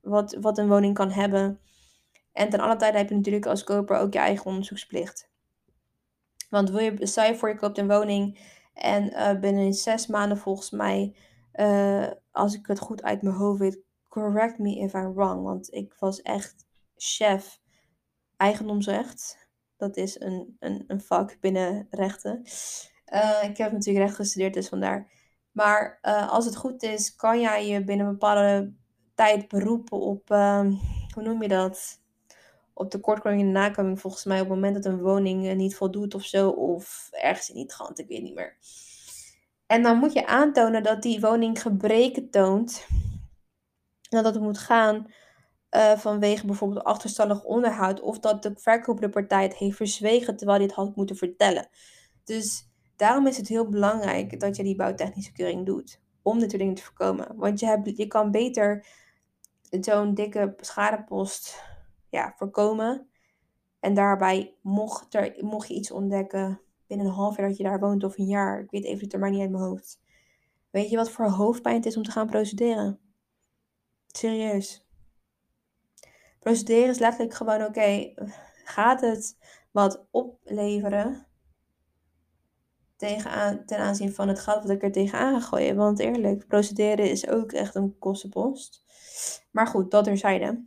wat, 0.00 0.36
wat 0.40 0.58
een 0.58 0.68
woning 0.68 0.94
kan 0.94 1.10
hebben. 1.10 1.60
En 2.36 2.50
ten 2.50 2.60
alle 2.60 2.76
tijde 2.76 2.98
heb 2.98 3.08
je 3.08 3.14
natuurlijk 3.14 3.46
als 3.46 3.64
koper 3.64 3.96
ook 3.96 4.12
je 4.12 4.18
eigen 4.18 4.46
onderzoeksplicht. 4.46 5.30
Want 6.50 6.70
wil 6.70 6.78
je, 6.78 7.06
stel 7.06 7.24
je 7.24 7.36
voor 7.36 7.48
je 7.48 7.56
koopt 7.56 7.78
een 7.78 7.88
woning 7.88 8.38
en 8.74 9.12
uh, 9.12 9.40
binnen 9.40 9.72
zes 9.72 10.06
maanden 10.06 10.38
volgens 10.38 10.70
mij, 10.70 11.16
uh, 11.54 12.06
als 12.30 12.54
ik 12.54 12.66
het 12.66 12.78
goed 12.78 13.02
uit 13.02 13.22
mijn 13.22 13.34
hoofd 13.34 13.58
weet, 13.58 13.80
correct 14.08 14.58
me 14.58 14.76
if 14.76 14.92
I'm 14.92 15.14
wrong. 15.14 15.42
Want 15.42 15.72
ik 15.72 15.94
was 15.98 16.22
echt 16.22 16.66
chef 16.96 17.60
eigendomsrecht. 18.36 19.48
Dat 19.76 19.96
is 19.96 20.20
een, 20.20 20.56
een, 20.58 20.84
een 20.86 21.00
vak 21.00 21.40
binnen 21.40 21.86
rechten. 21.90 22.42
Uh, 23.12 23.42
ik 23.42 23.56
heb 23.56 23.72
natuurlijk 23.72 24.06
recht 24.06 24.16
gestudeerd, 24.16 24.54
dus 24.54 24.68
vandaar. 24.68 25.10
Maar 25.52 25.98
als 26.30 26.44
het 26.44 26.56
goed 26.56 26.82
is, 26.82 27.14
kan 27.14 27.40
jij 27.40 27.68
je 27.68 27.84
binnen 27.84 28.06
een 28.06 28.12
bepaalde 28.12 28.72
tijd 29.14 29.48
beroepen 29.48 30.00
op, 30.00 30.30
ehm, 30.30 30.72
hoe 31.14 31.22
noem 31.22 31.42
je 31.42 31.48
dat? 31.48 32.04
Op 32.78 32.90
de 32.90 33.00
kortkoming 33.00 33.40
en 33.40 33.46
de 33.46 33.52
nakoming 33.52 34.00
volgens 34.00 34.24
mij 34.24 34.40
op 34.40 34.46
het 34.46 34.54
moment 34.54 34.74
dat 34.74 34.84
een 34.84 35.00
woning 35.00 35.46
eh, 35.46 35.56
niet 35.56 35.76
voldoet 35.76 36.14
of 36.14 36.22
zo, 36.22 36.48
of 36.48 37.08
ergens 37.10 37.50
in 37.50 37.66
trant, 37.66 37.98
ik 37.98 38.08
weet 38.08 38.22
niet 38.22 38.34
meer. 38.34 38.56
En 39.66 39.82
dan 39.82 39.98
moet 39.98 40.12
je 40.12 40.26
aantonen 40.26 40.82
dat 40.82 41.02
die 41.02 41.20
woning 41.20 41.62
gebreken 41.62 42.30
toont. 42.30 42.86
En 44.10 44.22
dat 44.22 44.34
het 44.34 44.42
moet 44.42 44.58
gaan 44.58 45.06
uh, 45.70 45.92
vanwege 45.92 46.46
bijvoorbeeld 46.46 46.84
achterstallig 46.84 47.44
onderhoud. 47.44 48.00
Of 48.00 48.18
dat 48.18 48.42
de 48.42 48.52
verkopende 48.54 49.08
partij 49.08 49.42
het 49.42 49.56
heeft 49.56 49.76
verzwegen 49.76 50.36
terwijl 50.36 50.58
hij 50.58 50.66
het 50.66 50.76
had 50.76 50.96
moeten 50.96 51.16
vertellen. 51.16 51.68
Dus 52.24 52.68
daarom 52.96 53.26
is 53.26 53.36
het 53.36 53.48
heel 53.48 53.68
belangrijk 53.68 54.40
dat 54.40 54.56
je 54.56 54.62
die 54.62 54.76
bouwtechnische 54.76 55.32
keuring 55.32 55.66
doet. 55.66 56.00
Om 56.22 56.38
dit 56.38 56.50
soort 56.50 56.62
dingen 56.62 56.74
te 56.74 56.82
voorkomen. 56.82 57.36
Want 57.36 57.60
je, 57.60 57.66
hebt, 57.66 57.96
je 57.96 58.06
kan 58.06 58.30
beter 58.30 58.86
zo'n 59.80 60.14
dikke 60.14 60.54
schadepost 60.56 61.62
ja, 62.08 62.34
voorkomen. 62.36 63.08
En 63.80 63.94
daarbij, 63.94 64.56
mocht, 64.60 65.14
er, 65.14 65.44
mocht 65.44 65.68
je 65.68 65.74
iets 65.74 65.90
ontdekken 65.90 66.60
binnen 66.86 67.06
een 67.06 67.12
half 67.12 67.36
jaar 67.36 67.48
dat 67.48 67.56
je 67.56 67.62
daar 67.62 67.80
woont 67.80 68.04
of 68.04 68.18
een 68.18 68.26
jaar, 68.26 68.60
ik 68.60 68.70
weet 68.70 68.84
even 68.84 69.04
het 69.04 69.12
er 69.12 69.18
maar 69.18 69.30
niet 69.30 69.40
uit 69.40 69.50
mijn 69.50 69.62
hoofd. 69.62 70.00
Weet 70.70 70.90
je 70.90 70.96
wat 70.96 71.10
voor 71.10 71.24
hoofdpijn 71.24 71.76
het 71.76 71.86
is 71.86 71.96
om 71.96 72.02
te 72.02 72.10
gaan 72.10 72.26
procederen? 72.26 72.98
Serieus. 74.06 74.86
Procederen 76.40 76.88
is 76.88 76.98
letterlijk 76.98 77.34
gewoon 77.34 77.64
oké, 77.64 78.12
gaat 78.64 79.00
het 79.00 79.36
wat 79.70 80.06
opleveren 80.10 81.26
tegenaan, 82.96 83.64
ten 83.64 83.78
aanzien 83.78 84.14
van 84.14 84.28
het 84.28 84.40
geld 84.40 84.62
wat 84.62 84.70
ik 84.70 84.82
er 84.82 84.92
tegenaan 84.92 85.40
ga 85.40 85.46
gooien? 85.46 85.76
Want 85.76 85.98
eerlijk, 85.98 86.46
procederen 86.46 87.10
is 87.10 87.28
ook 87.28 87.52
echt 87.52 87.74
een 87.74 87.98
kostenpost. 87.98 88.84
Maar 89.50 89.66
goed, 89.66 89.90
dat 89.90 90.04
terzijde. 90.04 90.64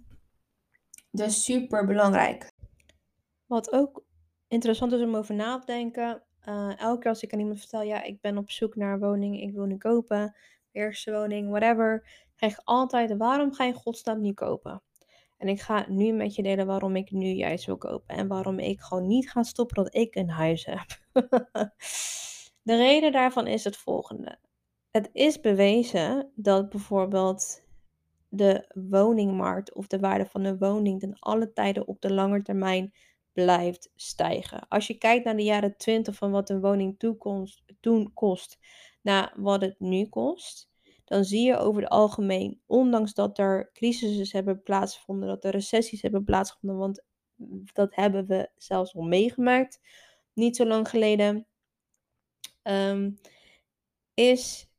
Dus 1.11 1.43
super 1.43 1.85
belangrijk. 1.85 2.51
Wat 3.45 3.71
ook 3.71 4.03
interessant 4.47 4.91
is 4.91 5.01
om 5.01 5.15
over 5.15 5.35
na 5.35 5.59
te 5.59 5.65
denken. 5.65 6.23
Uh, 6.45 6.79
elke 6.79 6.99
keer 6.99 7.09
als 7.09 7.23
ik 7.23 7.33
aan 7.33 7.39
iemand 7.39 7.59
vertel, 7.59 7.81
ja, 7.81 8.03
ik 8.03 8.21
ben 8.21 8.37
op 8.37 8.51
zoek 8.51 8.75
naar 8.75 8.93
een 8.93 8.99
woning, 8.99 9.41
ik 9.41 9.53
wil 9.53 9.65
nu 9.65 9.77
kopen, 9.77 10.35
eerste 10.71 11.11
woning, 11.11 11.49
whatever, 11.49 12.09
krijg 12.35 12.53
ik 12.53 12.61
altijd, 12.63 13.17
waarom 13.17 13.53
ga 13.53 13.63
je 13.63 13.73
godsnaam 13.73 14.21
niet 14.21 14.35
kopen? 14.35 14.81
En 15.37 15.47
ik 15.47 15.61
ga 15.61 15.85
nu 15.89 16.11
met 16.11 16.35
je 16.35 16.43
delen 16.43 16.65
waarom 16.65 16.95
ik 16.95 17.11
nu 17.11 17.27
juist 17.27 17.65
wil 17.65 17.77
kopen 17.77 18.15
en 18.15 18.27
waarom 18.27 18.59
ik 18.59 18.79
gewoon 18.79 19.07
niet 19.07 19.31
ga 19.31 19.43
stoppen 19.43 19.83
dat 19.83 19.95
ik 19.95 20.15
een 20.15 20.29
huis 20.29 20.65
heb. 20.65 20.85
De 22.61 22.75
reden 22.75 23.11
daarvan 23.11 23.47
is 23.47 23.63
het 23.63 23.77
volgende. 23.77 24.39
Het 24.91 25.09
is 25.13 25.39
bewezen 25.39 26.31
dat 26.35 26.69
bijvoorbeeld 26.69 27.63
de 28.29 28.71
woningmarkt 28.89 29.73
of 29.73 29.87
de 29.87 29.99
waarde 29.99 30.25
van 30.25 30.43
de 30.43 30.57
woning 30.57 30.99
ten 30.99 31.19
alle 31.19 31.53
tijden 31.53 31.87
op 31.87 32.01
de 32.01 32.13
lange 32.13 32.41
termijn 32.41 32.93
blijft 33.33 33.91
stijgen. 33.95 34.67
Als 34.67 34.87
je 34.87 34.97
kijkt 34.97 35.25
naar 35.25 35.35
de 35.35 35.43
jaren 35.43 35.77
20 35.77 36.15
van 36.15 36.31
wat 36.31 36.49
een 36.49 36.61
woning 36.61 36.99
toekomst, 36.99 37.63
toen 37.79 38.13
kost 38.13 38.57
naar 39.01 39.33
wat 39.37 39.61
het 39.61 39.79
nu 39.79 40.05
kost, 40.05 40.69
dan 41.05 41.23
zie 41.23 41.45
je 41.45 41.57
over 41.57 41.81
het 41.81 41.91
algemeen, 41.91 42.61
ondanks 42.65 43.13
dat 43.13 43.37
er 43.37 43.69
crisissen 43.73 44.37
hebben 44.37 44.63
plaatsgevonden, 44.63 45.27
dat 45.27 45.43
er 45.43 45.51
recessies 45.51 46.01
hebben 46.01 46.23
plaatsgevonden, 46.23 46.79
want 46.79 47.03
dat 47.73 47.95
hebben 47.95 48.25
we 48.25 48.49
zelfs 48.55 48.95
al 48.95 49.01
meegemaakt, 49.01 49.79
niet 50.33 50.55
zo 50.55 50.65
lang 50.65 50.89
geleden, 50.89 51.47
um, 52.63 53.19
is 54.13 54.69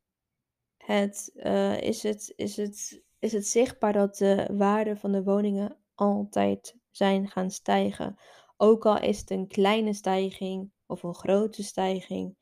het, 0.77 1.33
is 1.81 2.03
het, 2.03 2.33
is 2.37 2.57
het 2.57 3.03
is 3.21 3.33
het 3.33 3.47
zichtbaar 3.47 3.93
dat 3.93 4.17
de 4.17 4.49
waarde 4.53 4.97
van 4.97 5.13
de 5.13 5.23
woningen 5.23 5.77
altijd 5.95 6.77
zijn 6.91 7.29
gaan 7.29 7.51
stijgen. 7.51 8.19
Ook 8.57 8.87
al 8.87 9.01
is 9.01 9.21
het 9.21 9.31
een 9.31 9.49
kleine 9.49 9.93
stijging 9.93 10.71
of 10.87 11.03
een 11.03 11.15
grote 11.15 11.63
stijging, 11.63 12.37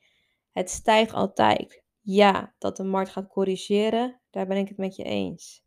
het 0.51 0.69
stijgt 0.69 1.13
altijd. 1.13 1.83
Ja, 2.01 2.53
dat 2.57 2.77
de 2.77 2.83
markt 2.83 3.09
gaat 3.09 3.27
corrigeren, 3.27 4.21
daar 4.29 4.47
ben 4.47 4.57
ik 4.57 4.67
het 4.67 4.77
met 4.77 4.95
je 4.95 5.03
eens. 5.03 5.63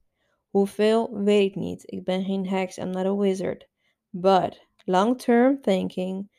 Hoeveel, 0.49 1.15
weet 1.15 1.49
ik 1.49 1.55
niet. 1.55 1.93
Ik 1.93 2.05
ben 2.05 2.25
geen 2.25 2.49
heks, 2.49 2.77
I'm 2.77 2.91
not 2.91 3.05
a 3.05 3.17
wizard. 3.17 3.69
But, 4.09 4.67
long-term 4.85 5.61
thinking, 5.61 6.31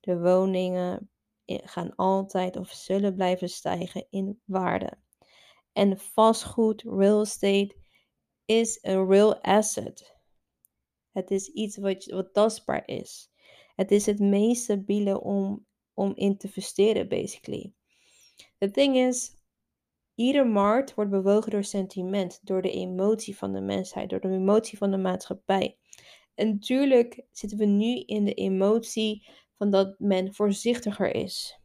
de 0.00 0.20
woningen 0.20 1.10
gaan 1.46 1.94
altijd 1.94 2.56
of 2.56 2.70
zullen 2.70 3.14
blijven 3.14 3.48
stijgen 3.48 4.06
in 4.10 4.40
waarde. 4.44 4.98
En 5.72 5.98
vastgoed, 5.98 6.82
real 6.82 7.20
estate, 7.20 7.74
is 8.50 8.78
een 8.82 9.06
real 9.06 9.42
asset. 9.42 10.16
Het 11.12 11.30
is 11.30 11.48
iets 11.48 11.76
wat, 11.76 12.04
wat 12.04 12.32
tastbaar 12.32 12.82
is. 12.86 13.30
Het 13.74 13.90
is 13.90 14.06
het 14.06 14.18
meest 14.18 14.62
stabiele 14.62 15.20
om, 15.20 15.66
om 15.94 16.12
in 16.14 16.36
te 16.36 16.46
investeren, 16.46 17.08
basically. 17.08 17.72
The 18.58 18.70
thing 18.70 18.96
is, 18.96 19.30
ieder 20.14 20.46
markt 20.46 20.94
wordt 20.94 21.10
bewogen 21.10 21.50
door 21.50 21.64
sentiment, 21.64 22.40
door 22.42 22.62
de 22.62 22.70
emotie 22.70 23.36
van 23.36 23.52
de 23.52 23.60
mensheid, 23.60 24.10
door 24.10 24.20
de 24.20 24.28
emotie 24.28 24.78
van 24.78 24.90
de 24.90 24.98
maatschappij. 24.98 25.78
En 26.34 26.48
natuurlijk 26.48 27.22
zitten 27.32 27.58
we 27.58 27.64
nu 27.64 28.00
in 28.00 28.24
de 28.24 28.34
emotie 28.34 29.28
van 29.54 29.70
dat 29.70 29.98
men 29.98 30.34
voorzichtiger 30.34 31.14
is. 31.14 31.60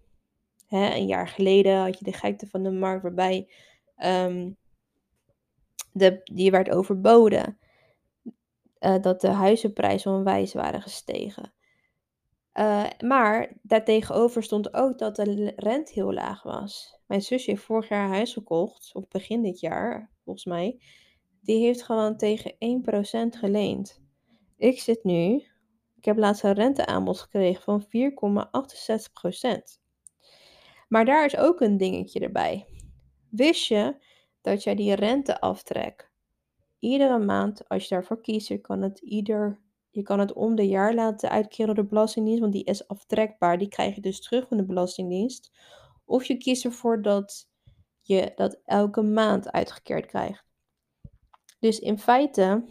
Hè, 0.66 0.96
een 0.96 1.08
jaar 1.08 1.28
geleden 1.28 1.78
had 1.78 2.00
je 2.00 2.06
de 2.06 2.14
gekte 2.14 2.48
van 2.48 2.64
de 2.64 2.72
markt 2.72 3.04
waarbij 3.04 3.50
um, 4.04 4.58
de, 5.96 6.22
die 6.24 6.52
werd 6.52 6.70
overboden. 6.70 7.58
Uh, 8.80 9.02
dat 9.02 9.22
de 9.22 9.28
huizenprijzen 9.28 10.12
onwijs 10.12 10.54
waren 10.54 10.82
gestegen. 10.82 11.54
Uh, 12.54 12.86
maar 13.00 13.58
daartegenover 13.62 14.44
stond 14.44 14.74
ook 14.74 14.98
dat 14.98 15.16
de 15.16 15.54
rente 15.56 15.94
heel 15.94 16.14
laag 16.14 16.44
was. 16.44 17.00
Mijn 17.08 17.22
zusje 17.22 17.52
heeft 17.52 17.64
vorig 17.64 17.90
jaar 17.90 18.08
huis 18.08 18.34
gekocht, 18.34 18.92
of 18.94 19.08
begin 19.08 19.42
dit 19.42 19.60
jaar, 19.60 20.12
volgens 20.24 20.46
mij. 20.46 20.82
Die 21.42 21.66
heeft 21.66 21.84
gewoon 21.84 22.18
tegen 22.18 22.54
1% 22.54 22.58
geleend. 23.40 24.02
Ik 24.58 24.80
zit 24.80 25.04
nu, 25.04 25.44
ik 25.96 26.06
heb 26.06 26.18
laatst 26.18 26.44
een 26.44 26.54
renteaanbod 26.54 27.20
gekregen 27.20 27.64
van 27.64 27.86
4,68%. 27.86 27.88
Maar 30.88 31.06
daar 31.06 31.26
is 31.26 31.38
ook 31.38 31.62
een 31.62 31.78
dingetje 31.78 32.20
erbij. 32.20 32.68
Wist 33.30 33.68
je 33.68 33.96
dat 34.46 34.64
jij 34.64 34.76
die 34.76 34.94
renteaftrek 34.94 36.12
iedere 36.80 37.20
maand, 37.20 37.70
als 37.70 37.84
je 37.84 37.96
daarvoor 37.96 38.22
kiest, 38.22 38.48
je 38.48 38.58
kan 38.58 38.82
het 38.82 39.00
ieder, 39.00 39.60
je 39.90 40.02
kan 40.02 40.20
het 40.20 40.34
om 40.34 40.56
de 40.56 40.68
jaar 40.68 40.94
laten 40.94 41.30
uitkeren 41.30 41.76
door 41.76 41.84
de 41.84 41.90
Belastingdienst, 41.90 42.42
want 42.42 42.54
die 42.54 42.64
is 42.64 42.88
aftrekbaar. 42.88 43.58
Die 43.58 43.68
krijg 43.68 43.96
je 43.96 44.02
dus 44.02 44.22
terug 44.22 44.48
van 44.48 44.58
de 44.58 44.66
Belastingdienst. 44.66 45.52
Of 46.06 46.26
je 46.26 46.38
kiest 46.38 46.66
ervoor 46.66 47.02
dat 47.02 47.50
je 48.02 48.32
dat 48.36 48.62
elke 48.66 49.02
maand 49.02 49.52
uitgekeerd 49.52 50.06
krijgt. 50.06 50.46
Dus 51.60 51.80
in 51.80 52.00
feite 52.00 52.64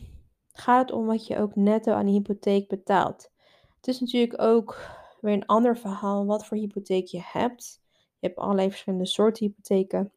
gaat 0.52 0.88
het 0.88 0.98
om 0.98 1.06
wat 1.06 1.26
je 1.26 1.38
ook 1.38 1.56
netto 1.56 1.92
aan 1.92 2.06
de 2.06 2.12
hypotheek 2.12 2.68
betaalt. 2.68 3.30
Het 3.76 3.88
is 3.88 4.00
natuurlijk 4.00 4.42
ook 4.42 4.90
weer 5.20 5.32
een 5.32 5.46
ander 5.46 5.78
verhaal 5.78 6.26
wat 6.26 6.46
voor 6.46 6.56
hypotheek 6.56 7.06
je 7.06 7.20
hebt. 7.22 7.80
Je 8.18 8.26
hebt 8.26 8.38
allerlei 8.38 8.70
verschillende 8.70 9.06
soorten 9.06 9.46
hypotheken. 9.46 10.12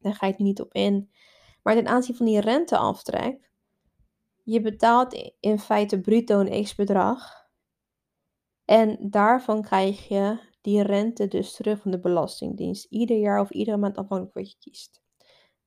Daar 0.00 0.14
ga 0.14 0.26
ik 0.26 0.38
niet 0.38 0.60
op 0.60 0.74
in. 0.74 1.10
Maar 1.62 1.74
ten 1.74 1.88
aanzien 1.88 2.16
van 2.16 2.26
die 2.26 2.40
renteaftrek, 2.40 3.50
je 4.44 4.60
betaalt 4.60 5.32
in 5.40 5.58
feite 5.58 6.00
bruto 6.00 6.40
een 6.40 6.62
x-bedrag. 6.62 7.48
En 8.64 9.10
daarvan 9.10 9.62
krijg 9.62 10.08
je 10.08 10.38
die 10.60 10.82
rente 10.82 11.28
dus 11.28 11.52
terug 11.52 11.80
van 11.80 11.90
de 11.90 12.00
Belastingdienst. 12.00 12.84
Ieder 12.84 13.16
jaar 13.16 13.40
of 13.40 13.50
iedere 13.50 13.76
maand 13.76 13.96
afhankelijk 13.96 14.34
wat 14.34 14.50
je 14.50 14.56
kiest. 14.58 15.02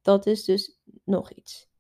Dat 0.02 0.26
is 0.26 0.44
dus 0.44 0.80
nog 1.04 1.32
iets. 1.32 1.72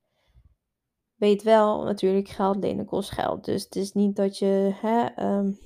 Weet 1.15 1.43
wel, 1.43 1.83
natuurlijk, 1.83 2.27
geld 2.27 2.57
lenen 2.63 2.85
kost 2.85 3.11
geld. 3.11 3.45
Dus 3.45 3.63
het 3.63 3.75
is 3.75 3.91
niet 3.91 4.15
dat, 4.15 4.37
je, 4.37 4.71
hè, 4.75 5.25
um, 5.37 5.59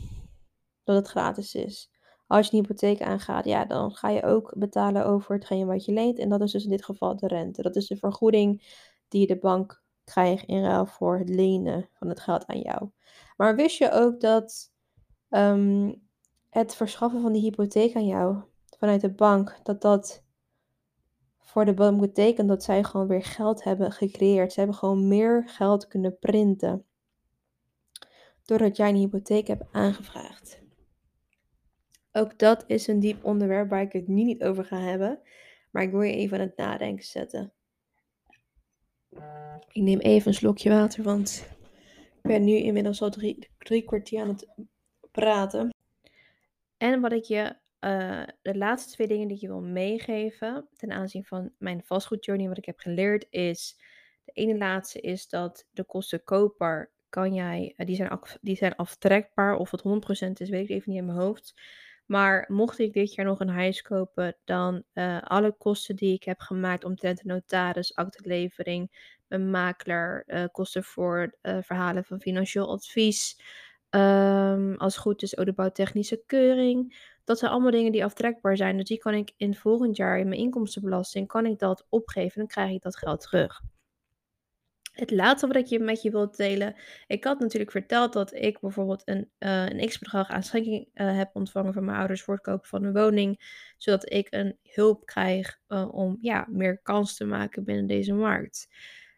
dat 0.83 0.95
het 0.95 1.07
gratis 1.07 1.55
is. 1.55 1.91
Als 2.28 2.47
je 2.47 2.57
een 2.57 2.61
hypotheek 2.61 3.01
aangaat, 3.01 3.45
ja, 3.45 3.65
dan 3.65 3.91
ga 3.91 4.09
je 4.09 4.23
ook 4.23 4.53
betalen 4.57 5.05
over 5.05 5.36
hetgeen 5.36 5.67
wat 5.67 5.86
je 5.86 5.91
leent. 5.91 6.19
En 6.19 6.30
dat 6.30 6.41
is 6.41 6.51
dus 6.51 6.63
in 6.63 6.69
dit 6.69 6.86
geval 6.86 7.15
de 7.15 7.28
rente. 7.28 7.61
Dat 7.61 7.75
is 7.75 7.88
de 7.88 7.97
vergoeding 7.97 8.63
die 9.07 9.28
de 9.28 9.38
bank 9.38 9.84
krijgt 10.03 10.47
in 10.47 10.63
ruil 10.63 10.86
voor 10.86 11.17
het 11.17 11.30
lenen 11.30 11.89
van 11.93 12.07
het 12.07 12.19
geld 12.19 12.45
aan 12.45 12.59
jou. 12.59 12.89
Maar 13.38 13.55
wist 13.55 13.78
je 13.78 13.91
ook 13.91 14.19
dat 14.19 14.71
um, 15.30 16.01
het 16.49 16.75
verschaffen 16.75 17.21
van 17.21 17.34
die 17.34 17.41
hypotheek 17.41 17.95
aan 17.95 18.05
jou 18.05 18.38
vanuit 18.78 19.01
de 19.01 19.13
bank, 19.13 19.59
dat 19.63 19.82
dat 19.82 20.25
voor 21.39 21.65
de 21.65 21.73
bank 21.73 21.99
betekent 21.99 22.47
dat 22.47 22.63
zij 22.63 22.84
gewoon 22.84 23.07
weer 23.07 23.23
geld 23.23 23.63
hebben 23.63 23.91
gecreëerd. 23.91 24.53
Ze 24.53 24.59
hebben 24.59 24.78
gewoon 24.78 25.07
meer 25.07 25.43
geld 25.49 25.88
kunnen 25.88 26.19
printen. 26.19 26.86
Doordat 28.45 28.78
jij 28.78 28.89
een 28.89 28.95
hypotheek 28.95 29.47
hebt 29.47 29.63
aangevraagd. 29.71 30.66
Ook 32.18 32.39
dat 32.39 32.63
is 32.68 32.88
een 32.88 32.99
diep 32.99 33.26
onderwerp 33.26 33.70
waar 33.70 33.82
ik 33.82 33.91
het 33.91 34.07
nu 34.07 34.24
niet 34.24 34.43
over 34.43 34.65
ga 34.65 34.80
hebben. 34.80 35.20
Maar 35.72 35.84
ik 35.84 35.91
wil 35.91 36.01
je 36.01 36.13
even 36.13 36.39
aan 36.39 36.45
het 36.45 36.57
nadenken 36.57 37.05
zetten. 37.05 37.53
Ik 39.72 39.82
neem 39.82 39.99
even 39.99 40.28
een 40.28 40.34
slokje 40.34 40.70
water, 40.70 41.03
want 41.03 41.47
ik 42.15 42.22
ben 42.22 42.43
nu 42.43 42.55
inmiddels 42.55 43.01
al 43.01 43.09
drie, 43.09 43.47
drie 43.57 43.84
kwartier 43.84 44.22
aan 44.22 44.28
het 44.28 44.47
praten. 45.11 45.70
En 46.78 47.01
wat 47.01 47.11
ik 47.11 47.24
je, 47.24 47.55
uh, 47.80 48.24
de 48.41 48.57
laatste 48.57 48.93
twee 48.93 49.07
dingen 49.07 49.28
die 49.28 49.38
je 49.39 49.47
wil 49.47 49.61
meegeven 49.61 50.68
ten 50.76 50.91
aanzien 50.91 51.26
van 51.26 51.51
mijn 51.57 51.84
vastgoedjourney, 51.84 52.47
wat 52.47 52.57
ik 52.57 52.65
heb 52.65 52.80
geleerd, 52.80 53.28
is. 53.30 53.80
De 54.24 54.32
ene 54.32 54.57
laatste 54.57 55.01
is 55.01 55.28
dat 55.28 55.68
de 55.72 55.84
kosten 55.84 56.24
koper 56.24 56.91
kan 57.09 57.34
jij, 57.34 57.74
uh, 57.78 57.86
die, 57.86 57.95
zijn 57.95 58.20
die 58.41 58.55
zijn 58.55 58.76
aftrekbaar. 58.76 59.55
Of 59.55 59.72
het 59.72 59.84
100% 60.28 60.32
is, 60.34 60.49
weet 60.49 60.63
ik 60.63 60.70
even 60.70 60.91
niet 60.91 60.99
in 60.99 61.05
mijn 61.05 61.18
hoofd. 61.18 61.53
Maar 62.07 62.45
mocht 62.47 62.79
ik 62.79 62.93
dit 62.93 63.13
jaar 63.13 63.25
nog 63.25 63.39
een 63.39 63.49
huis 63.49 63.81
kopen, 63.81 64.37
dan 64.43 64.83
uh, 64.93 65.21
alle 65.21 65.51
kosten 65.57 65.95
die 65.95 66.13
ik 66.13 66.23
heb 66.23 66.39
gemaakt 66.39 66.83
omtrent 66.83 67.17
de 67.17 67.27
notaris, 67.27 67.95
actelevering, 67.95 69.15
mijn 69.27 69.49
makelaar, 69.49 70.23
uh, 70.27 70.43
kosten 70.51 70.83
voor 70.83 71.35
uh, 71.41 71.57
verhalen 71.61 72.03
van 72.03 72.21
financieel 72.21 72.71
advies, 72.71 73.41
um, 73.89 74.75
als 74.75 74.93
het 74.93 75.03
goed 75.03 75.21
is 75.21 75.37
ook 75.37 75.45
de 75.45 75.53
bouwtechnische 75.53 76.23
keuring. 76.25 77.05
Dat 77.23 77.39
zijn 77.39 77.51
allemaal 77.51 77.71
dingen 77.71 77.91
die 77.91 78.03
aftrekbaar 78.03 78.57
zijn. 78.57 78.77
Dus 78.77 78.85
die 78.85 78.97
kan 78.97 79.13
ik 79.13 79.33
in 79.37 79.55
volgend 79.55 79.95
jaar 79.97 80.19
in 80.19 80.27
mijn 80.27 80.41
inkomstenbelasting, 80.41 81.27
kan 81.27 81.45
ik 81.45 81.59
dat 81.59 81.85
opgeven 81.89 82.31
en 82.31 82.39
dan 82.39 82.47
krijg 82.47 82.71
ik 82.71 82.81
dat 82.81 82.97
geld 82.97 83.21
terug. 83.21 83.61
Het 84.97 85.11
laatste 85.11 85.47
wat 85.47 85.55
ik 85.55 85.65
je 85.65 85.79
met 85.79 86.01
je 86.01 86.11
wil 86.11 86.31
delen. 86.31 86.75
Ik 87.07 87.23
had 87.23 87.39
natuurlijk 87.39 87.71
verteld 87.71 88.13
dat 88.13 88.33
ik 88.33 88.59
bijvoorbeeld 88.59 89.01
een, 89.05 89.29
uh, 89.39 89.65
een 89.69 89.87
x-bedrag 89.87 90.29
aan 90.29 90.43
schenking 90.43 90.89
uh, 90.93 91.15
heb 91.17 91.29
ontvangen 91.33 91.73
van 91.73 91.85
mijn 91.85 91.97
ouders 91.97 92.21
voor 92.21 92.33
het 92.33 92.43
kopen 92.43 92.67
van 92.67 92.83
een 92.83 92.93
woning. 92.93 93.39
Zodat 93.77 94.11
ik 94.11 94.27
een 94.29 94.57
hulp 94.63 95.05
krijg 95.05 95.59
uh, 95.67 95.93
om 95.93 96.17
ja, 96.21 96.47
meer 96.49 96.81
kans 96.81 97.15
te 97.15 97.25
maken 97.25 97.63
binnen 97.63 97.87
deze 97.87 98.13
markt. 98.13 98.67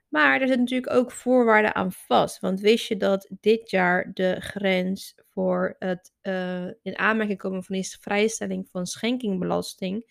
Maar 0.07 0.33
er 0.33 0.39
zitten 0.47 0.59
natuurlijk 0.59 0.93
ook 0.93 1.11
voorwaarden 1.11 1.75
aan 1.75 1.91
vast. 1.91 2.39
Want 2.39 2.59
wist 2.59 2.87
je 2.87 2.97
dat 2.97 3.29
dit 3.39 3.69
jaar 3.69 4.11
de 4.13 4.35
grens 4.39 5.15
voor 5.29 5.75
het 5.79 6.13
in 6.81 6.97
aanmerking 6.97 7.39
komen 7.39 7.63
van 7.63 7.75
deze 7.75 7.97
vrijstelling 8.01 8.67
van 8.71 8.85
schenkingbelasting 8.85 10.05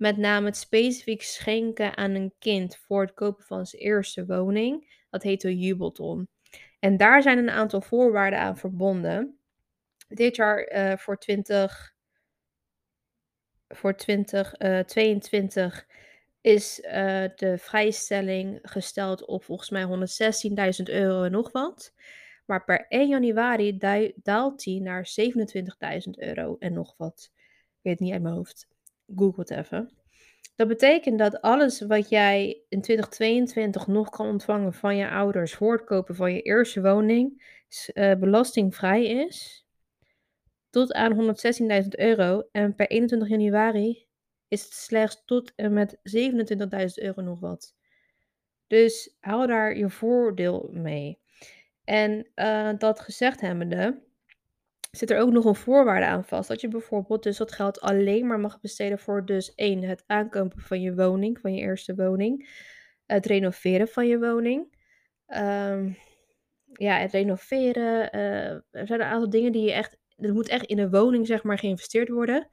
met 0.00 0.16
name 0.16 0.46
het 0.46 0.56
specifiek 0.56 1.22
schenken 1.22 1.96
aan 1.96 2.10
een 2.10 2.32
kind 2.38 2.76
voor 2.76 3.00
het 3.00 3.14
kopen 3.14 3.44
van 3.44 3.66
zijn 3.66 3.82
eerste 3.82 4.26
woning. 4.26 5.04
Dat 5.10 5.22
heet 5.22 5.40
de 5.40 5.58
jubelton. 5.58 6.28
En 6.78 6.96
daar 6.96 7.22
zijn 7.22 7.38
een 7.38 7.50
aantal 7.50 7.80
voorwaarden 7.80 8.38
aan 8.38 8.58
verbonden. 8.58 9.38
Dit 10.08 10.36
jaar 10.36 10.72
uh, 10.72 10.96
voor 10.96 11.18
20, 11.18 11.94
voor 13.68 13.96
2022 13.96 15.74
uh, 15.74 15.96
is 16.40 16.80
uh, 16.80 16.92
de 17.36 17.58
vrijstelling 17.58 18.58
gesteld 18.62 19.24
op 19.24 19.44
volgens 19.44 19.70
mij 19.70 19.84
116.000 19.84 20.82
euro 20.84 21.22
en 21.22 21.32
nog 21.32 21.52
wat. 21.52 21.94
Maar 22.46 22.64
per 22.64 22.86
1 22.88 23.08
januari 23.08 23.78
daalt 24.16 24.62
die 24.62 24.80
naar 24.80 25.10
27.000 25.20 26.10
euro 26.10 26.56
en 26.58 26.72
nog 26.72 26.94
wat. 26.96 27.30
Ik 27.34 27.80
weet 27.82 27.92
het 27.92 28.02
niet 28.02 28.12
uit 28.12 28.22
mijn 28.22 28.34
hoofd. 28.34 28.68
Google 29.16 29.42
het 29.46 29.50
even. 29.50 29.90
Dat 30.56 30.68
betekent 30.68 31.18
dat 31.18 31.40
alles 31.40 31.80
wat 31.80 32.08
jij 32.08 32.62
in 32.68 32.80
2022 32.80 33.86
nog 33.86 34.10
kan 34.10 34.26
ontvangen 34.26 34.72
van 34.72 34.96
je 34.96 35.10
ouders 35.10 35.54
voor 35.54 35.72
het 35.72 35.84
kopen 35.84 36.14
van 36.14 36.32
je 36.32 36.42
eerste 36.42 36.80
woning 36.80 37.42
uh, 37.94 38.14
belastingvrij 38.14 39.04
is. 39.04 39.66
Tot 40.70 40.92
aan 40.92 41.34
116.000 41.82 41.88
euro. 41.88 42.48
En 42.52 42.74
per 42.74 42.86
21 42.86 43.28
januari 43.28 44.06
is 44.48 44.62
het 44.62 44.72
slechts 44.72 45.22
tot 45.24 45.52
en 45.56 45.72
met 45.72 45.96
27.000 45.96 46.02
euro 46.94 47.22
nog 47.22 47.40
wat. 47.40 47.74
Dus 48.66 49.16
hou 49.20 49.46
daar 49.46 49.76
je 49.76 49.90
voordeel 49.90 50.70
mee. 50.72 51.20
En 51.84 52.26
uh, 52.34 52.70
dat 52.78 53.00
gezegd 53.00 53.40
hebbende, 53.40 54.02
zit 54.90 55.10
er 55.10 55.18
ook 55.18 55.30
nog 55.30 55.44
een 55.44 55.54
voorwaarde 55.54 56.06
aan 56.06 56.24
vast. 56.24 56.48
Dat 56.48 56.60
je 56.60 56.68
bijvoorbeeld 56.68 57.22
dus 57.22 57.36
dat 57.36 57.52
geld 57.52 57.80
alleen 57.80 58.26
maar 58.26 58.40
mag 58.40 58.60
besteden 58.60 58.98
voor 58.98 59.26
dus 59.26 59.54
één, 59.54 59.82
het 59.82 60.04
aankopen 60.06 60.60
van 60.60 60.80
je 60.80 60.94
woning, 60.94 61.38
van 61.40 61.54
je 61.54 61.60
eerste 61.60 61.94
woning. 61.94 62.48
Het 63.06 63.26
renoveren 63.26 63.88
van 63.88 64.06
je 64.06 64.18
woning. 64.18 64.78
Um, 65.26 65.96
ja, 66.72 66.98
het 66.98 67.12
renoveren. 67.12 68.16
Uh, 68.16 68.50
er 68.50 68.86
zijn 68.86 69.00
een 69.00 69.06
aantal 69.06 69.30
dingen 69.30 69.52
die 69.52 69.62
je 69.62 69.72
echt. 69.72 69.98
Er 70.16 70.32
moet 70.32 70.48
echt 70.48 70.64
in 70.64 70.78
een 70.78 70.90
woning, 70.90 71.26
zeg 71.26 71.42
maar, 71.42 71.58
geïnvesteerd 71.58 72.08
worden. 72.08 72.50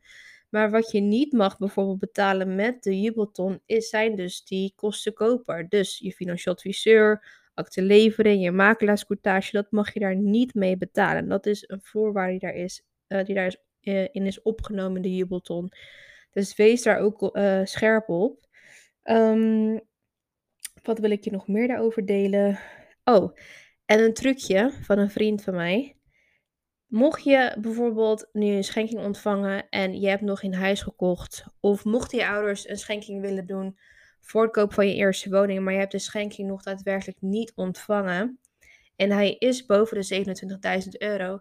Maar 0.50 0.72
wat 0.72 0.92
je 0.92 1.00
niet 1.00 1.32
mag 1.32 1.58
bijvoorbeeld 1.58 2.00
betalen 2.00 2.56
met 2.56 2.84
de 2.84 3.02
jubelton, 3.02 3.62
is, 3.66 3.90
zijn 3.90 4.16
dus 4.16 4.44
die 4.44 4.74
kosten 4.76 5.14
koper. 5.14 5.70
Dus 5.70 5.98
je 5.98 6.12
financieel 6.12 6.54
adviseur, 6.54 7.26
acte 7.58 7.82
levering, 7.82 8.44
je 8.44 8.52
makelaarscourtage, 8.52 9.52
dat 9.52 9.72
mag 9.72 9.94
je 9.94 10.00
daar 10.00 10.16
niet 10.16 10.54
mee 10.54 10.78
betalen. 10.78 11.28
Dat 11.28 11.46
is 11.46 11.64
een 11.68 11.82
voorwaarde 11.82 12.32
die 12.32 12.40
daar 12.40 12.56
is, 12.56 12.84
uh, 13.08 13.24
die 13.24 13.36
daar 13.36 13.46
is, 13.46 13.58
uh, 13.82 14.08
in 14.12 14.26
is 14.26 14.42
opgenomen 14.42 14.96
in 14.96 15.02
de 15.02 15.16
jubelton. 15.16 15.72
Dus 16.32 16.56
wees 16.56 16.84
daar 16.84 17.00
ook 17.00 17.36
uh, 17.36 17.62
scherp 17.64 18.10
op. 18.10 18.46
Um, 19.04 19.82
wat 20.84 21.00
wil 21.00 21.12
ik 21.12 21.24
je 21.24 21.32
nog 21.32 21.48
meer 21.48 21.68
daarover 21.68 22.06
delen? 22.06 22.60
Oh, 23.04 23.38
en 23.86 24.00
een 24.00 24.14
trucje 24.14 24.72
van 24.82 25.00
een 25.00 25.10
vriend 25.10 25.44
van 25.44 25.56
mij. 25.56 25.98
Mocht 26.88 27.24
je 27.24 27.56
bijvoorbeeld 27.62 28.30
nu 28.32 28.46
een 28.46 28.64
schenking 28.64 29.00
ontvangen 29.00 29.70
en 29.70 30.00
je 30.00 30.08
hebt 30.08 30.22
nog 30.22 30.44
in 30.44 30.54
huis 30.54 30.82
gekocht, 30.82 31.46
of 31.60 31.86
mochten 31.86 32.18
je 32.18 32.28
ouders 32.28 32.70
een 32.70 32.78
schenking 32.78 33.22
willen 33.22 33.48
doen 33.48 33.78
voor 34.22 34.44
het 34.44 34.52
koop 34.52 34.74
van 34.74 34.88
je 34.88 34.96
eerste 34.96 35.30
woning, 35.30 35.64
maar 35.64 35.74
je 35.74 35.80
hebt 35.80 35.92
de 35.92 36.00
schenking 36.00 36.48
nog 36.48 36.64
daadwerkelijk 36.64 37.22
niet 37.22 37.52
ontvangen 37.56 38.40
en 38.98 39.12
hij 39.12 39.36
is 39.36 39.66
boven 39.66 40.02
de 40.02 40.26
27.000 40.84 40.90
euro, 40.90 41.40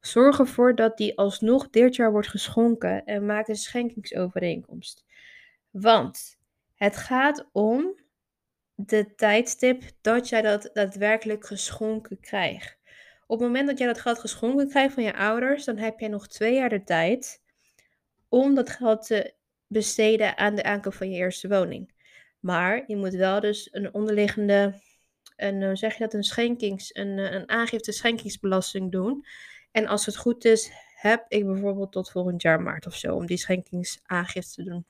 zorg 0.00 0.38
ervoor 0.38 0.74
dat 0.74 0.96
die 0.96 1.18
alsnog 1.18 1.70
dit 1.70 1.96
jaar 1.96 2.12
wordt 2.12 2.28
geschonken 2.28 3.04
en 3.04 3.26
maak 3.26 3.48
een 3.48 3.56
schenkingsovereenkomst. 3.56 5.04
Want 5.70 6.38
het 6.74 6.96
gaat 6.96 7.48
om 7.52 8.00
de 8.74 9.14
tijdstip 9.14 9.82
dat 10.00 10.28
jij 10.28 10.42
dat 10.42 10.70
daadwerkelijk 10.72 11.46
geschonken 11.46 12.20
krijgt. 12.20 12.78
Op 13.26 13.38
het 13.38 13.48
moment 13.48 13.68
dat 13.68 13.78
jij 13.78 13.86
dat 13.86 14.00
geld 14.00 14.18
geschonken 14.18 14.68
krijgt 14.68 14.94
van 14.94 15.02
je 15.02 15.16
ouders, 15.16 15.64
dan 15.64 15.76
heb 15.76 15.98
je 15.98 16.08
nog 16.08 16.28
twee 16.28 16.54
jaar 16.54 16.68
de 16.68 16.84
tijd 16.84 17.42
om 18.28 18.54
dat 18.54 18.70
geld 18.70 19.06
te 19.06 19.34
besteden 19.66 20.36
aan 20.36 20.54
de 20.54 20.62
aankoop 20.62 20.94
van 20.94 21.10
je 21.10 21.16
eerste 21.16 21.48
woning. 21.48 21.92
Maar 22.40 22.84
je 22.86 22.96
moet 22.96 23.14
wel 23.14 23.40
dus 23.40 23.68
een 23.72 23.94
onderliggende, 23.94 24.80
een, 25.36 25.64
hoe 25.64 25.76
zeg 25.76 25.92
je 25.92 25.98
dat, 25.98 26.14
een 26.14 26.22
schenkings, 26.22 26.94
een, 26.94 27.18
eh, 27.18 27.32
een 27.32 27.48
aangifte 27.48 27.92
schenkingsbelasting 27.92 28.92
doen. 28.92 29.24
En 29.70 29.86
als 29.86 30.06
het 30.06 30.16
goed 30.16 30.44
is, 30.44 30.70
heb 30.94 31.24
ik 31.28 31.46
bijvoorbeeld 31.46 31.92
tot 31.92 32.10
volgend 32.10 32.42
jaar 32.42 32.60
maart 32.60 32.86
of 32.86 32.94
zo 32.94 33.14
om 33.14 33.26
die 33.26 33.36
schenkingsaangifte 33.36 34.54
te 34.54 34.70
doen. 34.70 34.86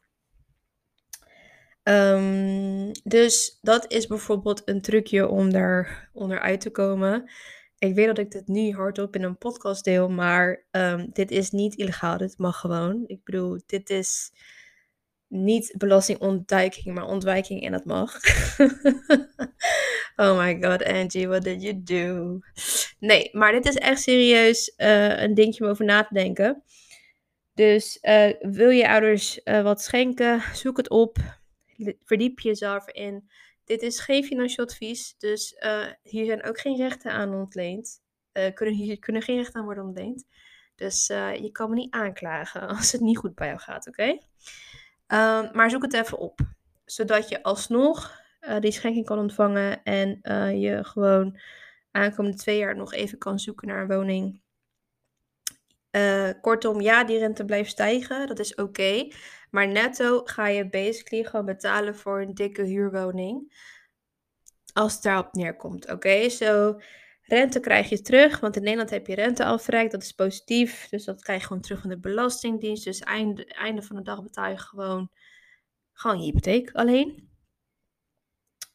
Um, 1.88 2.90
dus 3.05 3.59
dat 3.62 3.92
is 3.92 4.07
bijvoorbeeld 4.07 4.62
een 4.64 4.80
trucje 4.80 5.28
om 5.28 5.53
daar 5.53 6.11
onderuit 6.12 6.61
te 6.61 6.70
komen. 6.70 7.30
Ik 7.78 7.94
weet 7.94 8.07
dat 8.07 8.18
ik 8.18 8.30
dit 8.30 8.46
nu 8.46 8.72
hardop 8.72 9.14
in 9.14 9.22
een 9.22 9.38
podcast 9.38 9.84
deel, 9.84 10.09
maar 10.09 10.64
um, 10.70 11.09
dit 11.12 11.30
is 11.30 11.51
niet 11.51 11.74
illegaal. 11.74 12.16
Dit 12.16 12.38
mag 12.38 12.61
gewoon. 12.61 13.05
Ik 13.07 13.24
bedoel, 13.24 13.61
dit 13.66 13.90
is 13.90 14.32
niet 15.29 15.74
belastingontduiking, 15.79 16.95
maar 16.95 17.07
ontwijking 17.07 17.64
en 17.64 17.72
dat 17.72 17.85
mag. 17.85 18.12
oh 20.16 20.39
my 20.39 20.59
god, 20.61 20.85
Angie, 20.85 21.29
what 21.29 21.43
did 21.43 21.62
you 21.62 21.83
do? 21.83 22.39
Nee, 22.99 23.29
maar 23.33 23.53
dit 23.53 23.66
is 23.66 23.74
echt 23.74 24.01
serieus 24.01 24.72
uh, 24.76 25.22
een 25.22 25.35
dingje 25.35 25.64
om 25.64 25.70
over 25.70 25.85
na 25.85 26.05
te 26.05 26.14
denken. 26.14 26.62
Dus 27.55 27.99
uh, 28.03 28.33
wil 28.41 28.70
je 28.70 28.89
ouders 28.89 29.41
uh, 29.45 29.62
wat 29.62 29.83
schenken, 29.83 30.43
zoek 30.53 30.76
het 30.76 30.91
op. 30.91 31.18
Verdiep 32.05 32.41
jezelf 32.41 32.89
in. 32.89 33.31
Dit 33.64 33.83
is 33.83 34.01
geen 34.01 34.24
financieel 34.24 34.66
advies, 34.66 35.14
dus 35.18 35.57
hier 36.03 36.24
zijn 36.24 36.45
ook 36.45 36.61
geen 36.61 36.76
rechten 36.76 37.11
aan 37.11 37.35
ontleend. 37.35 38.03
Kunnen, 38.55 38.74
hier 38.74 38.99
kunnen 38.99 39.22
geen 39.22 39.37
rechten 39.37 39.61
aan 39.61 39.64
worden 39.64 39.85
ontleend. 39.85 40.26
Dus 40.76 41.07
je 41.07 41.49
kan 41.53 41.70
me 41.70 41.74
niet 41.74 41.95
aanklagen 41.95 42.68
als 42.68 42.93
het 42.93 43.01
niet 43.01 43.18
goed 43.18 43.35
bij 43.35 43.47
jou 43.47 43.59
gaat, 43.59 43.89
oké? 43.89 44.18
Uh, 45.13 45.53
maar 45.53 45.71
zoek 45.71 45.83
het 45.83 45.95
even 45.95 46.19
op, 46.19 46.41
zodat 46.85 47.29
je 47.29 47.43
alsnog 47.43 48.17
die 48.61 48.73
schenking 48.73 49.07
kan 49.07 49.19
ontvangen 49.19 49.83
en 49.83 50.21
je 50.61 50.85
gewoon 50.85 51.39
aankomende 51.91 52.37
twee 52.37 52.59
jaar 52.59 52.77
nog 52.77 52.93
even 52.93 53.19
kan 53.19 53.39
zoeken 53.39 53.69
naar 53.69 53.81
een 53.81 53.97
woning. 53.97 54.41
kortom, 56.41 56.81
ja, 56.81 57.05
die 57.05 57.19
rente 57.19 57.45
blijft 57.45 57.71
stijgen, 57.71 58.27
dat 58.27 58.39
is 58.39 58.55
oké. 58.55 59.09
Maar 59.51 59.69
netto 59.69 60.21
ga 60.25 60.49
je 60.49 60.69
basically 60.69 61.25
gewoon 61.25 61.47
betalen 61.47 61.97
voor 61.97 62.21
een 62.21 62.35
dikke 62.35 62.63
huurwoning. 62.63 63.67
Als 64.73 64.95
het 64.95 65.03
daarop 65.03 65.33
neerkomt. 65.33 65.91
Oké, 65.91 66.29
zo 66.29 66.81
rente 67.29 67.61
krijg 67.61 67.89
je 67.89 68.01
terug. 68.01 68.41
Want 68.41 68.57
in 68.57 68.62
Nederland 68.62 68.91
heb 68.91 69.07
je 69.07 69.14
renteaftrek. 69.14 69.91
Dat 69.91 70.03
is 70.03 70.12
positief. 70.12 70.89
Dus 70.89 71.05
dat 71.05 71.22
krijg 71.22 71.41
je 71.41 71.47
gewoon 71.47 71.62
terug 71.62 71.81
van 71.81 71.91
de 71.91 71.99
Belastingdienst. 71.99 72.85
Dus 72.85 73.01
einde, 73.01 73.45
einde 73.45 73.83
van 73.83 73.97
de 73.97 74.03
dag 74.03 74.22
betaal 74.22 74.51
je 74.51 74.59
gewoon, 74.59 75.11
gewoon 75.93 76.18
je 76.18 76.24
hypotheek 76.24 76.70
alleen. 76.72 77.31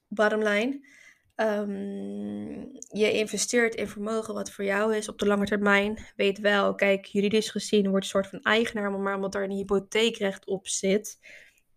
Bottom 0.08 0.44
line. 0.44 0.92
Um, 1.36 2.72
je 2.88 3.12
investeert 3.12 3.76
in 3.76 3.88
vermogen 3.88 4.34
wat 4.34 4.52
voor 4.52 4.66
jou 4.66 4.96
is 4.96 5.10
op 5.10 5.20
de 5.20 5.26
lange 5.26 5.46
termijn. 5.46 6.06
Weet 6.16 6.40
wel, 6.40 6.76
kijk, 6.76 7.06
juridisch 7.06 7.50
gezien 7.50 7.90
wordt 7.90 8.04
een 8.04 8.12
soort 8.12 8.28
van 8.28 8.42
eigenaar, 8.42 8.92
maar 8.92 9.16
omdat 9.16 9.32
daar 9.32 9.44
een 9.44 9.52
hypotheekrecht 9.52 10.46
op 10.46 10.68
zit. 10.68 11.20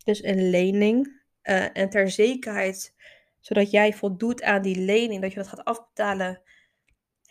Dus 0.05 0.23
een 0.23 0.51
lening. 0.51 1.25
Uh, 1.43 1.77
en 1.77 1.91
ter 1.91 2.11
zekerheid, 2.11 2.95
zodat 3.41 3.71
jij 3.71 3.93
voldoet 3.93 4.43
aan 4.43 4.63
die 4.63 4.85
lening, 4.85 5.23
dat 5.23 5.33
je 5.33 5.39
dat 5.39 5.49
gaat 5.49 5.65
afbetalen, 5.65 6.43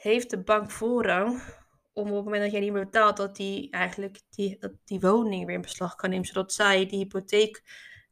heeft 0.06 0.30
de 0.30 0.43
bank 0.43 0.72
voorrang 0.72 1.41
om 1.93 2.10
op 2.10 2.16
het 2.16 2.24
moment 2.24 2.43
dat 2.43 2.51
jij 2.51 2.60
niet 2.60 2.72
meer 2.72 2.84
betaalt, 2.84 3.18
dat 3.18 3.36
die 3.36 3.70
eigenlijk 3.70 4.22
die, 4.30 4.60
die 4.86 4.99
woning 4.99 5.45
weer 5.45 5.56
in 5.56 5.62
beslag 5.62 5.95
kan 5.95 6.10
nemen, 6.10 6.26
zodat 6.26 6.53
zij 6.53 6.86
die 6.86 6.99
hypotheek 6.99 7.64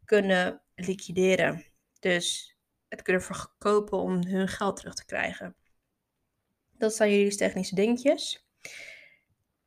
kunnen 0.06 0.62
liquideren. 0.76 1.66
Dus 2.00 2.56
het 2.88 3.02
kunnen 3.02 3.22
verkopen 3.22 3.98
om 3.98 4.26
hun 4.28 4.48
geld 4.48 4.76
terug 4.76 4.94
te 4.94 5.06
krijgen. 5.06 5.56
Dat 6.78 6.96
zijn 6.96 7.12
jullie 7.12 7.36
technische 7.36 7.76
dingetjes. 7.76 8.48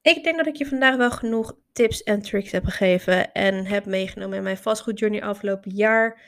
Ik 0.02 0.24
denk 0.24 0.36
dat 0.36 0.46
ik 0.46 0.56
je 0.56 0.66
vandaag 0.66 0.96
wel 0.96 1.10
genoeg 1.10 1.56
tips 1.72 2.02
en 2.02 2.22
tricks 2.22 2.50
heb 2.50 2.64
gegeven 2.64 3.32
en 3.32 3.66
heb 3.66 3.86
meegenomen 3.86 4.36
in 4.36 4.42
mijn 4.42 4.56
vastgoedjourney 4.56 5.22
afgelopen 5.22 5.70
jaar. 5.70 6.20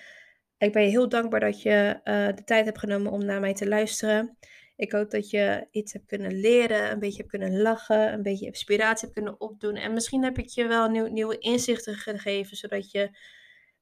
Ik 0.59 0.73
ben 0.73 0.83
je 0.83 0.89
heel 0.89 1.09
dankbaar 1.09 1.41
dat 1.41 1.63
je 1.63 2.01
uh, 2.05 2.27
de 2.37 2.45
tijd 2.45 2.65
hebt 2.65 2.79
genomen 2.79 3.13
om 3.13 3.25
naar 3.25 3.41
mij 3.41 3.55
te 3.55 3.69
luisteren. 3.69 4.39
Ik 4.79 4.93
hoop 4.93 5.11
dat 5.11 5.31
je 5.31 5.67
iets 5.71 5.93
hebt 5.93 6.07
kunnen 6.07 6.41
leren, 6.41 6.91
een 6.91 6.99
beetje 6.99 7.17
hebt 7.17 7.31
kunnen 7.31 7.61
lachen, 7.61 8.13
een 8.13 8.23
beetje 8.23 8.47
inspiratie 8.47 9.01
hebt 9.01 9.13
kunnen 9.13 9.41
opdoen. 9.41 9.75
En 9.75 9.93
misschien 9.93 10.25
heb 10.25 10.39
ik 10.39 10.49
je 10.49 10.67
wel 10.67 10.89
nieuw, 10.89 11.07
nieuwe 11.07 11.39
inzichten 11.39 11.95
gegeven, 11.95 12.57
zodat 12.57 12.91
je 12.91 13.11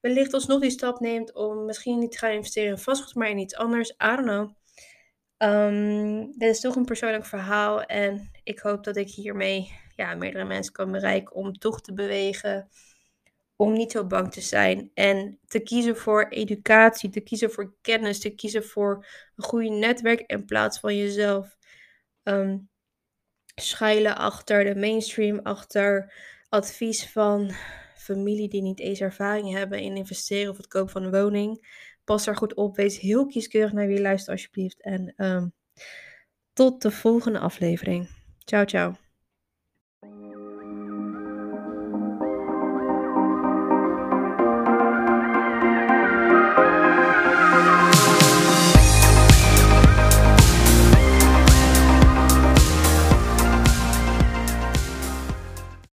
wellicht 0.00 0.32
alsnog 0.32 0.60
die 0.60 0.70
stap 0.70 1.00
neemt 1.00 1.34
om 1.34 1.64
misschien 1.64 1.98
niet 1.98 2.12
te 2.12 2.18
gaan 2.18 2.30
investeren 2.30 2.70
in 2.70 2.78
vastgoed, 2.78 3.14
maar 3.14 3.30
in 3.30 3.38
iets 3.38 3.56
anders. 3.56 3.90
I 3.90 3.96
don't 3.98 4.20
know. 4.20 4.50
Um, 5.38 6.38
dit 6.38 6.48
is 6.50 6.60
toch 6.60 6.76
een 6.76 6.84
persoonlijk 6.84 7.26
verhaal 7.26 7.82
en 7.82 8.30
ik 8.42 8.58
hoop 8.58 8.84
dat 8.84 8.96
ik 8.96 9.08
hiermee 9.08 9.72
ja, 9.96 10.14
meerdere 10.14 10.44
mensen 10.44 10.72
kan 10.72 10.92
bereiken 10.92 11.34
om 11.34 11.52
toch 11.52 11.80
te 11.80 11.92
bewegen, 11.92 12.68
om 13.56 13.72
niet 13.72 13.92
zo 13.92 14.06
bang 14.06 14.32
te 14.32 14.40
zijn 14.40 14.90
en 14.94 15.38
te 15.46 15.58
kiezen 15.58 15.96
voor 15.96 16.28
educatie, 16.28 17.10
te 17.10 17.20
kiezen 17.20 17.50
voor 17.50 17.74
kennis, 17.80 18.20
te 18.20 18.30
kiezen 18.30 18.64
voor 18.64 19.06
een 19.36 19.44
goede 19.44 19.70
netwerk 19.70 20.20
in 20.20 20.44
plaats 20.44 20.80
van 20.80 20.96
jezelf 20.96 21.56
um, 22.22 22.68
schuilen 23.54 24.16
achter 24.16 24.64
de 24.64 24.80
mainstream, 24.80 25.40
achter 25.42 26.12
advies 26.48 27.10
van 27.10 27.50
familie 27.96 28.48
die 28.48 28.62
niet 28.62 28.80
eens 28.80 29.00
ervaring 29.00 29.52
hebben 29.52 29.80
in 29.80 29.96
investeren 29.96 30.50
of 30.50 30.56
het 30.56 30.66
kopen 30.66 30.92
van 30.92 31.02
een 31.02 31.20
woning. 31.22 31.66
Pas 32.04 32.24
daar 32.24 32.36
goed 32.36 32.54
op. 32.54 32.76
Wees 32.76 32.98
heel 32.98 33.26
kieskeurig 33.26 33.72
naar 33.72 33.86
wie 33.86 33.96
je 33.96 34.02
luistert 34.02 34.30
alsjeblieft. 34.30 34.82
En 34.82 35.14
um, 35.16 35.52
tot 36.52 36.82
de 36.82 36.90
volgende 36.90 37.38
aflevering. 37.38 38.08
Ciao, 38.44 38.64
ciao. 38.64 39.05